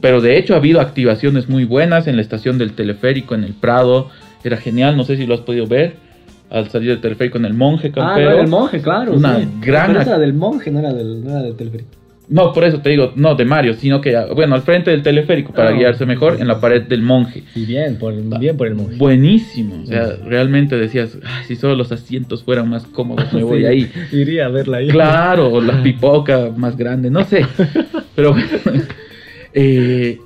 pero 0.00 0.22
de 0.22 0.38
hecho 0.38 0.54
ha 0.54 0.56
habido 0.56 0.80
activaciones 0.80 1.50
muy 1.50 1.66
buenas 1.66 2.06
en 2.06 2.16
la 2.16 2.22
estación 2.22 2.56
del 2.56 2.72
teleférico, 2.72 3.34
en 3.34 3.44
el 3.44 3.52
Prado, 3.52 4.08
era 4.42 4.56
genial, 4.56 4.96
no 4.96 5.04
sé 5.04 5.18
si 5.18 5.26
lo 5.26 5.34
has 5.34 5.40
podido 5.40 5.66
ver, 5.66 5.96
al 6.48 6.70
salir 6.70 6.88
del 6.88 7.02
teleférico 7.02 7.36
en 7.36 7.44
el 7.44 7.52
Monje 7.52 7.92
Campero. 7.92 8.30
Ah, 8.30 8.34
no, 8.36 8.40
el 8.40 8.48
Monje, 8.48 8.80
claro. 8.80 9.12
Una 9.12 9.38
gran... 9.60 9.96
Esa 9.98 10.18
del 10.18 10.32
Monje, 10.32 10.70
no 10.70 10.78
era 10.78 10.94
del, 10.94 11.22
no 11.22 11.30
era 11.30 11.42
del 11.42 11.56
teleférico. 11.56 11.90
No, 12.26 12.52
por 12.54 12.64
eso 12.64 12.80
te 12.80 12.88
digo, 12.88 13.12
no 13.16 13.34
de 13.34 13.44
Mario, 13.44 13.74
sino 13.74 14.00
que, 14.00 14.16
bueno, 14.34 14.54
al 14.54 14.62
frente 14.62 14.90
del 14.90 15.02
teleférico 15.02 15.52
para 15.52 15.70
ah, 15.70 15.72
guiarse 15.72 16.06
mejor 16.06 16.40
en 16.40 16.48
la 16.48 16.58
pared 16.58 16.82
del 16.82 17.02
monje. 17.02 17.42
Y 17.54 17.66
bien, 17.66 17.98
por, 17.98 18.14
bien 18.38 18.56
por 18.56 18.66
el 18.66 18.74
monje. 18.74 18.96
Buenísimo, 18.96 19.82
o 19.82 19.86
sea, 19.86 20.16
realmente 20.24 20.76
decías, 20.76 21.18
si 21.46 21.54
solo 21.54 21.74
los 21.74 21.92
asientos 21.92 22.42
fueran 22.42 22.70
más 22.70 22.86
cómodos, 22.86 23.30
me 23.32 23.42
voy 23.44 23.66
ahí. 23.66 23.90
Iría 24.10 24.46
a 24.46 24.48
verla 24.48 24.78
ahí. 24.78 24.88
Claro, 24.88 25.52
o 25.52 25.60
la 25.60 25.80
pipoca 25.82 26.50
más 26.56 26.76
grande, 26.76 27.10
no 27.10 27.24
sé. 27.24 27.46
Pero 28.16 28.32
bueno, 28.32 28.48
eh, 29.52 30.18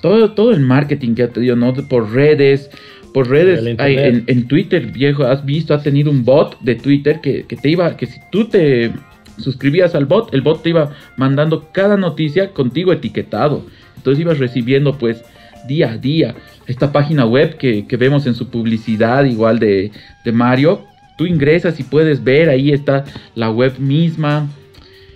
todo, 0.00 0.32
todo 0.32 0.52
el 0.52 0.60
marketing 0.60 1.16
que 1.16 1.24
ha 1.24 1.28
tenido, 1.28 1.56
¿no? 1.56 1.74
Por 1.74 2.12
redes, 2.12 2.70
por 3.12 3.28
redes, 3.28 3.66
en, 3.66 4.24
en, 4.28 4.46
Twitter, 4.46 4.86
viejo, 4.86 5.24
has 5.24 5.44
visto, 5.44 5.74
ha 5.74 5.82
tenido 5.82 6.12
un 6.12 6.24
bot 6.24 6.60
de 6.60 6.76
Twitter 6.76 7.20
que, 7.20 7.44
que 7.44 7.56
te 7.56 7.70
iba, 7.70 7.96
que 7.96 8.06
si 8.06 8.20
tú 8.30 8.44
te 8.44 8.92
suscribías 9.38 9.94
al 9.94 10.06
bot, 10.06 10.32
el 10.34 10.42
bot 10.42 10.62
te 10.62 10.70
iba 10.70 10.92
mandando 11.16 11.68
cada 11.72 11.96
noticia 11.96 12.50
contigo 12.50 12.92
etiquetado. 12.92 13.64
Entonces 13.96 14.20
ibas 14.20 14.38
recibiendo 14.38 14.98
pues 14.98 15.24
día 15.66 15.92
a 15.92 15.98
día 15.98 16.34
esta 16.66 16.92
página 16.92 17.24
web 17.26 17.56
que, 17.56 17.84
vemos 17.98 18.26
en 18.26 18.34
su 18.34 18.48
publicidad 18.48 19.24
igual 19.24 19.58
de, 19.58 19.90
Mario. 20.32 20.84
Tú 21.16 21.26
ingresas 21.26 21.78
y 21.78 21.84
puedes 21.84 22.24
ver, 22.24 22.48
ahí 22.48 22.72
está 22.72 23.04
la 23.34 23.50
web 23.50 23.78
misma. 23.78 24.48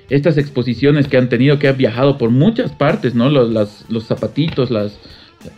Estas 0.09 0.39
exposiciones 0.39 1.09
que 1.09 1.17
han 1.17 1.29
tenido, 1.29 1.59
que 1.59 1.69
han 1.69 1.77
viajado 1.77 2.17
por 2.17 2.31
muchas 2.31 2.71
partes, 2.71 3.15
¿no? 3.15 3.29
Los, 3.29 3.87
los 3.89 4.05
zapatitos, 4.05 4.71
las, 4.71 5.01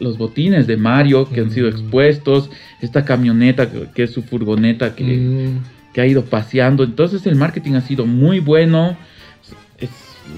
los 0.01 0.17
botines 0.17 0.67
de 0.67 0.79
Mario 0.79 1.29
que 1.29 1.41
han 1.41 1.51
sido 1.51 1.69
expuestos, 1.69 2.51
esta 2.81 3.05
camioneta 3.05 3.71
que, 3.71 4.03
es 4.03 4.13
su 4.13 4.23
furgoneta 4.23 4.95
que, 4.95 5.05
mm 5.05 5.78
ha 6.01 6.07
ido 6.07 6.25
paseando. 6.25 6.85
Entonces 6.85 7.27
el 7.27 7.37
marketing 7.37 7.75
ha 7.75 7.81
sido 7.81 8.07
muy 8.07 8.41
bueno. 8.41 8.97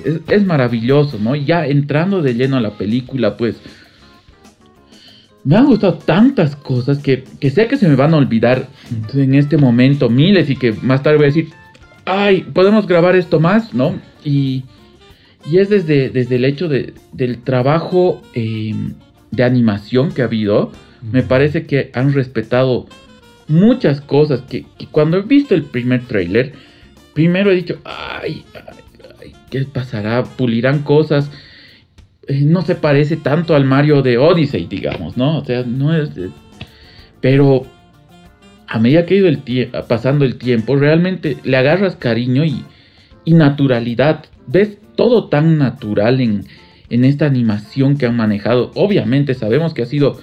Es, 0.04 0.44
maravilloso, 0.44 1.18
¿no? 1.18 1.34
Ya 1.34 1.66
entrando 1.66 2.22
de 2.22 2.34
lleno 2.34 2.56
a 2.56 2.61
la 2.61 2.70
película, 2.70 3.36
pues 3.36 3.56
me 5.42 5.56
han 5.56 5.66
gustado 5.66 5.94
tantas 5.94 6.54
cosas 6.54 6.98
que, 6.98 7.24
sé 7.50 7.66
que 7.66 7.76
se 7.76 7.88
me 7.88 7.96
van 7.96 8.14
a 8.14 8.18
olvidar 8.18 8.68
en 9.14 9.34
este 9.34 9.56
momento 9.56 10.08
miles 10.08 10.48
y 10.48 10.54
que 10.54 10.72
más 10.72 11.02
tarde 11.02 11.16
voy 11.16 11.24
a 11.24 11.28
decir, 11.28 11.48
ay, 12.04 12.42
podemos 12.52 12.86
grabar 12.86 13.16
esto 13.16 13.40
más, 13.40 13.74
¿no? 13.74 13.98
Y, 14.24 14.64
es 15.52 15.70
desde, 15.70 16.11
desde 16.11 16.36
el 16.36 16.44
hecho 16.44 16.68
de, 16.68 16.94
del 17.12 17.42
trabajo 17.42 18.22
eh, 18.34 18.74
de 19.30 19.42
animación 19.42 20.12
que 20.12 20.22
ha 20.22 20.26
habido. 20.26 20.70
Me 21.12 21.22
parece 21.22 21.64
que 21.64 21.90
han 21.94 22.12
respetado 22.12 22.86
muchas 23.51 24.01
cosas 24.01 24.42
que, 24.42 24.64
cuando 24.90 25.18
he 25.18 25.22
visto 25.22 25.55
el 25.55 25.64
primer 25.64 26.07
trailer, 26.07 26.53
primero 27.12 27.51
he 27.51 27.57
dicho, 27.57 27.78
ay, 27.84 28.44
ay, 29.20 29.32
¿qué 29.51 29.64
pasará? 29.64 30.24
Pulirán 30.24 30.82
cosas. 30.82 31.30
Eh, 32.26 32.42
no 32.44 32.62
se 32.62 32.76
parece 32.76 33.16
tanto 33.16 33.55
al 33.55 33.64
Mario 33.64 34.03
de 34.03 34.18
Odyssey, 34.18 34.66
digamos, 34.66 35.16
¿no? 35.16 35.38
O 35.38 35.44
sea, 35.44 35.64
no 35.64 35.94
es... 35.94 36.11
pero 37.20 37.66
a 38.66 38.78
medida 38.78 39.05
que 39.05 39.14
ha 39.14 39.18
ido 39.18 39.28
el 39.28 39.38
pasando 39.88 40.24
el 40.24 40.36
tiempo, 40.36 40.76
realmente 40.76 41.36
le 41.42 41.57
agarras 41.57 41.96
cariño 41.96 42.44
y, 42.44 42.62
y 43.24 43.34
naturalidad. 43.34 44.26
Ves 44.46 44.78
todo 44.94 45.28
tan 45.28 45.59
natural 45.59 46.20
en, 46.20 46.44
en 46.88 47.05
esta 47.05 47.26
animación 47.26 47.96
que 47.96 48.07
han 48.07 48.16
manejado. 48.16 48.70
Obviamente 48.74 49.34
sabemos 49.34 49.74
que 49.74 49.82
ha 49.82 49.86
sido 49.86 50.20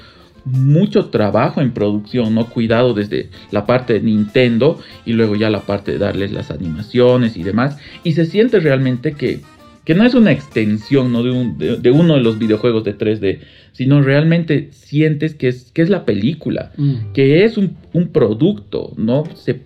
mucho 0.51 1.05
trabajo 1.05 1.61
en 1.61 1.71
producción, 1.71 2.35
¿no? 2.35 2.49
Cuidado 2.49 2.93
desde 2.93 3.29
la 3.51 3.65
parte 3.65 3.93
de 3.93 4.01
Nintendo 4.01 4.79
y 5.05 5.13
luego 5.13 5.35
ya 5.35 5.49
la 5.49 5.61
parte 5.61 5.91
de 5.91 5.97
darles 5.97 6.31
las 6.31 6.51
animaciones 6.51 7.37
y 7.37 7.43
demás. 7.43 7.77
Y 8.03 8.13
se 8.13 8.25
siente 8.25 8.59
realmente 8.59 9.13
que, 9.13 9.41
que 9.83 9.95
no 9.95 10.05
es 10.05 10.13
una 10.13 10.31
extensión 10.31 11.11
¿no? 11.11 11.23
de, 11.23 11.77
de, 11.77 11.91
uno 11.91 12.15
de 12.15 12.21
los 12.21 12.39
videojuegos 12.39 12.83
de 12.83 12.97
3D, 12.97 13.39
sino 13.71 14.01
realmente 14.01 14.69
sientes 14.71 15.35
que 15.35 15.49
es, 15.49 15.71
que 15.71 15.81
es 15.81 15.89
la 15.89 16.05
película, 16.05 16.71
mm. 16.77 17.13
que 17.13 17.43
es 17.43 17.57
un, 17.57 17.77
un, 17.93 18.09
producto, 18.09 18.93
¿no? 18.97 19.23
Se, 19.35 19.61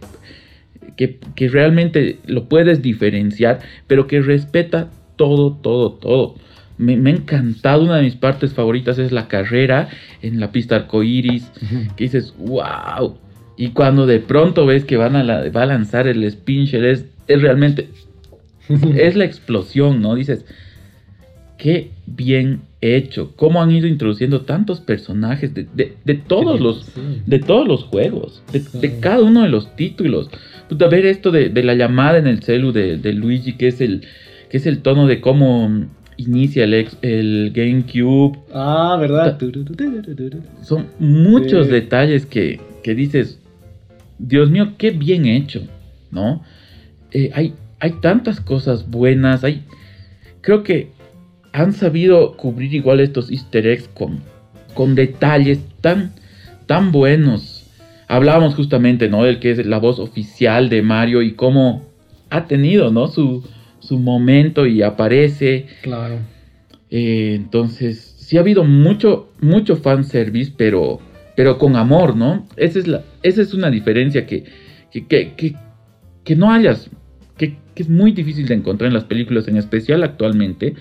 que, 0.98 1.20
que 1.36 1.48
realmente 1.48 2.20
lo 2.26 2.50
puedes 2.50 2.82
diferenciar, 2.82 3.60
pero 3.88 4.08
que 4.08 4.22
respeta 4.22 4.90
todo, 5.16 5.54
todo, 5.62 5.94
todo 5.94 6.36
me, 6.82 7.10
ha 7.10 7.14
encantado. 7.14 7.84
Una 7.84 7.98
de 7.98 8.04
mis 8.04 8.16
partes 8.16 8.54
favoritas 8.54 8.98
es 8.98 9.12
la 9.12 9.28
carrera 9.28 9.90
en 10.22 10.40
la 10.40 10.52
pista 10.52 10.76
arcoiris. 10.76 11.52
Que 11.96 12.06
dices, 12.06 12.34
wow. 12.38 13.18
Y 13.58 13.70
cuando 13.70 14.06
de 14.06 14.20
pronto 14.20 14.66
ves 14.66 14.86
que 14.86 14.98
van 14.98 15.16
a 15.16 15.24
va 15.50 15.64
a 15.64 15.66
lanzar 15.66 16.08
el 16.08 16.30
Spincher, 16.30 16.84
es, 16.84 17.06
es 17.28 17.42
realmente. 17.42 17.90
es 18.98 19.16
la 19.16 19.26
explosión, 19.26 20.02
¿no? 20.02 20.16
Dices, 20.16 20.46
qué 21.58 21.92
bien 22.08 22.62
hecho. 22.82 23.34
Cómo 23.36 23.62
han 23.62 23.72
ido 23.72 23.88
introduciendo 23.88 24.42
tantos 24.42 24.82
personajes 24.82 25.54
de, 25.54 26.16
todos, 26.28 26.60
los, 26.60 26.92
de 27.26 27.40
todos 27.40 27.68
los 27.68 27.84
juegos, 27.84 28.42
de, 28.52 29.00
cada 29.00 29.22
uno 29.22 29.44
de 29.44 29.50
los 29.50 29.76
títulos. 29.76 30.30
ver 30.70 31.06
esto 31.06 31.32
de, 31.32 31.50
la 31.64 31.76
llamada 31.76 32.18
en 32.18 32.28
el 32.28 32.42
celu 32.42 32.72
de, 32.72 33.14
Luigi, 33.14 33.54
que 33.54 33.68
es 33.68 33.82
el 33.82 34.04
que 34.50 34.58
es 34.58 34.66
el 34.66 34.80
tono 34.80 35.08
de 35.08 35.22
cómo 35.22 35.86
inicia 36.24 36.64
el, 36.64 36.88
el 37.02 37.52
GameCube. 37.54 38.40
Ah, 38.54 38.98
¿verdad? 39.00 39.38
Son 40.62 40.88
muchos 41.00 41.68
Sí. 41.68 41.72
detalles 41.72 42.26
que, 42.26 42.60
que 42.84 42.96
dices, 42.96 43.40
Dios 44.20 44.50
mío, 44.50 44.74
qué 44.78 44.92
bien 44.92 45.26
hecho, 45.26 45.62
¿no? 46.12 46.44
Eh, 47.12 47.32
hay, 47.34 47.54
hay 47.80 47.92
tantas 48.02 48.40
cosas 48.40 48.90
buenas, 48.90 49.44
hay... 49.44 49.64
Creo 50.42 50.64
que 50.64 50.90
han 51.54 51.74
sabido 51.74 52.38
cubrir 52.38 52.74
igual 52.74 53.00
estos 53.00 53.30
easter 53.32 53.68
eggs 53.68 53.88
con, 53.94 54.20
con 54.74 54.96
detalles 54.96 55.60
tan, 55.82 56.14
tan 56.66 56.92
buenos. 56.92 57.68
Hablábamos 58.08 58.56
justamente, 58.56 59.10
¿no? 59.10 59.24
Del 59.24 59.40
que 59.40 59.52
es 59.52 59.66
la 59.66 59.78
voz 59.78 60.00
oficial 60.00 60.70
de 60.70 60.82
Mario 60.82 61.22
y 61.22 61.34
cómo 61.34 61.84
ha 62.30 62.46
tenido, 62.46 62.92
¿no? 62.92 63.08
Su, 63.08 63.44
su 63.92 64.00
momento 64.00 64.66
y 64.66 64.82
aparece. 64.82 65.66
Claro. 65.82 66.16
Eh, 66.90 67.34
entonces, 67.36 67.98
sí 68.18 68.38
ha 68.38 68.40
habido 68.40 68.64
mucho, 68.64 69.30
mucho 69.42 69.76
fanservice, 69.76 70.54
pero, 70.56 71.00
pero 71.36 71.58
con 71.58 71.76
amor, 71.76 72.16
¿no? 72.16 72.48
Esa 72.56 72.80
es, 72.80 72.88
la, 72.88 73.04
esa 73.22 73.42
es 73.42 73.54
una 73.54 73.70
diferencia 73.70 74.26
que, 74.26 74.46
que, 74.94 75.06
que, 75.08 75.34
que- 75.36 75.56
que 76.24 76.36
no 76.38 76.52
hayas, 76.54 76.90
que, 77.38 77.58
que 77.76 77.84
es 77.84 77.90
muy 77.90 78.12
difícil 78.14 78.48
de 78.48 78.54
encontrar 78.54 78.88
en 78.88 78.94
las 78.94 79.04
películas, 79.06 79.48
en 79.50 79.58
especial 79.58 80.04
actualmente, 80.04 80.76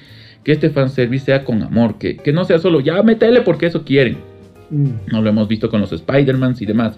que 0.45 0.53
este 0.53 0.71
fanservice 0.71 1.25
sea 1.25 1.45
con 1.45 1.63
amor, 1.65 1.99
que, 1.99 2.17
que 2.17 2.33
no 2.33 2.45
sea 2.45 2.59
solo, 2.61 2.79
ya 2.81 3.03
métele 3.03 3.41
porque 3.41 3.67
eso 3.67 3.85
quieren. 3.85 4.19
Mm. 4.71 4.89
No 5.11 5.21
lo 5.23 5.31
hemos 5.31 5.49
visto 5.49 5.69
con 5.69 5.81
los 5.81 5.93
Spider-Mans 5.93 6.63
y 6.63 6.67
demás, 6.67 6.97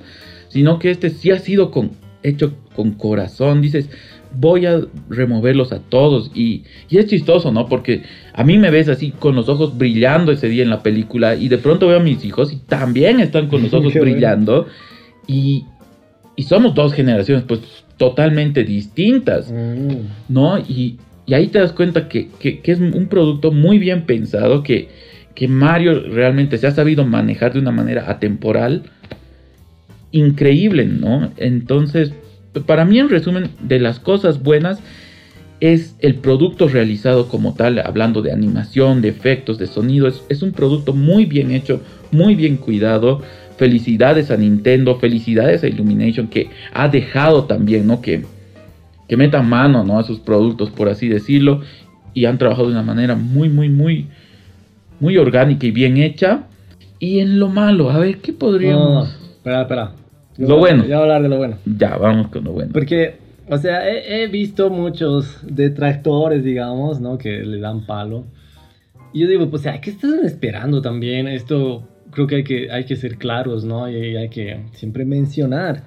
sino 0.49 0.79
que 0.79 0.91
este 0.91 1.09
sí 1.09 1.31
ha 1.31 1.39
sido 1.39 1.71
con, 1.71 1.93
hecho 2.23 2.55
con 2.75 2.93
corazón, 2.93 3.63
dices, 3.63 3.89
voy 4.35 4.66
a 4.66 4.80
removerlos 5.09 5.72
a 5.72 5.78
todos 5.80 6.30
y, 6.35 6.62
y 6.89 6.99
es 6.99 7.07
chistoso, 7.07 7.53
¿no? 7.53 7.66
Porque 7.68 8.03
a 8.33 8.45
mí 8.45 8.59
me 8.59 8.70
ves 8.70 8.89
así 8.89 9.11
con 9.11 9.35
los 9.35 9.49
ojos 9.49 9.76
brillando 9.76 10.33
ese 10.33 10.49
día 10.49 10.62
en 10.62 10.70
la 10.70 10.83
película 10.83 11.35
y 11.35 11.49
de 11.49 11.59
pronto 11.59 11.87
veo 11.89 11.99
a 11.99 12.03
mis 12.03 12.24
hijos 12.24 12.53
y 12.53 12.57
también 12.57 13.20
están 13.20 13.49
con 13.49 13.62
los 13.62 13.72
ojos 13.74 13.93
brillando 13.95 14.66
y, 15.26 15.64
y 16.37 16.43
somos 16.45 16.74
dos 16.74 16.93
generaciones 16.95 17.45
pues 17.47 17.61
totalmente 17.97 18.64
distintas. 18.64 19.51
Mm. 19.51 19.97
¿no? 20.28 20.59
Y, 20.59 20.99
y 21.26 21.35
ahí 21.35 21.47
te 21.49 21.59
das 21.61 21.72
cuenta 21.72 22.09
que, 22.09 22.28
que- 22.41 22.61
que 22.61 22.72
es 22.72 22.80
un 22.80 23.07
producto 23.07 23.53
muy 23.53 23.78
bien 23.78 24.03
pensado, 24.07 24.62
que, 24.62 24.89
que 25.35 25.47
Mario 25.49 26.01
realmente 26.11 26.59
se 26.59 26.66
ha 26.66 26.72
sabido 26.72 27.05
manejar 27.07 27.53
de 27.53 27.61
una 27.61 27.70
manera 27.70 28.11
atemporal 28.11 28.83
increíble, 30.11 30.85
¿no? 30.87 31.30
Entonces, 31.39 32.12
para 32.61 32.85
mí 32.85 32.99
en 32.99 33.09
resumen, 33.09 33.51
de 33.61 33.81
las 33.81 33.99
cosas 33.99 34.43
buenas 34.43 34.81
es 35.61 35.95
el 36.01 36.17
producto 36.17 36.69
realizado 36.69 37.29
como 37.29 37.55
tal, 37.55 37.79
hablando 37.79 38.21
de 38.21 38.33
animación, 38.33 39.01
de 39.01 39.09
efectos, 39.09 39.59
de 39.59 39.69
sonido, 39.69 40.09
es, 40.29 40.43
un 40.43 40.51
producto 40.51 40.93
muy 40.93 41.25
bien 41.25 41.53
hecho, 41.53 41.81
muy 42.11 42.35
bien 42.35 42.57
cuidado. 42.57 43.23
Felicidades 43.57 44.33
a 44.33 44.37
Nintendo, 44.37 44.99
felicidades 44.99 45.63
a 45.63 45.69
Illumination 45.69 46.27
que 46.27 46.51
ha 46.73 46.89
dejado 46.89 47.45
también, 47.45 47.87
¿no? 47.87 48.03
Que, 48.03 48.25
que 49.09 49.17
metan 49.17 49.49
mano 49.49 49.85
¿no? 49.85 50.01
a 50.01 50.03
sus 50.03 50.19
productos, 50.19 50.71
por 50.71 50.89
así 50.89 51.07
decirlo, 51.09 51.61
y 52.13 52.25
han 52.25 52.39
trabajado 52.39 52.67
de 52.67 52.73
una 52.73 52.83
manera 52.83 53.15
muy, 53.15 53.49
muy, 53.49 53.69
muy, 53.69 54.09
muy 54.99 55.17
orgánica 55.17 55.65
y 55.65 55.71
bien 55.71 55.97
hecha. 55.97 56.49
Y 56.99 57.21
en 57.21 57.39
lo 57.39 57.49
malo, 57.49 57.91
a 57.91 57.99
ver, 57.99 58.19
¿qué 58.19 58.33
No, 58.33 58.39
podríamos...? 58.39 59.17
espera, 59.37 59.63
espera. 59.63 60.02
Lo 60.39 60.55
a- 60.57 60.59
bueno. 60.59 60.85
Ya 60.87 60.97
voy 60.97 61.01
a 61.01 61.03
hablar 61.03 61.22
de 61.22 61.28
lo 61.28 61.37
bueno. 61.37 61.57
Ya, 61.64 61.97
vamos 61.97 62.28
con 62.28 62.45
lo 62.45 62.53
bueno. 62.53 62.70
Porque, 62.72 63.16
o 63.49 63.59
sea, 63.59 63.89
he, 63.89 64.22
he 64.22 64.26
visto 64.28 64.70
muchos 64.70 65.39
detractores, 65.43 66.43
digamos, 66.45 67.01
¿no? 67.01 67.18
Que 67.18 67.43
le 67.45 67.59
dan 67.61 67.85
palo. 67.87 68.24
Y 69.12 69.20
yo 69.20 69.28
digo, 69.28 69.51
pues, 69.51 69.61
o 69.61 69.64
sea, 69.64 69.80
¿qué 69.80 69.91
están 69.91 70.24
esperando 70.24 70.80
también? 70.80 71.28
Esto 71.28 71.87
creo 72.11 72.26
que 72.26 72.37
hay 72.37 72.45
que, 72.45 72.70
hay 72.70 72.85
que 72.85 72.97
ser 72.97 73.16
claros, 73.18 73.64
¿no? 73.64 73.89
Y 73.91 74.16
hay 74.16 74.28
que 74.28 74.61
siempre 74.72 75.05
mencionar. 75.05 75.83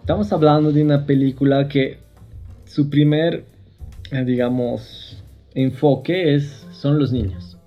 Estamos 0.00 0.32
hablando 0.32 0.72
de 0.72 0.82
una 0.82 1.04
película 1.04 1.68
que 1.68 1.98
su 2.64 2.88
primer, 2.88 3.44
eh, 4.12 4.24
digamos, 4.24 5.22
enfoque 5.54 6.34
es, 6.34 6.66
son 6.72 6.98
los 6.98 7.12
niños. 7.12 7.58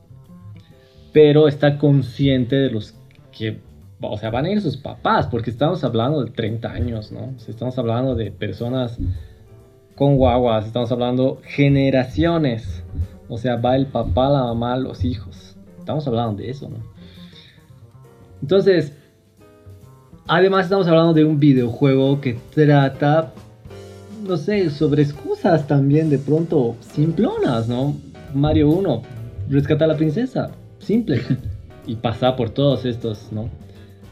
Pero 1.13 1.47
está 1.47 1.77
consciente 1.77 2.55
de 2.55 2.71
los 2.71 2.95
que 3.37 3.59
o 4.01 4.17
sea, 4.17 4.29
van 4.29 4.45
a 4.45 4.49
ir 4.49 4.61
sus 4.61 4.77
papás, 4.77 5.27
porque 5.27 5.49
estamos 5.49 5.83
hablando 5.83 6.23
de 6.23 6.31
30 6.31 6.71
años, 6.71 7.11
¿no? 7.11 7.33
Estamos 7.47 7.77
hablando 7.77 8.15
de 8.15 8.31
personas 8.31 8.97
con 9.95 10.17
guaguas, 10.17 10.65
estamos 10.65 10.91
hablando 10.91 11.41
generaciones. 11.43 12.83
O 13.29 13.37
sea, 13.37 13.57
va 13.57 13.75
el 13.75 13.85
papá, 13.85 14.29
la 14.29 14.43
mamá, 14.43 14.77
los 14.77 15.05
hijos. 15.05 15.55
Estamos 15.79 16.07
hablando 16.07 16.41
de 16.41 16.49
eso, 16.49 16.69
¿no? 16.69 16.77
Entonces, 18.41 18.93
además 20.27 20.65
estamos 20.65 20.87
hablando 20.87 21.13
de 21.13 21.23
un 21.23 21.39
videojuego 21.39 22.19
que 22.21 22.37
trata, 22.53 23.31
no 24.27 24.37
sé, 24.37 24.69
sobre 24.69 25.03
excusas 25.03 25.67
también 25.67 26.09
de 26.09 26.17
pronto 26.17 26.75
simplonas, 26.81 27.67
¿no? 27.67 27.95
Mario 28.33 28.69
1, 28.69 29.01
rescata 29.49 29.85
a 29.85 29.89
la 29.89 29.97
princesa, 29.97 30.51
simple. 30.79 31.21
y 31.85 31.95
pasa 31.95 32.35
por 32.35 32.49
todos 32.49 32.85
estos, 32.85 33.31
¿no? 33.31 33.49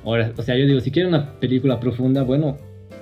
Ahora, 0.06 0.32
o 0.38 0.42
sea, 0.42 0.56
yo 0.58 0.66
digo, 0.66 0.80
si 0.80 0.92
quieren 0.92 1.14
una 1.14 1.34
película 1.40 1.80
profunda, 1.80 2.24
bueno, 2.24 2.58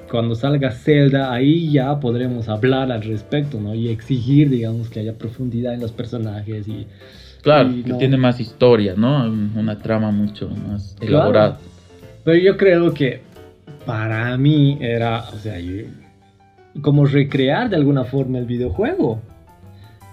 cuando 0.09 0.35
salga 0.35 0.71
Zelda, 0.71 1.31
ahí 1.33 1.71
ya 1.71 1.99
podremos 1.99 2.49
hablar 2.49 2.91
al 2.91 3.03
respecto, 3.03 3.59
¿no? 3.59 3.75
Y 3.75 3.89
exigir, 3.89 4.49
digamos, 4.49 4.89
que 4.89 5.01
haya 5.01 5.13
profundidad 5.17 5.73
en 5.73 5.81
los 5.81 5.91
personajes 5.91 6.67
y... 6.67 6.87
Claro, 7.43 7.69
y 7.71 7.83
que 7.83 7.89
no. 7.91 7.97
tiene 7.97 8.17
más 8.17 8.39
historia, 8.39 8.95
¿no? 8.97 9.25
Una 9.55 9.77
trama 9.77 10.11
mucho 10.11 10.49
más 10.49 10.95
Claro. 10.99 11.15
elaborada. 11.17 11.57
Pero 12.23 12.37
yo 12.39 12.57
creo 12.57 12.93
que 12.93 13.21
para 13.85 14.35
mí 14.37 14.77
era, 14.81 15.25
o 15.33 15.37
sea, 15.37 15.59
yo- 15.59 15.83
como 16.81 17.05
recrear 17.05 17.69
de 17.69 17.75
alguna 17.75 18.03
forma 18.03 18.37
el 18.39 18.45
videojuego. 18.45 19.21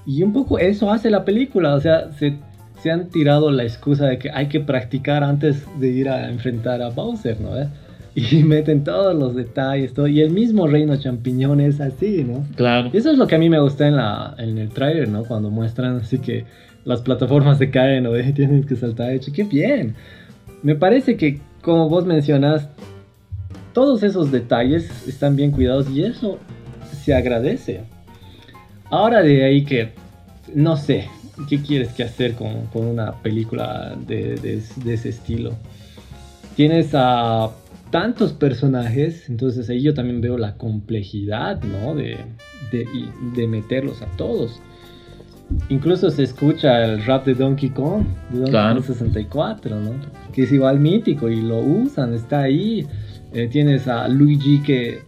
Y 0.06 0.22
un 0.22 0.32
poco 0.32 0.58
eso 0.58 0.90
hace 0.92 1.10
la 1.10 1.24
película, 1.24 1.74
o 1.74 1.80
sea, 1.80 2.12
se, 2.12 2.36
se 2.84 2.90
han 2.90 3.08
tirado 3.08 3.50
la 3.50 3.62
excusa 3.62 4.08
de 4.08 4.18
que 4.18 4.30
hay 4.30 4.48
que 4.48 4.60
practicar 4.60 5.24
antes 5.24 5.64
de 5.80 5.88
ir 5.88 6.06
a 6.06 6.28
enfrentar 6.28 6.82
a 6.82 6.90
Bowser, 6.90 7.40
¿no? 7.40 7.58
¿Eh? 7.58 7.66
Y 8.14 8.44
meten 8.44 8.84
todos 8.84 9.16
los 9.16 9.34
detalles, 9.34 9.94
todo. 9.94 10.06
Y 10.06 10.20
el 10.20 10.30
mismo 10.30 10.66
Reino 10.66 10.94
Champiñón 10.94 11.62
es 11.62 11.80
así, 11.80 12.22
¿no? 12.24 12.44
Claro. 12.56 12.90
Eso 12.92 13.10
es 13.10 13.16
lo 13.16 13.26
que 13.26 13.36
a 13.36 13.38
mí 13.38 13.48
me 13.48 13.58
gusta 13.58 13.88
en, 13.88 13.96
la, 13.96 14.34
en 14.36 14.58
el 14.58 14.68
trailer, 14.68 15.08
¿no? 15.08 15.24
Cuando 15.24 15.48
muestran 15.48 15.96
así 15.96 16.18
que 16.18 16.44
las 16.84 17.00
plataformas 17.00 17.56
se 17.56 17.70
caen 17.70 18.06
o 18.06 18.14
¿eh? 18.14 18.32
tienes 18.36 18.66
que 18.66 18.76
saltar. 18.76 19.12
Hecho, 19.12 19.32
¡Qué 19.32 19.44
bien! 19.44 19.94
Me 20.62 20.74
parece 20.74 21.16
que, 21.16 21.40
como 21.62 21.88
vos 21.88 22.04
mencionas, 22.04 22.68
todos 23.72 24.02
esos 24.02 24.30
detalles 24.30 25.08
están 25.08 25.36
bien 25.36 25.52
cuidados 25.52 25.88
y 25.88 26.04
eso 26.04 26.38
se 27.02 27.14
agradece. 27.14 27.80
Ahora 28.90 29.22
de 29.22 29.42
ahí 29.42 29.64
que, 29.64 29.92
no 30.54 30.76
sé, 30.76 31.08
¿qué 31.48 31.60
quieres 31.62 31.88
que 31.92 32.02
hacer 32.04 32.34
con, 32.34 32.66
con 32.66 32.86
una 32.86 33.12
película 33.22 33.96
de, 34.06 34.36
de- 34.36 34.62
de 34.84 34.94
ese 34.94 35.08
estilo? 35.10 35.54
Tienes 36.56 36.90
a 36.94 37.50
tantos 37.90 38.32
personajes, 38.32 39.28
entonces 39.28 39.68
ahí 39.70 39.82
yo 39.82 39.94
también 39.94 40.20
veo 40.20 40.36
la 40.38 40.56
complejidad, 40.56 41.62
¿no? 41.62 41.94
De, 41.94 42.18
de, 42.72 43.46
meterlos 43.46 44.02
a 44.02 44.06
todos. 44.16 44.60
Incluso 45.68 46.10
se 46.10 46.22
escucha 46.24 46.84
el 46.84 47.04
rap 47.04 47.24
de 47.26 47.34
Donkey 47.34 47.70
Kong, 47.70 48.04
de 48.30 48.36
Donkey 48.38 48.50
Claro. 48.52 48.76
Kong 48.76 48.84
64, 48.86 49.80
¿no? 49.80 49.90
Que 50.32 50.42
es 50.44 50.52
igual 50.52 50.80
mítico 50.80 51.28
y 51.28 51.40
lo 51.42 51.58
usan, 51.60 52.14
está 52.14 52.42
ahí. 52.42 52.86
Eh, 53.32 53.48
tienes 53.48 53.86
a 53.86 54.08
Luigi 54.08 54.62
que 54.62 54.88
eh, 54.94 55.02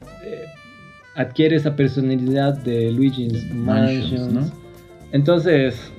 adquiere 1.17 1.57
esa 1.57 1.75
personalidad 1.75 2.59
de 2.59 2.91
Luigi's 2.93 3.33
Mansions, 3.53 4.31
Mansions. 4.31 4.33
¿no? 4.33 4.51
Entonces, 5.13 5.91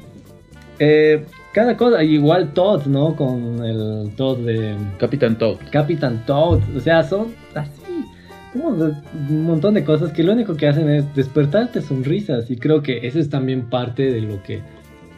eh, 0.80 1.26
cada 1.54 1.76
cosa, 1.76 2.04
igual 2.04 2.54
Todd, 2.54 2.86
¿no? 2.86 3.16
Con 3.16 3.64
el 3.64 4.12
Todd 4.16 4.40
de 4.40 4.76
Capitán 5.00 5.38
Toad. 5.38 5.58
Capitán 5.72 6.24
Toad, 6.26 6.60
o 6.76 6.80
sea, 6.80 7.04
son 7.04 7.34
así, 7.56 8.06
como 8.54 8.70
un 8.70 9.44
montón 9.46 9.74
de 9.74 9.84
cosas 9.84 10.12
que 10.12 10.24
lo 10.24 10.34
único 10.34 10.56
que 10.56 10.68
hacen 10.68 10.90
es 10.90 11.16
despertarte 11.16 11.82
sonrisas 11.82 12.50
y 12.52 12.58
creo 12.58 12.82
que 12.82 13.06
eso 13.08 13.20
es 13.20 13.30
también 13.30 13.70
parte 13.70 14.12
de 14.12 14.22
lo 14.22 14.42
que 14.44 14.62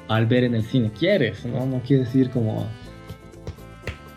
al 0.08 0.26
ver 0.26 0.44
en 0.44 0.56
el 0.56 0.64
cine 0.64 0.92
quieres, 0.98 1.46
¿no? 1.46 1.66
No 1.66 1.82
quieres 1.86 2.14
ir 2.16 2.30
como 2.30 2.66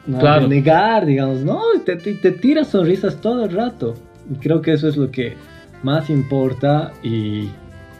no, 0.06 0.18
Claro. 0.18 0.48
negar, 0.48 1.06
digamos, 1.06 1.40
no, 1.40 1.60
te, 1.84 1.96
te, 1.96 2.14
te 2.14 2.30
tiras 2.32 2.68
sonrisas 2.68 3.20
todo 3.20 3.44
el 3.44 3.52
rato. 3.52 3.94
Y 4.30 4.36
creo 4.36 4.62
que 4.62 4.72
eso 4.72 4.88
es 4.88 4.96
lo 4.96 5.10
que 5.10 5.34
más 5.82 6.08
importa 6.10 6.92
y 7.02 7.48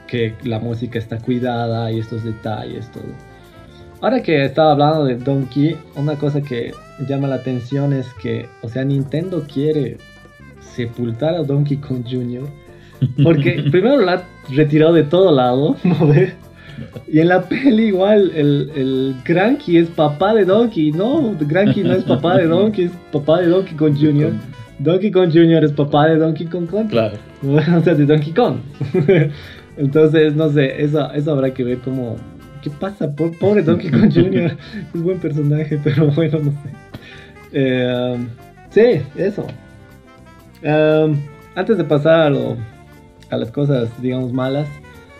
que 0.06 0.34
la 0.44 0.58
música 0.58 0.98
está 0.98 1.18
cuidada 1.18 1.90
y 1.90 1.98
estos 1.98 2.24
detalles, 2.24 2.90
todo. 2.92 3.04
Ahora 4.02 4.20
que 4.20 4.44
estaba 4.44 4.72
hablando 4.72 5.04
de 5.04 5.14
Donkey, 5.14 5.76
una 5.94 6.16
cosa 6.16 6.42
que 6.42 6.72
llama 7.08 7.28
la 7.28 7.36
atención 7.36 7.92
es 7.92 8.12
que, 8.14 8.48
o 8.60 8.68
sea, 8.68 8.84
Nintendo 8.84 9.44
quiere 9.46 9.96
sepultar 10.60 11.36
a 11.36 11.44
Donkey 11.44 11.76
Kong 11.76 12.02
Jr. 12.10 12.48
Porque 13.22 13.62
primero 13.70 13.98
lo 13.98 14.10
ha 14.10 14.24
retirado 14.50 14.92
de 14.92 15.04
todo 15.04 15.30
lado, 15.30 15.76
¿no 15.84 16.08
ve? 16.08 16.32
Y 17.06 17.20
en 17.20 17.28
la 17.28 17.42
peli 17.42 17.84
igual, 17.84 18.32
el, 18.34 18.72
el 18.74 19.14
Cranky 19.22 19.78
es 19.78 19.88
papá 19.88 20.34
de 20.34 20.46
Donkey. 20.46 20.90
No, 20.90 21.36
Cranky 21.48 21.84
no 21.84 21.92
es 21.92 22.02
papá 22.02 22.38
de 22.38 22.48
Donkey, 22.48 22.86
es 22.86 22.92
papá 23.12 23.40
de 23.40 23.46
Donkey 23.46 23.76
Kong 23.76 23.94
Jr. 23.96 24.32
Donkey 24.80 25.12
Kong 25.12 25.30
Jr. 25.32 25.62
es 25.62 25.70
papá 25.70 26.08
de 26.08 26.16
Donkey 26.16 26.46
Kong 26.46 26.66
Country. 26.68 26.90
Claro. 26.90 27.18
o 27.78 27.80
sea, 27.82 27.94
de 27.94 28.04
Donkey 28.04 28.32
Kong. 28.32 28.56
Entonces, 29.76 30.34
no 30.34 30.50
sé, 30.50 30.82
eso, 30.82 31.08
eso 31.12 31.30
habrá 31.30 31.54
que 31.54 31.62
ver 31.62 31.78
cómo... 31.78 32.16
¿Qué 32.62 32.70
pasa? 32.70 33.14
Po- 33.14 33.32
Pobre 33.32 33.62
Donkey 33.62 33.90
Kong 33.90 34.10
Jr. 34.14 34.56
es 34.94 35.02
buen 35.02 35.18
personaje, 35.18 35.78
pero 35.82 36.10
bueno, 36.12 36.38
no 36.38 36.50
sé. 36.52 36.68
Eh, 37.52 38.16
sí, 38.70 39.02
eso. 39.16 39.46
Um, 40.62 41.16
antes 41.54 41.76
de 41.76 41.84
pasar 41.84 42.20
a, 42.20 42.30
lo- 42.30 42.56
a 43.30 43.36
las 43.36 43.50
cosas, 43.50 43.90
digamos, 44.00 44.32
malas, 44.32 44.68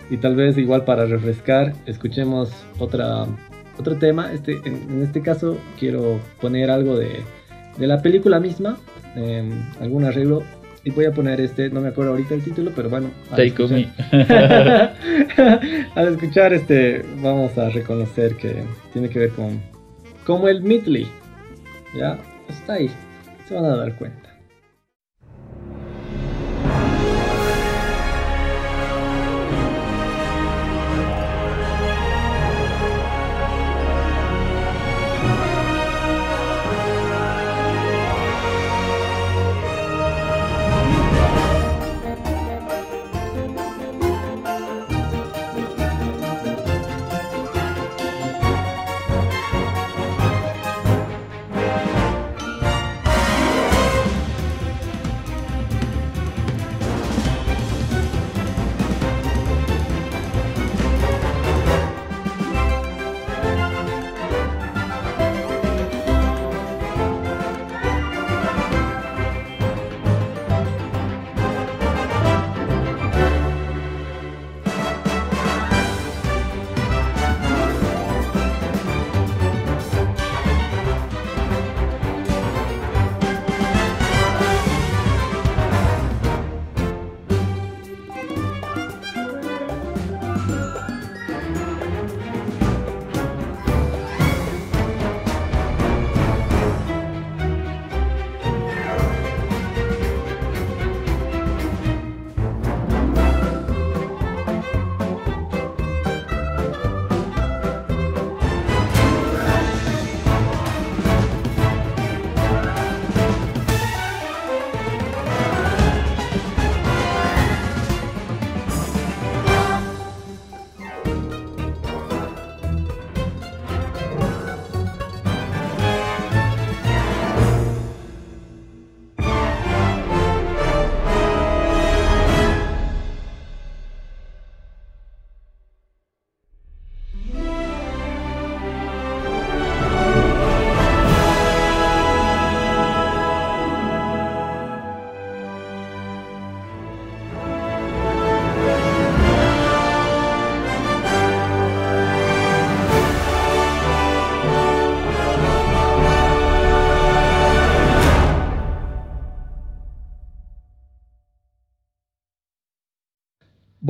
y 0.09 0.17
tal 0.17 0.35
vez 0.35 0.57
igual 0.57 0.83
para 0.85 1.05
refrescar, 1.05 1.73
escuchemos 1.85 2.51
otra, 2.79 3.25
otro 3.77 3.95
tema. 3.97 4.31
Este, 4.31 4.53
en, 4.65 4.75
en 4.89 5.01
este 5.03 5.21
caso, 5.21 5.57
quiero 5.79 6.19
poner 6.41 6.69
algo 6.71 6.95
de, 6.97 7.21
de 7.77 7.87
la 7.87 8.01
película 8.01 8.39
misma, 8.39 8.77
em, 9.15 9.51
algún 9.81 10.05
arreglo. 10.05 10.43
Y 10.85 10.91
voy 10.91 11.05
a 11.05 11.11
poner 11.13 11.39
este, 11.39 11.69
no 11.69 11.79
me 11.79 11.87
acuerdo 11.89 12.11
ahorita 12.11 12.33
el 12.35 12.43
título, 12.43 12.71
pero 12.75 12.89
bueno. 12.89 13.09
al 13.31 13.37
Take 13.37 13.47
escuchar- 13.51 13.69
me. 13.71 13.89
Al 15.95 16.07
escuchar 16.13 16.53
este, 16.53 17.05
vamos 17.21 17.57
a 17.57 17.69
reconocer 17.69 18.35
que 18.35 18.63
tiene 18.91 19.09
que 19.09 19.19
ver 19.19 19.29
con 19.31 19.61
como 20.25 20.47
el 20.49 20.61
Midley. 20.61 21.07
Ya, 21.97 22.19
está 22.49 22.73
ahí. 22.73 22.89
Se 23.47 23.53
van 23.55 23.65
a 23.65 23.75
dar 23.77 23.95
cuenta. 23.95 24.22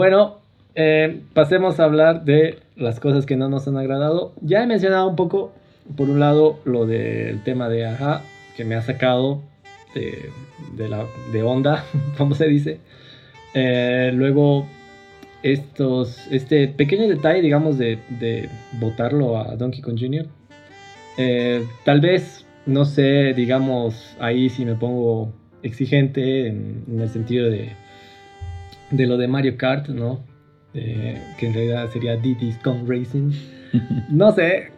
Bueno, 0.04 0.36
eh, 0.76 1.22
pasemos 1.34 1.80
a 1.80 1.86
hablar 1.86 2.26
de 2.26 2.60
las 2.76 3.00
cosas 3.00 3.26
que 3.26 3.38
no 3.38 3.48
nos 3.48 3.70
han 3.70 3.78
agradado. 3.78 4.34
Ya 4.42 4.62
he 4.62 4.68
mencionado 4.68 5.08
un 5.08 5.16
poco, 5.16 5.54
por 5.96 6.10
un 6.10 6.20
lado, 6.20 6.60
lo 6.66 6.86
del 6.86 7.42
tema 7.44 7.70
de 7.70 7.86
Aja, 7.86 8.22
que 8.58 8.66
me 8.66 8.76
ha 8.76 8.82
sacado 8.82 9.42
de, 9.96 10.30
de 10.76 10.90
la, 10.90 11.06
de 11.32 11.42
onda, 11.42 11.86
como 12.18 12.36
se 12.36 12.48
dice. 12.48 12.82
Eh, 13.54 14.12
luego, 14.14 14.68
estos, 15.42 16.28
este 16.30 16.68
pequeño 16.68 17.08
detalle, 17.08 17.42
digamos, 17.42 17.78
de, 17.78 17.98
de 18.10 18.50
votarlo 18.82 19.38
a 19.38 19.56
Donkey 19.56 19.80
Kong 19.80 19.98
Jr. 19.98 20.26
Eh, 21.18 21.66
tal 21.86 22.02
vez, 22.02 22.46
no 22.66 22.84
sé, 22.84 23.34
digamos, 23.34 24.18
ahí 24.20 24.50
si 24.50 24.66
me 24.66 24.76
pongo 24.76 25.32
exigente 25.62 26.48
en, 26.48 26.84
en 26.90 27.00
el 27.00 27.08
sentido 27.08 27.50
de, 27.50 27.70
de 28.94 29.08
lo 29.08 29.18
de 29.18 29.28
Mario 29.28 29.58
Kart, 29.58 29.90
¿no? 29.90 30.24
Eh, 30.74 31.20
que 31.38 31.48
en 31.48 31.54
realidad 31.54 31.90
sería 31.92 32.16
Diddy's 32.16 32.58
Kong 32.60 32.88
Racing. 32.88 33.32
No 34.12 34.32
sé, 34.32 34.72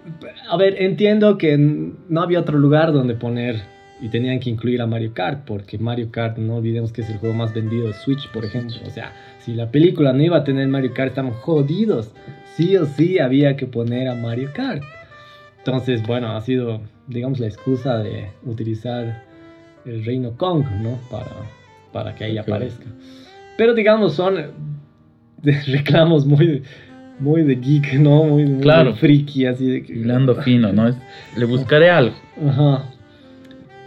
a 0.50 0.56
ver, 0.56 0.82
entiendo 0.82 1.38
que 1.38 1.58
no 1.58 2.22
había 2.22 2.40
otro 2.40 2.58
lugar 2.58 2.94
donde 2.94 3.14
poner 3.14 3.62
y 4.00 4.08
tenían 4.08 4.40
que 4.40 4.50
incluir 4.50 4.82
a 4.82 4.88
Mario 4.88 5.14
Kart, 5.14 5.44
porque 5.46 5.78
Mario 5.78 6.12
Kart, 6.12 6.38
no 6.38 6.56
olvidemos 6.56 6.94
que 6.94 7.02
es 7.02 7.10
el 7.10 7.18
juego 7.18 7.36
más 7.36 7.54
vendido 7.54 7.88
de 7.88 7.94
Switch, 7.94 8.32
por 8.32 8.46
ejemplo. 8.46 8.78
O 8.86 8.90
sea, 8.90 9.12
si 9.40 9.54
la 9.54 9.70
película 9.70 10.14
no 10.14 10.24
iba 10.24 10.38
a 10.38 10.44
tener 10.46 10.70
Mario 10.70 10.94
Kart, 10.94 11.10
estamos 11.10 11.36
jodidos. 11.38 12.14
Sí 12.56 12.78
o 12.78 12.86
sí 12.86 13.20
había 13.20 13.58
que 13.58 13.68
poner 13.68 14.08
a 14.08 14.16
Mario 14.16 14.52
Kart. 14.54 14.82
Entonces, 15.58 16.02
bueno, 16.08 16.32
ha 16.32 16.40
sido, 16.40 16.80
digamos, 17.08 17.40
la 17.40 17.48
excusa 17.48 17.98
de 17.98 18.30
utilizar 18.46 19.24
el 19.86 20.06
Reino 20.06 20.38
Kong, 20.38 20.64
¿no? 20.82 21.00
Para, 21.12 21.32
para 21.92 22.16
que 22.16 22.24
ahí 22.24 22.38
aparezca. 22.38 22.86
Pero, 23.58 23.74
digamos, 23.74 24.14
son 24.16 24.36
de 25.42 25.62
reclamos 25.68 26.26
muy, 26.26 26.64
muy 27.20 27.44
de 27.44 27.56
geek, 27.56 27.94
¿no? 28.00 28.24
Muy, 28.26 28.46
muy 28.46 28.62
Claro. 28.62 28.96
friki, 28.96 29.46
así 29.46 29.66
de 29.66 29.84
que... 29.84 29.94
Hilando 29.94 30.36
fino, 30.44 30.72
¿no? 30.74 30.88
Es- 30.88 30.98
le 31.38 31.46
buscaré 31.46 31.90
algo. 31.90 32.16
Ajá. 32.48 32.84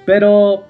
Pero 0.06 0.64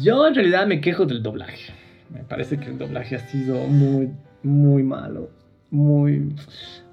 yo 0.00 0.26
en 0.26 0.34
realidad 0.34 0.66
me 0.66 0.80
quejo 0.80 1.04
del 1.06 1.22
doblaje. 1.22 1.72
Me 2.12 2.20
parece 2.24 2.58
que 2.58 2.70
el 2.70 2.78
doblaje 2.78 3.16
ha 3.16 3.18
sido 3.18 3.58
muy, 3.66 4.08
muy 4.42 4.82
malo. 4.82 5.28
Muy, 5.70 6.32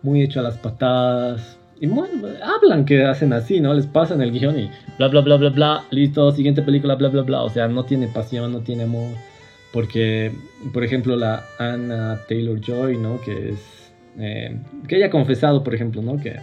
muy 0.01 0.21
hecho 0.21 0.41
a 0.41 0.43
las 0.43 0.57
patadas. 0.57 1.57
Y 1.79 1.87
muy- 1.87 2.07
hablan 2.43 2.83
que 2.85 3.05
hacen 3.05 3.31
así, 3.31 3.61
¿no? 3.61 3.73
Les 3.73 3.85
pasan 3.87 4.21
el 4.21 4.31
guion 4.31 4.59
y 4.59 4.69
bla, 4.97 5.07
bla, 5.07 5.21
bla, 5.21 5.37
bla, 5.37 5.49
bla. 5.49 5.83
Listo, 5.91 6.31
siguiente 6.31 6.61
película, 6.61 6.95
bla, 6.95 7.07
bla, 7.09 7.21
bla. 7.21 7.43
O 7.43 7.49
sea, 7.49 7.67
no 7.69 7.85
tiene 7.85 8.07
pasión, 8.07 8.51
no 8.51 8.59
tiene 8.59 8.83
amor. 8.83 9.11
Porque, 9.75 10.31
por 10.71 10.85
ejemplo, 10.85 11.17
la 11.17 11.43
Anna 11.59 12.21
Taylor 12.29 12.61
Joy, 12.61 12.97
¿no? 12.97 13.19
Que 13.19 13.49
es. 13.49 13.91
eh, 14.17 14.57
que 14.87 14.95
ella 14.95 15.07
ha 15.07 15.09
confesado, 15.09 15.65
por 15.65 15.75
ejemplo, 15.75 16.01
¿no? 16.01 16.15
Que 16.15 16.37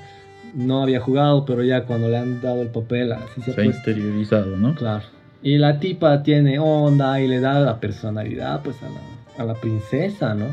no 0.53 0.83
había 0.83 1.01
jugado, 1.01 1.47
pero 1.47 1.65
ya 1.65 1.85
cuando 1.85 2.11
le 2.11 2.19
han 2.19 2.43
dado 2.43 2.61
el 2.61 2.69
papel, 2.69 3.11
así 3.11 3.41
se 3.41 3.53
ha 3.53 3.55
Se 3.55 3.63
ha 3.63 3.65
interiorizado, 3.65 4.55
¿no? 4.59 4.75
Claro. 4.75 5.05
Y 5.43 5.57
la 5.57 5.81
tipa 5.81 6.23
tiene 6.23 6.59
onda 6.59 7.23
y 7.23 7.27
le 7.27 7.41
da 7.41 7.59
la 7.59 7.81
personalidad, 7.81 8.61
pues, 8.63 8.77
a 8.83 8.91
la, 8.91 9.43
a 9.43 9.47
la 9.47 9.55
princesa, 9.55 10.35
¿no? 10.35 10.49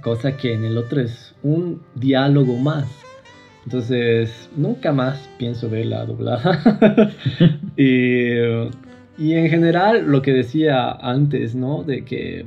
Cosa 0.00 0.34
que 0.38 0.54
en 0.54 0.64
el 0.64 0.78
otro 0.78 1.02
es 1.02 1.34
un 1.42 1.82
diálogo 1.94 2.56
más. 2.56 2.88
Entonces, 3.66 4.48
nunca 4.56 4.90
más 4.90 5.28
pienso 5.36 5.68
verla 5.68 6.06
doblada. 6.06 7.12
y, 7.76 8.38
y 9.22 9.34
en 9.36 9.48
general, 9.48 10.06
lo 10.06 10.20
que 10.20 10.32
decía 10.32 10.90
antes, 10.90 11.54
¿no? 11.54 11.84
De 11.84 12.04
que 12.04 12.44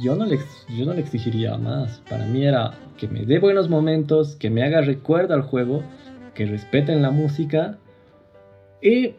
yo 0.00 0.16
no, 0.16 0.26
le, 0.26 0.36
yo 0.76 0.84
no 0.84 0.94
le 0.94 1.00
exigiría 1.00 1.56
más. 1.58 2.02
Para 2.10 2.26
mí 2.26 2.44
era 2.44 2.72
que 2.98 3.06
me 3.06 3.24
dé 3.24 3.38
buenos 3.38 3.68
momentos, 3.68 4.34
que 4.34 4.50
me 4.50 4.64
haga 4.64 4.80
recuerdo 4.80 5.34
al 5.34 5.42
juego, 5.42 5.84
que 6.34 6.44
respeten 6.46 7.02
la 7.02 7.12
música 7.12 7.78
y, 8.82 9.12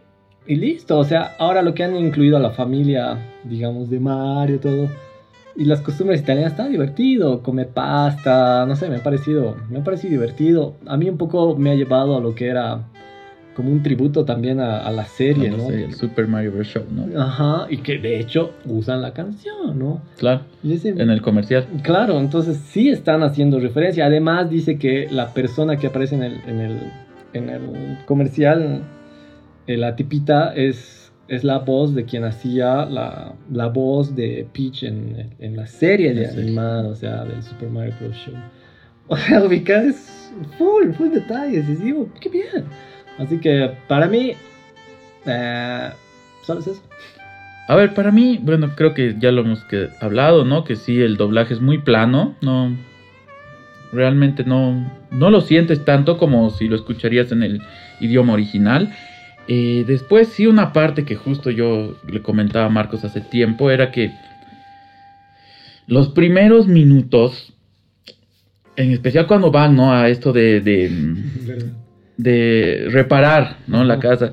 y 0.45 0.55
listo. 0.57 0.99
O 0.99 1.05
sea, 1.05 1.31
ahora 1.39 1.61
lo 1.61 1.73
que 1.73 1.86
han 1.86 1.95
incluido 1.95 2.36
a 2.36 2.41
la 2.41 2.51
familia, 2.51 3.17
digamos, 3.45 3.89
de 3.89 4.01
Mario, 4.01 4.59
todo 4.59 4.89
y 5.55 5.65
las 5.65 5.81
costumbres 5.81 6.21
italianas 6.21 6.53
está 6.53 6.67
divertido, 6.67 7.43
comer 7.43 7.69
pasta, 7.69 8.65
no 8.65 8.75
sé, 8.75 8.89
me 8.89 8.97
ha 8.97 9.03
parecido, 9.03 9.55
me 9.69 9.79
ha 9.79 9.84
parecido 9.84 10.11
divertido. 10.11 10.75
A 10.88 10.97
mí 10.97 11.09
un 11.09 11.17
poco 11.17 11.55
me 11.55 11.71
ha 11.71 11.75
llevado 11.75 12.17
a 12.17 12.19
lo 12.19 12.34
que 12.34 12.47
era 12.47 12.89
como 13.56 13.72
un 13.72 13.84
tributo 13.84 14.26
también 14.26 14.60
a, 14.60 14.89
la 14.91 15.06
serie, 15.06 15.49
¿no? 15.49 15.70
el 15.70 15.93
Super 15.93 16.28
Mario 16.28 16.51
Bros. 16.54 16.68
Show, 16.68 16.84
¿no? 16.89 17.22
Ajá, 17.22 17.68
y 17.70 17.78
que 17.78 17.97
de 17.97 18.20
hecho 18.20 18.54
usan 18.66 19.01
la 19.01 19.14
canción, 19.14 19.78
¿no? 19.78 20.01
Claro, 20.18 20.41
en 20.64 21.10
el 21.10 21.22
comercial. 21.22 21.68
Claro, 21.84 22.20
entonces 22.20 22.58
sí 22.58 22.89
están 22.89 23.24
haciendo 23.24 23.60
referencia. 23.60 24.06
Además 24.06 24.49
dice 24.49 24.78
que 24.78 25.08
la 25.10 25.34
persona 25.34 25.78
que 25.78 25.88
aparece 25.88 26.16
en 26.16 26.24
el, 26.24 26.41
en 26.47 26.60
el, 26.60 26.80
en 27.34 27.49
el 27.49 27.97
comercial, 28.06 28.84
eh, 29.68 29.78
la 29.78 29.95
tipita, 29.95 30.54
es 30.54 31.04
es 31.28 31.43
la 31.43 31.60
voz 31.60 31.95
de 31.95 32.06
quien 32.06 32.26
hacía 32.26 32.86
la, 32.86 33.36
la 33.51 33.68
voz 33.68 34.16
de 34.16 34.45
Peach 34.54 34.84
en, 34.84 35.34
en 35.39 35.56
la 35.56 35.68
serie 35.68 36.14
de 36.14 36.28
animada, 36.28 36.89
o 36.89 36.95
sea, 36.95 37.24
del 37.24 37.41
Super 37.41 37.70
Mario 37.70 37.93
Bros. 37.99 38.16
Show. 38.16 38.36
O 39.06 39.18
sea, 39.18 39.43
ubicar 39.43 39.84
es 39.84 40.32
full, 40.58 40.93
full 40.93 41.10
detalles, 41.10 41.68
y 41.68 41.76
digo, 41.76 42.08
qué 42.22 42.30
bien. 42.30 42.64
Así 43.18 43.39
que 43.39 43.72
para 43.88 44.07
mí, 44.07 44.34
eh, 45.26 45.89
solo 46.43 46.59
es 46.59 46.68
eso. 46.68 46.82
A 47.68 47.76
ver, 47.76 47.93
para 47.93 48.11
mí, 48.11 48.39
bueno, 48.41 48.72
creo 48.76 48.93
que 48.93 49.16
ya 49.20 49.32
lo 49.32 49.41
hemos 49.41 49.64
que 49.66 49.89
hablado, 50.01 50.43
¿no? 50.43 50.64
Que 50.64 50.76
sí, 50.76 51.01
el 51.01 51.16
doblaje 51.16 51.53
es 51.53 51.61
muy 51.61 51.78
plano, 51.78 52.36
no. 52.41 52.76
Realmente 53.93 54.43
no, 54.43 54.91
no 55.11 55.30
lo 55.30 55.41
sientes 55.41 55.86
tanto 55.86 56.18
como 56.18 56.49
si 56.49 56.68
lo 56.68 56.76
escucharías 56.76 57.32
en 57.32 57.43
el 57.43 57.61
idioma 57.99 58.34
original. 58.34 58.93
Eh, 59.47 59.84
después 59.86 60.30
sí 60.30 60.47
una 60.47 60.74
parte 60.74 61.05
que 61.05 61.16
justo 61.16 61.51
yo 61.51 61.95
le 62.07 62.22
comentaba 62.22 62.66
a 62.66 62.70
Marcos 62.70 63.03
hace 63.03 63.22
tiempo 63.22 63.70
era 63.70 63.91
que 63.91 64.11
los 65.86 66.09
primeros 66.09 66.68
minutos, 66.68 67.53
en 68.76 68.91
especial 68.91 69.28
cuando 69.28 69.51
van 69.51 69.76
¿no? 69.76 69.93
a 69.93 70.07
esto 70.09 70.32
de, 70.32 70.61
de, 70.61 70.89
reparar 72.18 73.57
¿no? 73.68 73.84
la 73.84 73.99
casa. 73.99 74.32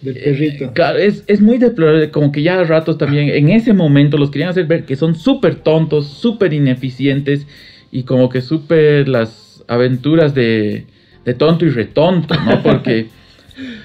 Del 0.00 0.14
perrito. 0.14 0.72
Eh, 0.74 1.22
es, 1.26 1.40
muy 1.40 1.58
deplorable, 1.58 2.10
como 2.10 2.32
que 2.32 2.42
ya 2.42 2.58
a 2.58 2.64
ratos 2.64 2.98
también, 2.98 3.28
en 3.28 3.50
ese 3.50 3.72
momento 3.72 4.18
los 4.18 4.30
querían 4.30 4.50
hacer 4.50 4.66
ver 4.66 4.84
que 4.84 4.96
son 4.96 5.14
súper 5.14 5.56
tontos, 5.56 6.08
súper 6.08 6.52
ineficientes 6.52 7.46
y 7.92 8.02
como 8.02 8.28
que 8.28 8.40
súper 8.40 9.08
las 9.08 9.64
aventuras 9.68 10.34
de, 10.34 10.86
de 11.24 11.34
tonto 11.34 11.64
y 11.64 11.70
retonto, 11.70 12.34
¿no? 12.44 12.62
Porque... 12.62 13.08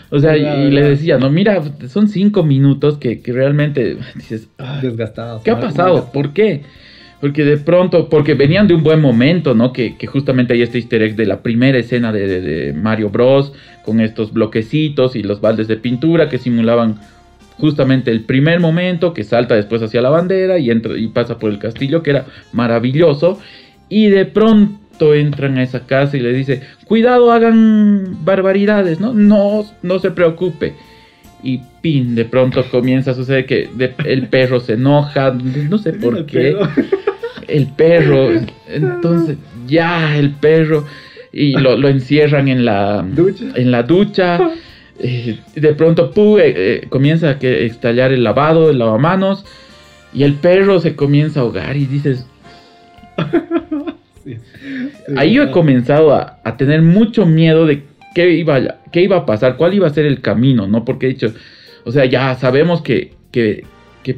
O 0.10 0.20
sea, 0.20 0.38
y, 0.38 0.72
le 0.72 0.82
decía, 0.82 1.18
no, 1.18 1.30
mira, 1.30 1.62
son 1.90 2.08
cinco 2.08 2.42
minutos 2.42 2.98
que, 2.98 3.22
realmente 3.26 3.98
dices, 4.16 4.48
desgastados. 4.82 5.44
¿Qué 5.44 5.52
ha 5.52 5.60
pasado? 5.60 6.10
¿Por 6.14 6.32
qué? 6.32 6.64
Porque 7.20 7.44
de 7.44 7.58
pronto, 7.58 8.10
porque 8.10 8.36
venían 8.36 8.68
de 8.68 8.76
un 8.76 8.84
buen 8.84 9.02
momento, 9.02 9.56
¿no? 9.56 9.74
Que, 9.74 9.96
justamente 10.06 10.54
hay 10.54 10.62
este 10.62 10.78
easter 10.78 11.02
egg 11.02 11.16
de 11.16 11.26
la 11.26 11.42
primera 11.42 11.78
escena 11.78 12.12
de, 12.12 12.74
Mario 12.76 13.10
Bros. 13.10 13.54
con 13.84 14.02
estos 14.02 14.32
bloquecitos 14.34 15.16
y 15.16 15.24
los 15.24 15.42
baldes 15.42 15.68
de 15.68 15.78
pintura 15.78 16.30
que 16.30 16.38
simulaban 16.38 17.00
justamente 17.58 18.12
el 18.12 18.22
primer 18.22 18.60
momento 18.60 19.14
que 19.14 19.24
salta 19.24 19.56
después 19.56 19.82
hacia 19.82 20.02
la 20.02 20.10
bandera 20.10 20.60
y 20.60 20.70
entra 20.70 20.96
y 20.96 21.08
pasa 21.08 21.40
por 21.40 21.50
el 21.50 21.58
castillo, 21.58 22.04
que 22.04 22.12
era 22.12 22.26
maravilloso. 22.54 23.40
Y 23.90 24.10
de 24.10 24.26
pronto 24.26 25.16
entran 25.16 25.58
a 25.58 25.64
esa 25.64 25.88
casa 25.88 26.18
y 26.18 26.20
le 26.20 26.34
dice, 26.34 26.62
cuidado, 26.86 27.32
hagan 27.32 28.24
barbaridades, 28.24 29.00
¿no? 29.00 29.14
No, 29.14 29.66
no 29.82 30.00
se 30.00 30.12
preocupe. 30.12 30.76
Y 31.44 31.62
pin, 31.82 32.16
de 32.16 32.26
pronto 32.26 32.64
comienza 32.70 33.12
a 33.12 33.14
suceder 33.14 33.46
que 33.46 33.70
el 34.06 34.28
perro 34.28 34.60
se 34.60 34.74
enoja, 34.74 35.32
no 35.32 35.78
sé 35.78 35.94
por 35.94 36.26
qué. 36.26 36.56
El 37.48 37.68
perro, 37.68 38.30
entonces 38.68 39.38
ya 39.68 40.18
el 40.18 40.32
perro, 40.32 40.86
y 41.32 41.54
lo, 41.54 41.88
encierran 41.88 42.48
en 42.48 42.66
la 42.66 43.04
ducha. 43.04 43.46
En 43.56 43.72
la 43.72 43.84
ducha. 43.84 44.52
Eh, 45.00 45.38
de 45.56 45.74
pronto 45.76 46.10
pu, 46.10 46.40
eh, 46.40 46.54
eh, 46.56 46.88
comienza 46.90 47.30
a 47.30 47.40
que 47.40 47.68
estallar 47.68 48.12
el 48.12 48.24
lavado, 48.24 48.72
el 48.72 48.80
lavamanos, 48.80 49.46
y 50.12 50.24
el 50.24 50.34
perro 50.34 50.80
se 50.80 50.96
comienza 50.96 51.40
a 51.40 51.44
ahogar 51.44 51.78
y 51.78 51.86
dices, 51.86 52.26
Ahí 55.16 55.34
yo 55.34 55.44
he 55.44 55.52
comenzado 55.52 56.14
a, 56.14 56.58
tener 56.58 56.82
mucho 56.82 57.26
miedo 57.26 57.66
de 57.66 57.84
qué 58.14 58.32
iba, 58.34 58.60
qué 58.92 59.02
iba 59.02 59.18
a 59.18 59.26
pasar, 59.26 59.58
cuál 59.58 59.74
iba 59.74 59.88
a 59.88 59.94
ser 59.94 60.06
el 60.06 60.22
camino, 60.22 60.68
¿no? 60.68 60.86
Porque 60.86 61.08
he 61.08 61.10
dicho, 61.10 61.34
o 61.84 61.92
sea, 61.92 62.06
ya 62.06 62.36
sabemos 62.36 62.82
que, 62.82 63.14
que, 63.32 63.64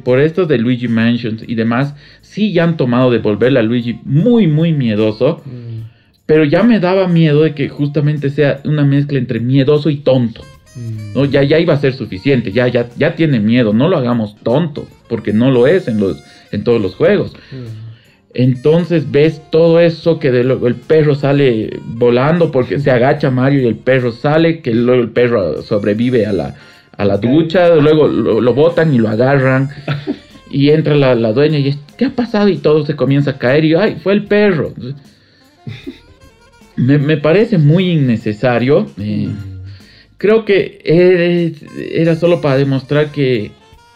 por 0.04 0.20
estos 0.20 0.46
de 0.46 0.58
Luigi 0.58 0.86
Mansions 0.86 1.42
y 1.46 1.56
demás, 1.56 1.94
sí 2.20 2.52
ya 2.52 2.64
han 2.64 2.76
tomado 2.76 3.10
de 3.10 3.18
a 3.58 3.62
Luigi 3.62 3.98
muy, 4.04 4.46
muy 4.46 4.72
miedoso. 4.72 5.42
Mm. 5.44 5.90
Pero 6.26 6.44
ya 6.44 6.62
me 6.62 6.78
daba 6.78 7.08
miedo 7.08 7.42
de 7.42 7.54
que 7.54 7.68
justamente 7.68 8.30
sea 8.30 8.60
una 8.64 8.84
mezcla 8.84 9.18
entre 9.18 9.40
miedoso 9.40 9.90
y 9.90 9.96
tonto. 9.96 10.42
Mm. 10.76 11.14
¿no? 11.14 11.24
Ya, 11.24 11.42
ya 11.42 11.58
iba 11.58 11.74
a 11.74 11.80
ser 11.80 11.92
suficiente, 11.92 12.52
ya, 12.52 12.68
ya, 12.68 12.88
ya 12.96 13.16
tiene 13.16 13.40
miedo, 13.40 13.72
no 13.72 13.88
lo 13.88 13.96
hagamos 13.96 14.36
tonto, 14.44 14.86
porque 15.08 15.32
no 15.32 15.50
lo 15.50 15.66
es 15.66 15.88
en, 15.88 15.98
los, 15.98 16.22
en 16.52 16.62
todos 16.62 16.80
los 16.80 16.94
juegos. 16.94 17.34
Mm. 17.50 17.89
Entonces 18.32 19.10
ves 19.10 19.42
todo 19.50 19.80
eso 19.80 20.20
que 20.20 20.28
el 20.28 20.76
perro 20.86 21.16
sale 21.16 21.80
volando 21.84 22.52
porque 22.52 22.78
se 22.78 22.90
agacha 22.90 23.30
Mario 23.30 23.62
y 23.62 23.66
el 23.66 23.76
perro 23.76 24.12
sale, 24.12 24.60
que 24.60 24.72
luego 24.72 25.02
el 25.02 25.10
perro 25.10 25.62
sobrevive 25.62 26.26
a 26.26 26.32
la, 26.32 26.54
a 26.96 27.04
la 27.04 27.16
ducha, 27.16 27.74
luego 27.74 28.06
lo, 28.06 28.54
botan 28.54 28.94
y 28.94 28.98
lo 28.98 29.08
agarran 29.08 29.70
y 30.50 30.70
entra 30.70 30.94
la, 30.94 31.32
dueña 31.32 31.58
y 31.58 31.68
es, 31.68 31.78
¿qué 31.96 32.04
ha 32.04 32.10
pasado? 32.10 32.48
Y 32.48 32.58
todo 32.58 32.86
se 32.86 32.94
comienza 32.94 33.32
a 33.32 33.38
caer 33.38 33.64
y 33.64 33.74
¡ay! 33.74 33.96
Fue 34.00 34.12
el 34.12 34.24
perro. 34.24 34.72
Me, 36.76 37.16
parece 37.16 37.58
muy 37.58 37.90
innecesario. 37.90 38.86
Eh, 38.98 39.28
creo 40.18 40.44
que 40.44 41.58
era 41.92 42.14
solo 42.14 42.40
para 42.40 42.56
demostrar 42.56 43.10
que 43.10 43.50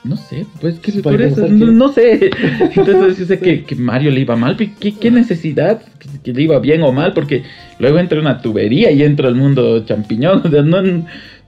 no 0.04 0.16
sé, 0.18 0.46
pues 0.60 0.78
que 0.78 0.92
por 1.00 1.20
eso, 1.20 1.48
no, 1.48 1.90
sé. 1.90 2.30
Entonces 2.76 3.18
yo 3.18 3.24
sé 3.24 3.38
que, 3.38 3.74
Mario 3.76 4.10
le 4.10 4.20
iba 4.20 4.36
mal, 4.36 4.54
¿qué, 4.56 4.94
qué 4.94 5.10
necesidad? 5.10 5.80
Que, 6.22 6.32
le 6.34 6.42
iba 6.42 6.58
bien 6.58 6.82
o 6.82 6.92
mal, 6.92 7.14
porque 7.14 7.42
luego 7.78 7.98
entra 7.98 8.20
una 8.20 8.42
tubería 8.42 8.90
y 8.90 9.02
entra 9.02 9.28
al 9.28 9.34
mundo 9.34 9.84
champiñón. 9.84 10.42
O 10.44 10.50
sea, 10.50 10.60
no, 10.60 10.82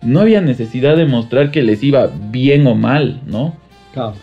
no 0.02 0.20
había 0.20 0.40
necesidad 0.40 0.96
de 0.96 1.04
mostrar 1.04 1.50
que 1.50 1.62
les 1.62 1.82
iba 1.82 2.10
bien 2.30 2.66
o 2.66 2.74
mal, 2.74 3.20
¿no? 3.26 3.56
Claro. 3.92 4.14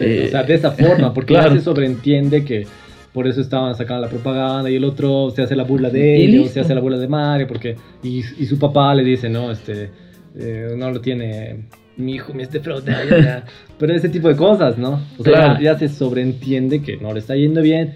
Eh, 0.00 0.24
o 0.26 0.30
sea, 0.30 0.42
de 0.42 0.54
esa 0.54 0.70
forma, 0.72 1.12
porque 1.12 1.34
claro. 1.34 1.50
ya 1.50 1.56
se 1.56 1.64
sobreentiende 1.64 2.44
que 2.46 2.66
por 3.12 3.28
eso 3.28 3.42
estaban 3.42 3.76
sacando 3.76 4.06
la 4.06 4.08
propaganda 4.08 4.70
y 4.70 4.76
el 4.76 4.84
otro 4.84 5.30
se 5.36 5.42
hace 5.42 5.54
la 5.54 5.64
burla 5.64 5.90
de 5.90 6.16
ellos, 6.16 6.50
se 6.50 6.60
hace 6.60 6.74
la 6.74 6.80
burla 6.80 6.96
de 6.96 7.08
Mario, 7.08 7.46
porque 7.46 7.76
y, 8.02 8.20
y 8.20 8.46
su 8.46 8.58
papá 8.58 8.94
le 8.94 9.04
dice, 9.04 9.28
no, 9.28 9.52
este, 9.52 9.90
eh, 10.34 10.74
no 10.78 10.90
lo 10.90 11.02
tiene 11.02 11.66
mi 11.96 12.14
hijo 12.14 12.32
me 12.34 12.42
está 12.42 12.58
defraudando. 12.58 13.16
Pero 13.78 13.94
ese 13.94 14.08
tipo 14.08 14.28
de 14.28 14.36
cosas, 14.36 14.78
¿no? 14.78 15.00
O 15.18 15.24
sea, 15.24 15.60
ya, 15.60 15.78
se 15.78 15.88
sobreentiende 15.88 16.82
que 16.82 16.96
no 16.96 17.12
le 17.12 17.20
está 17.20 17.34
yendo 17.36 17.62
bien. 17.62 17.94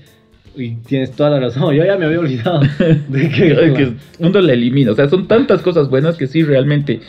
Y 0.57 0.77
tienes 0.77 1.13
toda 1.13 1.31
la 1.31 1.41
razón. 1.41 1.75
Yo 1.75 1.85
ya 1.85 1.97
me 1.97 2.07
había 2.07 2.19
olvidado 2.21 2.61
de 3.09 3.29
que, 3.29 3.75
que 3.75 3.93
uno 4.19 4.41
le 4.41 4.53
elimina. 4.55 4.93
O 4.93 4.95
sea, 4.95 5.09
son 5.09 5.29
tantas 5.29 5.61
cosas 5.61 5.91
buenas 5.91 6.17
que 6.17 6.27
sí 6.27 6.43
realmente 6.43 7.01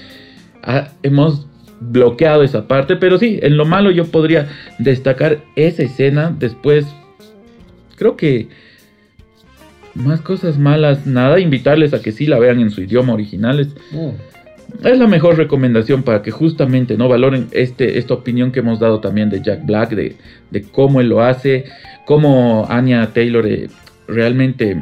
ah, 0.63 0.89
hemos 1.01 1.47
bloqueado 1.79 2.43
esa 2.43 2.67
parte. 2.67 2.97
Pero 2.97 3.17
sí, 3.17 3.39
en 3.41 3.57
lo 3.57 3.65
malo 3.65 3.89
yo 3.91 4.05
podría 4.05 4.49
destacar 4.79 5.39
esa 5.55 5.83
escena. 5.83 6.35
Después, 6.37 6.85
creo 7.95 8.17
que 8.17 8.49
más 9.95 10.19
cosas 10.21 10.59
malas, 10.59 11.07
nada. 11.07 11.39
Invitarles 11.39 11.93
a 11.93 12.01
que 12.01 12.11
sí 12.11 12.25
la 12.25 12.39
vean 12.39 12.59
en 12.59 12.69
su 12.69 12.81
idioma 12.81 13.13
original. 13.13 13.61
Es, 13.61 13.69
oh 13.95 14.13
es 14.83 14.97
la 14.97 15.07
mejor 15.07 15.37
recomendación 15.37 16.03
para 16.03 16.21
que 16.21 16.31
justamente 16.31 16.97
no 16.97 17.07
valoren 17.09 17.47
este, 17.51 17.97
esta 17.97 18.13
opinión 18.13 18.51
que 18.51 18.59
hemos 18.59 18.79
dado 18.79 18.99
también 18.99 19.29
de 19.29 19.41
Jack 19.41 19.65
Black, 19.65 19.91
de, 19.91 20.15
cómo 20.71 21.01
él 21.01 21.09
lo 21.09 21.21
hace, 21.21 21.65
cómo 22.05 22.65
Anya 22.69 23.07
Taylor 23.13 23.45
eh, 23.47 23.69
realmente 24.07 24.81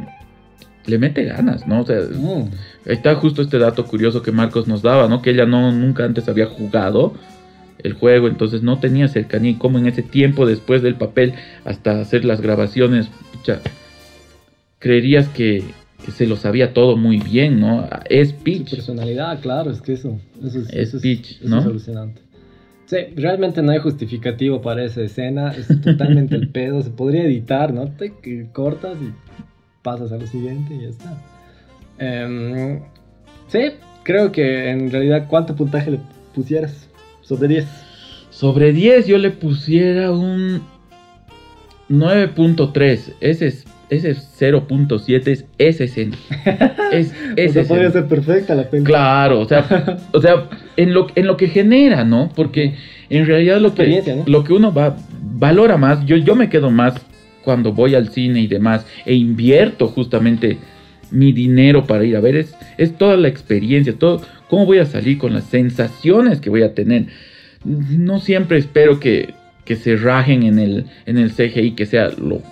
le 0.86 0.98
mete 0.98 1.24
ganas, 1.24 1.66
¿no? 1.66 1.80
O 1.80 1.86
sea, 1.86 2.00
mm. 2.00 2.50
está 2.84 3.14
justo 3.16 3.42
este 3.42 3.58
dato 3.58 3.84
curioso 3.86 4.22
que 4.22 4.32
Marcos 4.32 4.68
nos 4.68 4.82
daba, 4.82 5.08
¿no? 5.08 5.22
Que 5.22 5.30
ella 5.30 5.46
no 5.46 5.72
nunca 5.72 6.04
antes 6.04 6.28
había 6.28 6.46
jugado 6.46 7.14
el 7.78 7.92
juego, 7.92 8.28
entonces 8.28 8.62
no 8.62 8.78
tenía 8.78 9.08
cercanía 9.08 9.52
y 9.52 9.56
como 9.56 9.78
en 9.78 9.86
ese 9.86 10.02
tiempo 10.02 10.46
después 10.46 10.82
del 10.82 10.94
papel 10.94 11.34
hasta 11.64 12.00
hacer 12.00 12.24
las 12.24 12.40
grabaciones, 12.40 13.08
creerías 14.78 15.28
que 15.28 15.62
que 16.04 16.10
se 16.12 16.26
lo 16.26 16.36
sabía 16.36 16.72
todo 16.72 16.96
muy 16.96 17.18
bien, 17.18 17.60
¿no? 17.60 17.88
Es 18.08 18.30
Su 18.30 18.36
Peach. 18.36 18.70
personalidad, 18.70 19.40
claro, 19.40 19.70
es 19.70 19.80
que 19.80 19.94
eso, 19.94 20.18
eso 20.44 20.60
es, 20.60 20.68
Es 20.70 20.88
eso 20.94 21.00
Peach, 21.00 21.32
eso 21.40 21.48
¿no? 21.48 21.60
es 21.60 21.66
alucinante. 21.66 22.22
Sí, 22.86 22.96
realmente 23.16 23.62
no 23.62 23.72
hay 23.72 23.78
justificativo 23.78 24.62
para 24.62 24.84
esa 24.84 25.00
escena, 25.02 25.50
es 25.52 25.66
totalmente 25.80 26.36
el 26.36 26.48
pedo, 26.52 26.82
se 26.82 26.90
podría 26.90 27.24
editar, 27.24 27.72
¿no? 27.74 27.88
Te 27.90 28.12
cortas 28.52 28.96
y 29.02 29.12
pasas 29.82 30.12
a 30.12 30.16
lo 30.18 30.26
siguiente 30.26 30.74
y 30.74 30.82
ya 30.82 30.88
está. 30.90 31.22
Em, 31.98 32.80
sí, 33.48 33.58
creo 34.04 34.30
que 34.30 34.70
en 34.70 34.90
realidad, 34.90 35.26
¿cuánto 35.28 35.56
puntaje 35.56 35.90
le 35.92 36.00
pusieras? 36.34 36.88
Sobre 37.22 37.48
10. 37.48 37.66
Sobre 38.30 38.72
10 38.72 39.06
yo 39.08 39.18
le 39.18 39.30
pusiera 39.30 40.12
un 40.12 40.62
9.3. 41.88 43.14
Ese 43.20 43.46
es 43.48 43.64
ese 43.88 44.10
es 44.10 44.40
0.7 44.40 45.28
es 45.28 45.44
esa 45.58 45.84
escena. 45.84 46.16
Es 46.92 47.10
O 47.10 47.14
esa 47.36 47.52
sea, 47.52 47.64
podría 47.64 47.90
ser 47.90 48.06
perfecta 48.06 48.54
la 48.54 48.70
película. 48.70 48.98
Claro, 48.98 49.40
o 49.40 49.48
sea, 49.48 49.98
o 50.12 50.20
sea, 50.20 50.48
en 50.76 50.94
lo, 50.94 51.08
en 51.14 51.26
lo 51.26 51.36
que 51.36 51.48
genera, 51.48 52.04
¿no? 52.04 52.30
Porque 52.34 52.74
en 53.10 53.26
realidad 53.26 53.60
lo 53.60 53.74
que, 53.74 54.22
lo 54.26 54.44
que 54.44 54.52
uno 54.52 54.72
va, 54.72 54.96
valora 55.20 55.76
más, 55.76 56.04
yo, 56.06 56.16
yo 56.16 56.34
me 56.34 56.48
quedo 56.48 56.70
más 56.70 56.94
cuando 57.44 57.72
voy 57.72 57.94
al 57.94 58.08
cine 58.08 58.40
y 58.40 58.46
demás, 58.46 58.86
e 59.04 59.14
invierto 59.14 59.88
justamente 59.88 60.58
mi 61.10 61.32
dinero 61.32 61.86
para 61.86 62.04
ir 62.04 62.16
a 62.16 62.20
ver, 62.20 62.36
es, 62.36 62.54
es 62.78 62.96
toda 62.96 63.16
la 63.16 63.28
experiencia, 63.28 63.94
todo, 63.96 64.22
cómo 64.48 64.66
voy 64.66 64.78
a 64.78 64.86
salir 64.86 65.18
con 65.18 65.32
las 65.34 65.44
sensaciones 65.44 66.40
que 66.40 66.50
voy 66.50 66.62
a 66.62 66.74
tener. 66.74 67.06
No 67.64 68.18
siempre 68.18 68.58
espero 68.58 68.98
que, 69.00 69.34
que 69.64 69.76
se 69.76 69.96
rajen 69.96 70.42
en 70.42 70.58
el, 70.58 70.86
en 71.06 71.18
el 71.18 71.30
CGI, 71.30 71.72
que 71.72 71.86
sea 71.86 72.10
lo, 72.10 72.42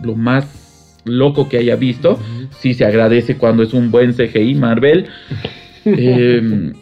lo 0.00 0.14
más 0.14 0.61
loco 1.04 1.48
que 1.48 1.58
haya 1.58 1.76
visto. 1.76 2.12
Ujú. 2.12 2.48
Sí 2.58 2.74
se 2.74 2.84
agradece 2.84 3.36
cuando 3.36 3.62
es 3.62 3.72
un 3.74 3.90
buen 3.90 4.12
CGI 4.14 4.54
Marvel. 4.54 5.06
Eh, 5.84 6.72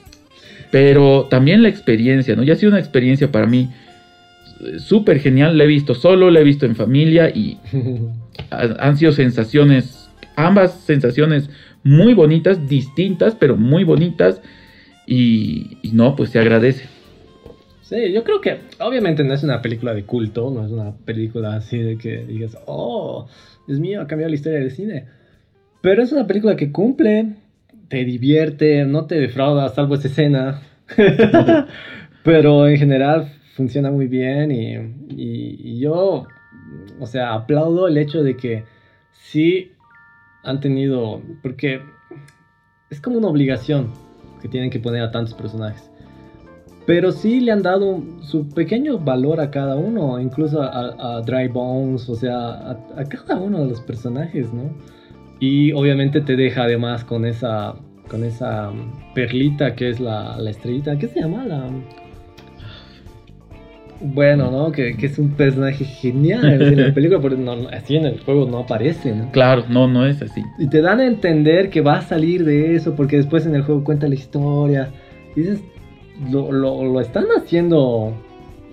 pero 0.71 1.27
también 1.31 1.63
la 1.63 1.69
experiencia, 1.71 2.37
¿no? 2.37 2.43
Ya 2.43 2.53
ha 2.53 2.57
sido 2.57 2.71
una 2.71 2.79
experiencia 2.79 3.33
para 3.33 3.47
mí 3.47 3.71
eh, 4.61 4.79
súper 4.79 5.21
genial. 5.21 5.57
La 5.57 5.65
he 5.65 5.67
visto 5.67 5.95
solo, 5.95 6.31
la 6.31 6.41
he 6.41 6.45
visto 6.45 6.67
en 6.67 6.77
familia 6.77 7.31
y 7.31 7.59
ha- 8.51 8.77
han 8.79 8.97
sido 8.99 9.13
sensaciones, 9.13 10.11
ambas 10.37 10.81
sensaciones 10.85 11.49
muy 11.83 12.13
bonitas, 12.15 12.69
distintas, 12.69 13.35
pero 13.35 13.57
muy 13.57 13.85
bonitas. 13.85 14.41
Y, 15.07 15.79
y 15.83 15.91
no, 15.93 16.15
pues 16.15 16.31
se 16.31 16.39
agradece. 16.39 16.85
Sí, 17.83 18.13
yo 18.13 18.23
creo 18.23 18.41
que 18.41 18.59
obviamente 18.79 19.25
no 19.25 19.35
es 19.35 19.43
una 19.43 19.61
película 19.61 19.93
de 19.95 20.05
culto, 20.05 20.51
no 20.55 20.65
es 20.65 20.71
una 20.71 20.93
película 21.05 21.57
así 21.57 21.79
de 21.79 21.99
que 21.99 22.19
digas, 22.25 22.57
oh, 22.67 23.27
Dios 23.71 23.81
mío, 23.81 24.01
ha 24.03 24.07
cambiado 24.09 24.31
la 24.31 24.35
historia 24.35 24.59
del 24.59 24.73
cine. 24.73 25.07
Pero 25.81 26.03
es 26.03 26.11
una 26.13 26.27
película 26.27 26.57
que 26.57 26.73
cumple, 26.73 27.37
te 27.89 28.05
divierte, 28.05 28.85
no 28.85 29.07
te 29.07 29.15
defrauda, 29.21 29.69
salvo 29.69 29.95
esa 29.95 30.09
escena. 30.09 30.61
Pero 32.25 32.67
en 32.69 32.77
general 32.77 33.29
funciona 33.55 33.91
muy 33.91 34.07
bien 34.09 34.51
y, 34.51 34.75
y- 34.75 35.61
y 35.63 35.79
yo, 35.79 36.27
o 36.99 37.07
sea, 37.07 37.33
aplaudo 37.35 37.87
el 37.89 37.97
hecho 37.97 38.23
de 38.23 38.37
que 38.37 38.65
sí 39.13 39.71
han 40.43 40.61
tenido, 40.61 41.23
porque 41.43 41.81
es 42.91 43.01
como 43.01 43.19
una 43.19 43.29
obligación 43.29 43.93
que 44.43 44.49
tienen 44.49 44.71
que 44.71 44.81
poner 44.81 45.03
a 45.03 45.11
tantos 45.11 45.35
personajes. 45.35 45.90
Pero 46.91 47.13
sí 47.13 47.39
le 47.39 47.53
han 47.53 47.63
dado 47.63 48.03
su 48.21 48.49
pequeño 48.49 48.99
valor 48.99 49.41
a 49.41 49.49
cada 49.53 49.77
uno, 49.77 50.19
incluso 50.19 50.61
a, 50.61 51.19
a 51.19 51.21
Dry 51.21 51.47
Bones, 51.47 52.09
o 52.09 52.17
sea, 52.17 52.37
a, 52.37 52.71
a 52.97 53.05
cada 53.05 53.37
uno 53.39 53.61
de 53.61 53.69
los 53.69 53.81
personajes, 53.81 54.53
¿no? 54.53 54.65
Y 55.39 55.71
obviamente 55.71 56.21
te 56.21 56.35
deja 56.35 56.65
además 56.65 57.05
con 57.05 57.25
esa, 57.27 57.77
con 58.09 58.25
esa 58.25 58.73
mm, 58.73 59.15
perlita 59.15 59.77
que 59.77 59.89
es 59.91 60.01
la, 60.01 60.37
la 60.41 60.51
estrellita, 60.51 60.99
¿qué 60.99 61.07
se 61.07 61.21
llama? 61.21 61.45
La... 61.47 61.65
Bueno, 64.01 64.51
¿no? 64.51 64.73
Que, 64.73 64.97
que 64.97 65.07
es 65.07 65.17
un 65.21 65.31
personaje 65.31 65.85
genial 65.85 66.61
en 66.61 66.77
la 66.89 66.93
película, 66.93 67.21
pero 67.23 67.37
no- 67.37 67.69
así 67.69 67.95
en 67.95 68.07
el 68.07 68.19
juego 68.25 68.47
no 68.47 68.59
aparece, 68.59 69.15
¿no? 69.15 69.31
Claro, 69.31 69.65
no, 69.69 69.87
no 69.87 70.07
es 70.07 70.21
así. 70.23 70.43
Y 70.59 70.67
te 70.67 70.81
dan 70.83 70.99
a 70.99 71.07
entender 71.07 71.71
que 71.71 71.83
va 71.83 71.99
a 71.99 72.03
salir 72.03 72.45
de 72.45 72.75
eso, 72.75 72.97
porque 72.97 73.17
después 73.17 73.47
en 73.47 73.55
el 73.55 73.63
juego 73.63 73.85
cuenta 73.85 74.09
la 74.09 74.17
historia. 74.17 74.89
Y 75.37 75.43
dices, 75.43 75.61
lo, 76.29 76.51
lo- 76.53 76.85
lo 76.85 77.01
están 77.01 77.27
haciendo 77.37 78.13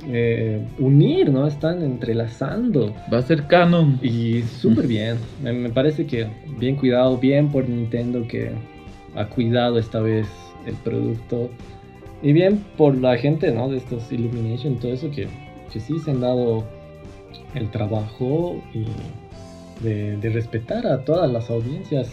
eh, 0.10 0.62
unir, 0.80 1.30
¿no? 1.32 1.48
Están 1.48 1.82
entrelazando. 1.82 2.93
Va 3.14 3.20
a 3.20 3.22
ser 3.22 3.48
canon. 3.48 4.00
Y 4.02 4.41
súper 4.43 4.88
bien. 4.88 5.18
Me, 5.41 5.54
me 5.54 5.70
parece 5.70 6.06
que 6.06 6.28
bien 6.60 6.76
cuidado, 6.76 7.18
bien 7.18 7.50
por 7.50 7.68
Nintendo 7.68 8.28
que 8.28 8.52
ha 9.16 9.26
cuidado 9.26 9.80
esta 9.80 10.00
vez 10.00 10.28
el 10.66 10.76
producto. 10.76 11.50
Y 12.22 12.34
bien 12.34 12.64
por 12.78 12.98
la 12.98 13.18
gente, 13.18 13.52
¿no? 13.52 13.70
De 13.70 13.78
estos 13.78 14.12
Illumination, 14.12 14.76
todo 14.78 14.91
eso 14.93 15.10
que, 15.12 15.28
que 15.72 15.80
sí 15.80 16.00
se 16.00 16.12
han 16.12 16.22
dado 16.22 16.64
el 17.54 17.70
trabajo 17.70 18.62
y 18.74 18.86
de, 19.84 20.18
de 20.18 20.30
respetar 20.30 20.88
a 20.88 21.04
todas 21.06 21.32
las 21.32 21.50
audiencias 21.50 22.10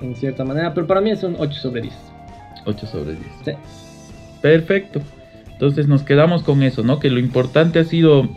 en 0.00 0.14
cierta 0.16 0.44
manera. 0.44 0.74
Pero 0.74 0.86
para 0.86 1.00
mí 1.00 1.10
es 1.10 1.22
un 1.22 1.36
8 1.38 1.52
sobre 1.60 1.82
10. 1.82 1.94
8 2.66 2.86
sobre 2.86 3.12
10. 3.12 3.20
Sí. 3.44 3.52
Perfecto. 4.42 5.00
Entonces 5.52 5.86
nos 5.86 6.02
quedamos 6.02 6.42
con 6.42 6.62
eso, 6.62 6.82
¿no? 6.82 6.98
Que 6.98 7.08
lo 7.08 7.20
importante 7.20 7.78
ha 7.78 7.84
sido 7.84 8.28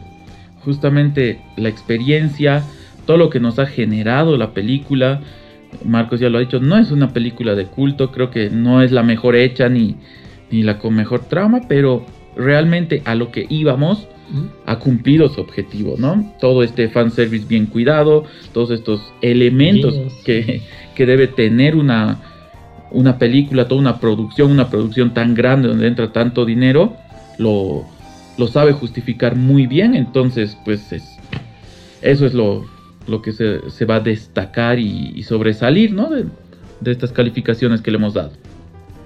justamente 0.64 1.42
la 1.58 1.70
experiencia, 1.70 2.64
todo 3.06 3.18
lo 3.18 3.30
que 3.30 3.40
nos 3.40 3.60
ha 3.60 3.66
generado 3.66 4.38
la 4.38 4.54
película. 4.54 5.22
Marcos 5.84 6.20
ya 6.20 6.30
lo 6.30 6.38
ha 6.38 6.42
dicho, 6.42 6.60
no 6.60 6.78
es 6.78 6.92
una 6.92 7.14
película 7.14 7.56
de 7.56 7.66
culto, 7.66 8.12
creo 8.12 8.30
que 8.30 8.50
no 8.50 8.82
es 8.82 8.92
la 8.92 9.04
mejor 9.04 9.36
hecha 9.36 9.68
ni, 9.70 9.96
ni 10.52 10.64
la 10.64 10.78
con 10.78 10.96
mejor 10.96 11.26
trama, 11.26 11.62
pero 11.68 12.06
realmente 12.38 13.02
a 13.06 13.16
lo 13.16 13.32
que 13.32 13.46
íbamos 13.50 14.08
ha 14.66 14.80
cumplido 14.80 15.30
su 15.30 15.42
objetivo, 15.42 15.96
¿no? 15.98 16.34
Todo 16.40 16.64
este 16.64 16.90
fanservice 16.90 17.46
bien 17.48 17.68
cuidado, 17.68 18.26
todos 18.54 18.72
estos 18.72 19.14
elementos 19.22 19.96
que, 20.24 20.62
que 20.96 21.06
debe 21.06 21.28
tener 21.28 21.76
una, 21.76 22.20
una 22.92 23.18
película, 23.18 23.68
toda 23.68 23.82
una 23.82 24.00
producción, 24.00 24.52
una 24.52 24.70
producción 24.70 25.14
tan 25.14 25.34
grande 25.34 25.68
donde 25.68 25.88
entra 25.88 26.12
tanto 26.12 26.46
dinero, 26.46 26.96
lo, 27.38 27.86
lo 28.38 28.48
sabe 28.48 28.74
justificar 28.74 29.36
muy 29.36 29.68
bien, 29.68 29.96
entonces 29.96 30.58
pues 30.66 30.92
es, 30.92 31.18
eso 32.02 32.26
es 32.26 32.34
lo, 32.34 32.66
lo 33.08 33.22
que 33.22 33.32
se, 33.32 33.70
se 33.70 33.86
va 33.86 33.98
a 33.98 34.00
destacar 34.00 34.80
y, 34.80 35.22
sobresalir, 35.24 35.94
¿no? 35.94 36.10
De, 36.10 36.26
de 36.82 36.92
estas 36.92 37.12
calificaciones 37.12 37.82
que 37.82 37.92
le 37.92 37.98
hemos 37.98 38.14
dado. 38.14 38.32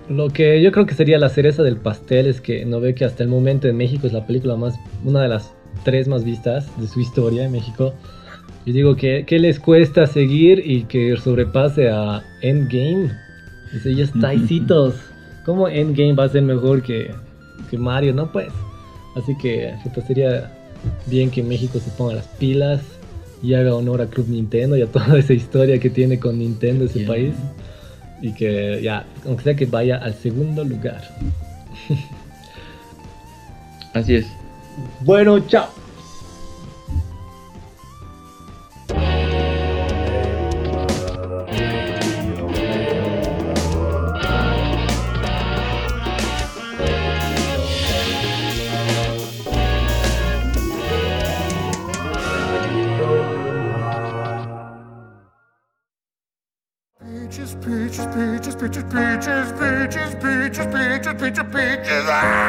Lo 0.09 0.29
que 0.29 0.61
yo 0.61 0.71
creo 0.71 0.85
que 0.85 0.95
sería 0.95 1.19
la 1.19 1.29
cereza 1.29 1.61
del 1.61 1.77
pastel 1.77 2.25
es 2.25 2.41
que 2.41 2.65
no 2.65 2.79
ve 2.79 2.95
que 2.95 3.05
hasta 3.05 3.23
el 3.23 3.29
momento 3.29 3.67
en 3.67 3.77
México 3.77 4.07
es 4.07 4.13
la 4.13 4.25
película 4.25 4.55
más, 4.55 4.75
una 5.05 5.21
de 5.21 5.27
las 5.27 5.53
tres 5.83 6.07
más 6.07 6.23
vistas 6.23 6.67
de 6.79 6.87
su 6.87 6.99
historia 6.99 7.45
en 7.45 7.51
México. 7.51 7.93
Yo 8.65 8.73
digo 8.73 8.95
que, 8.95 9.23
que 9.25 9.39
les 9.39 9.59
cuesta 9.59 10.07
seguir 10.07 10.63
y 10.65 10.83
que 10.83 11.15
sobrepase 11.17 11.89
a 11.89 12.23
Endgame. 12.41 13.11
Dice, 13.73 13.95
ya 13.95 14.03
está, 14.03 14.33
hijitos. 14.33 14.95
¿Cómo 15.45 15.67
Endgame 15.67 16.13
va 16.13 16.25
a 16.25 16.29
ser 16.29 16.43
mejor 16.43 16.81
que, 16.81 17.13
que 17.69 17.77
Mario? 17.77 18.13
No, 18.13 18.31
pues. 18.31 18.47
Así 19.15 19.35
que 19.37 19.73
puta, 19.83 20.01
sería 20.01 20.51
bien 21.07 21.29
que 21.29 21.43
México 21.43 21.79
se 21.79 21.89
ponga 21.91 22.13
las 22.13 22.27
pilas 22.27 22.81
y 23.41 23.53
haga 23.53 23.73
honor 23.73 24.01
a 24.01 24.07
Club 24.07 24.27
Nintendo 24.29 24.77
y 24.77 24.81
a 24.81 24.91
toda 24.91 25.17
esa 25.17 25.33
historia 25.33 25.79
que 25.79 25.89
tiene 25.89 26.19
con 26.19 26.39
Nintendo 26.39 26.85
ese 26.85 27.01
país. 27.01 27.33
Y 28.21 28.33
que 28.33 28.81
ya, 28.83 29.05
aunque 29.25 29.43
sea 29.43 29.55
que 29.55 29.65
vaya 29.65 29.97
al 29.97 30.13
segundo 30.13 30.63
lugar. 30.63 31.01
Así 33.93 34.15
es. 34.15 34.27
Bueno, 35.01 35.39
chao. 35.47 35.78
pizza 61.19 61.43
peaches. 61.43 62.05
Ah! 62.07 62.48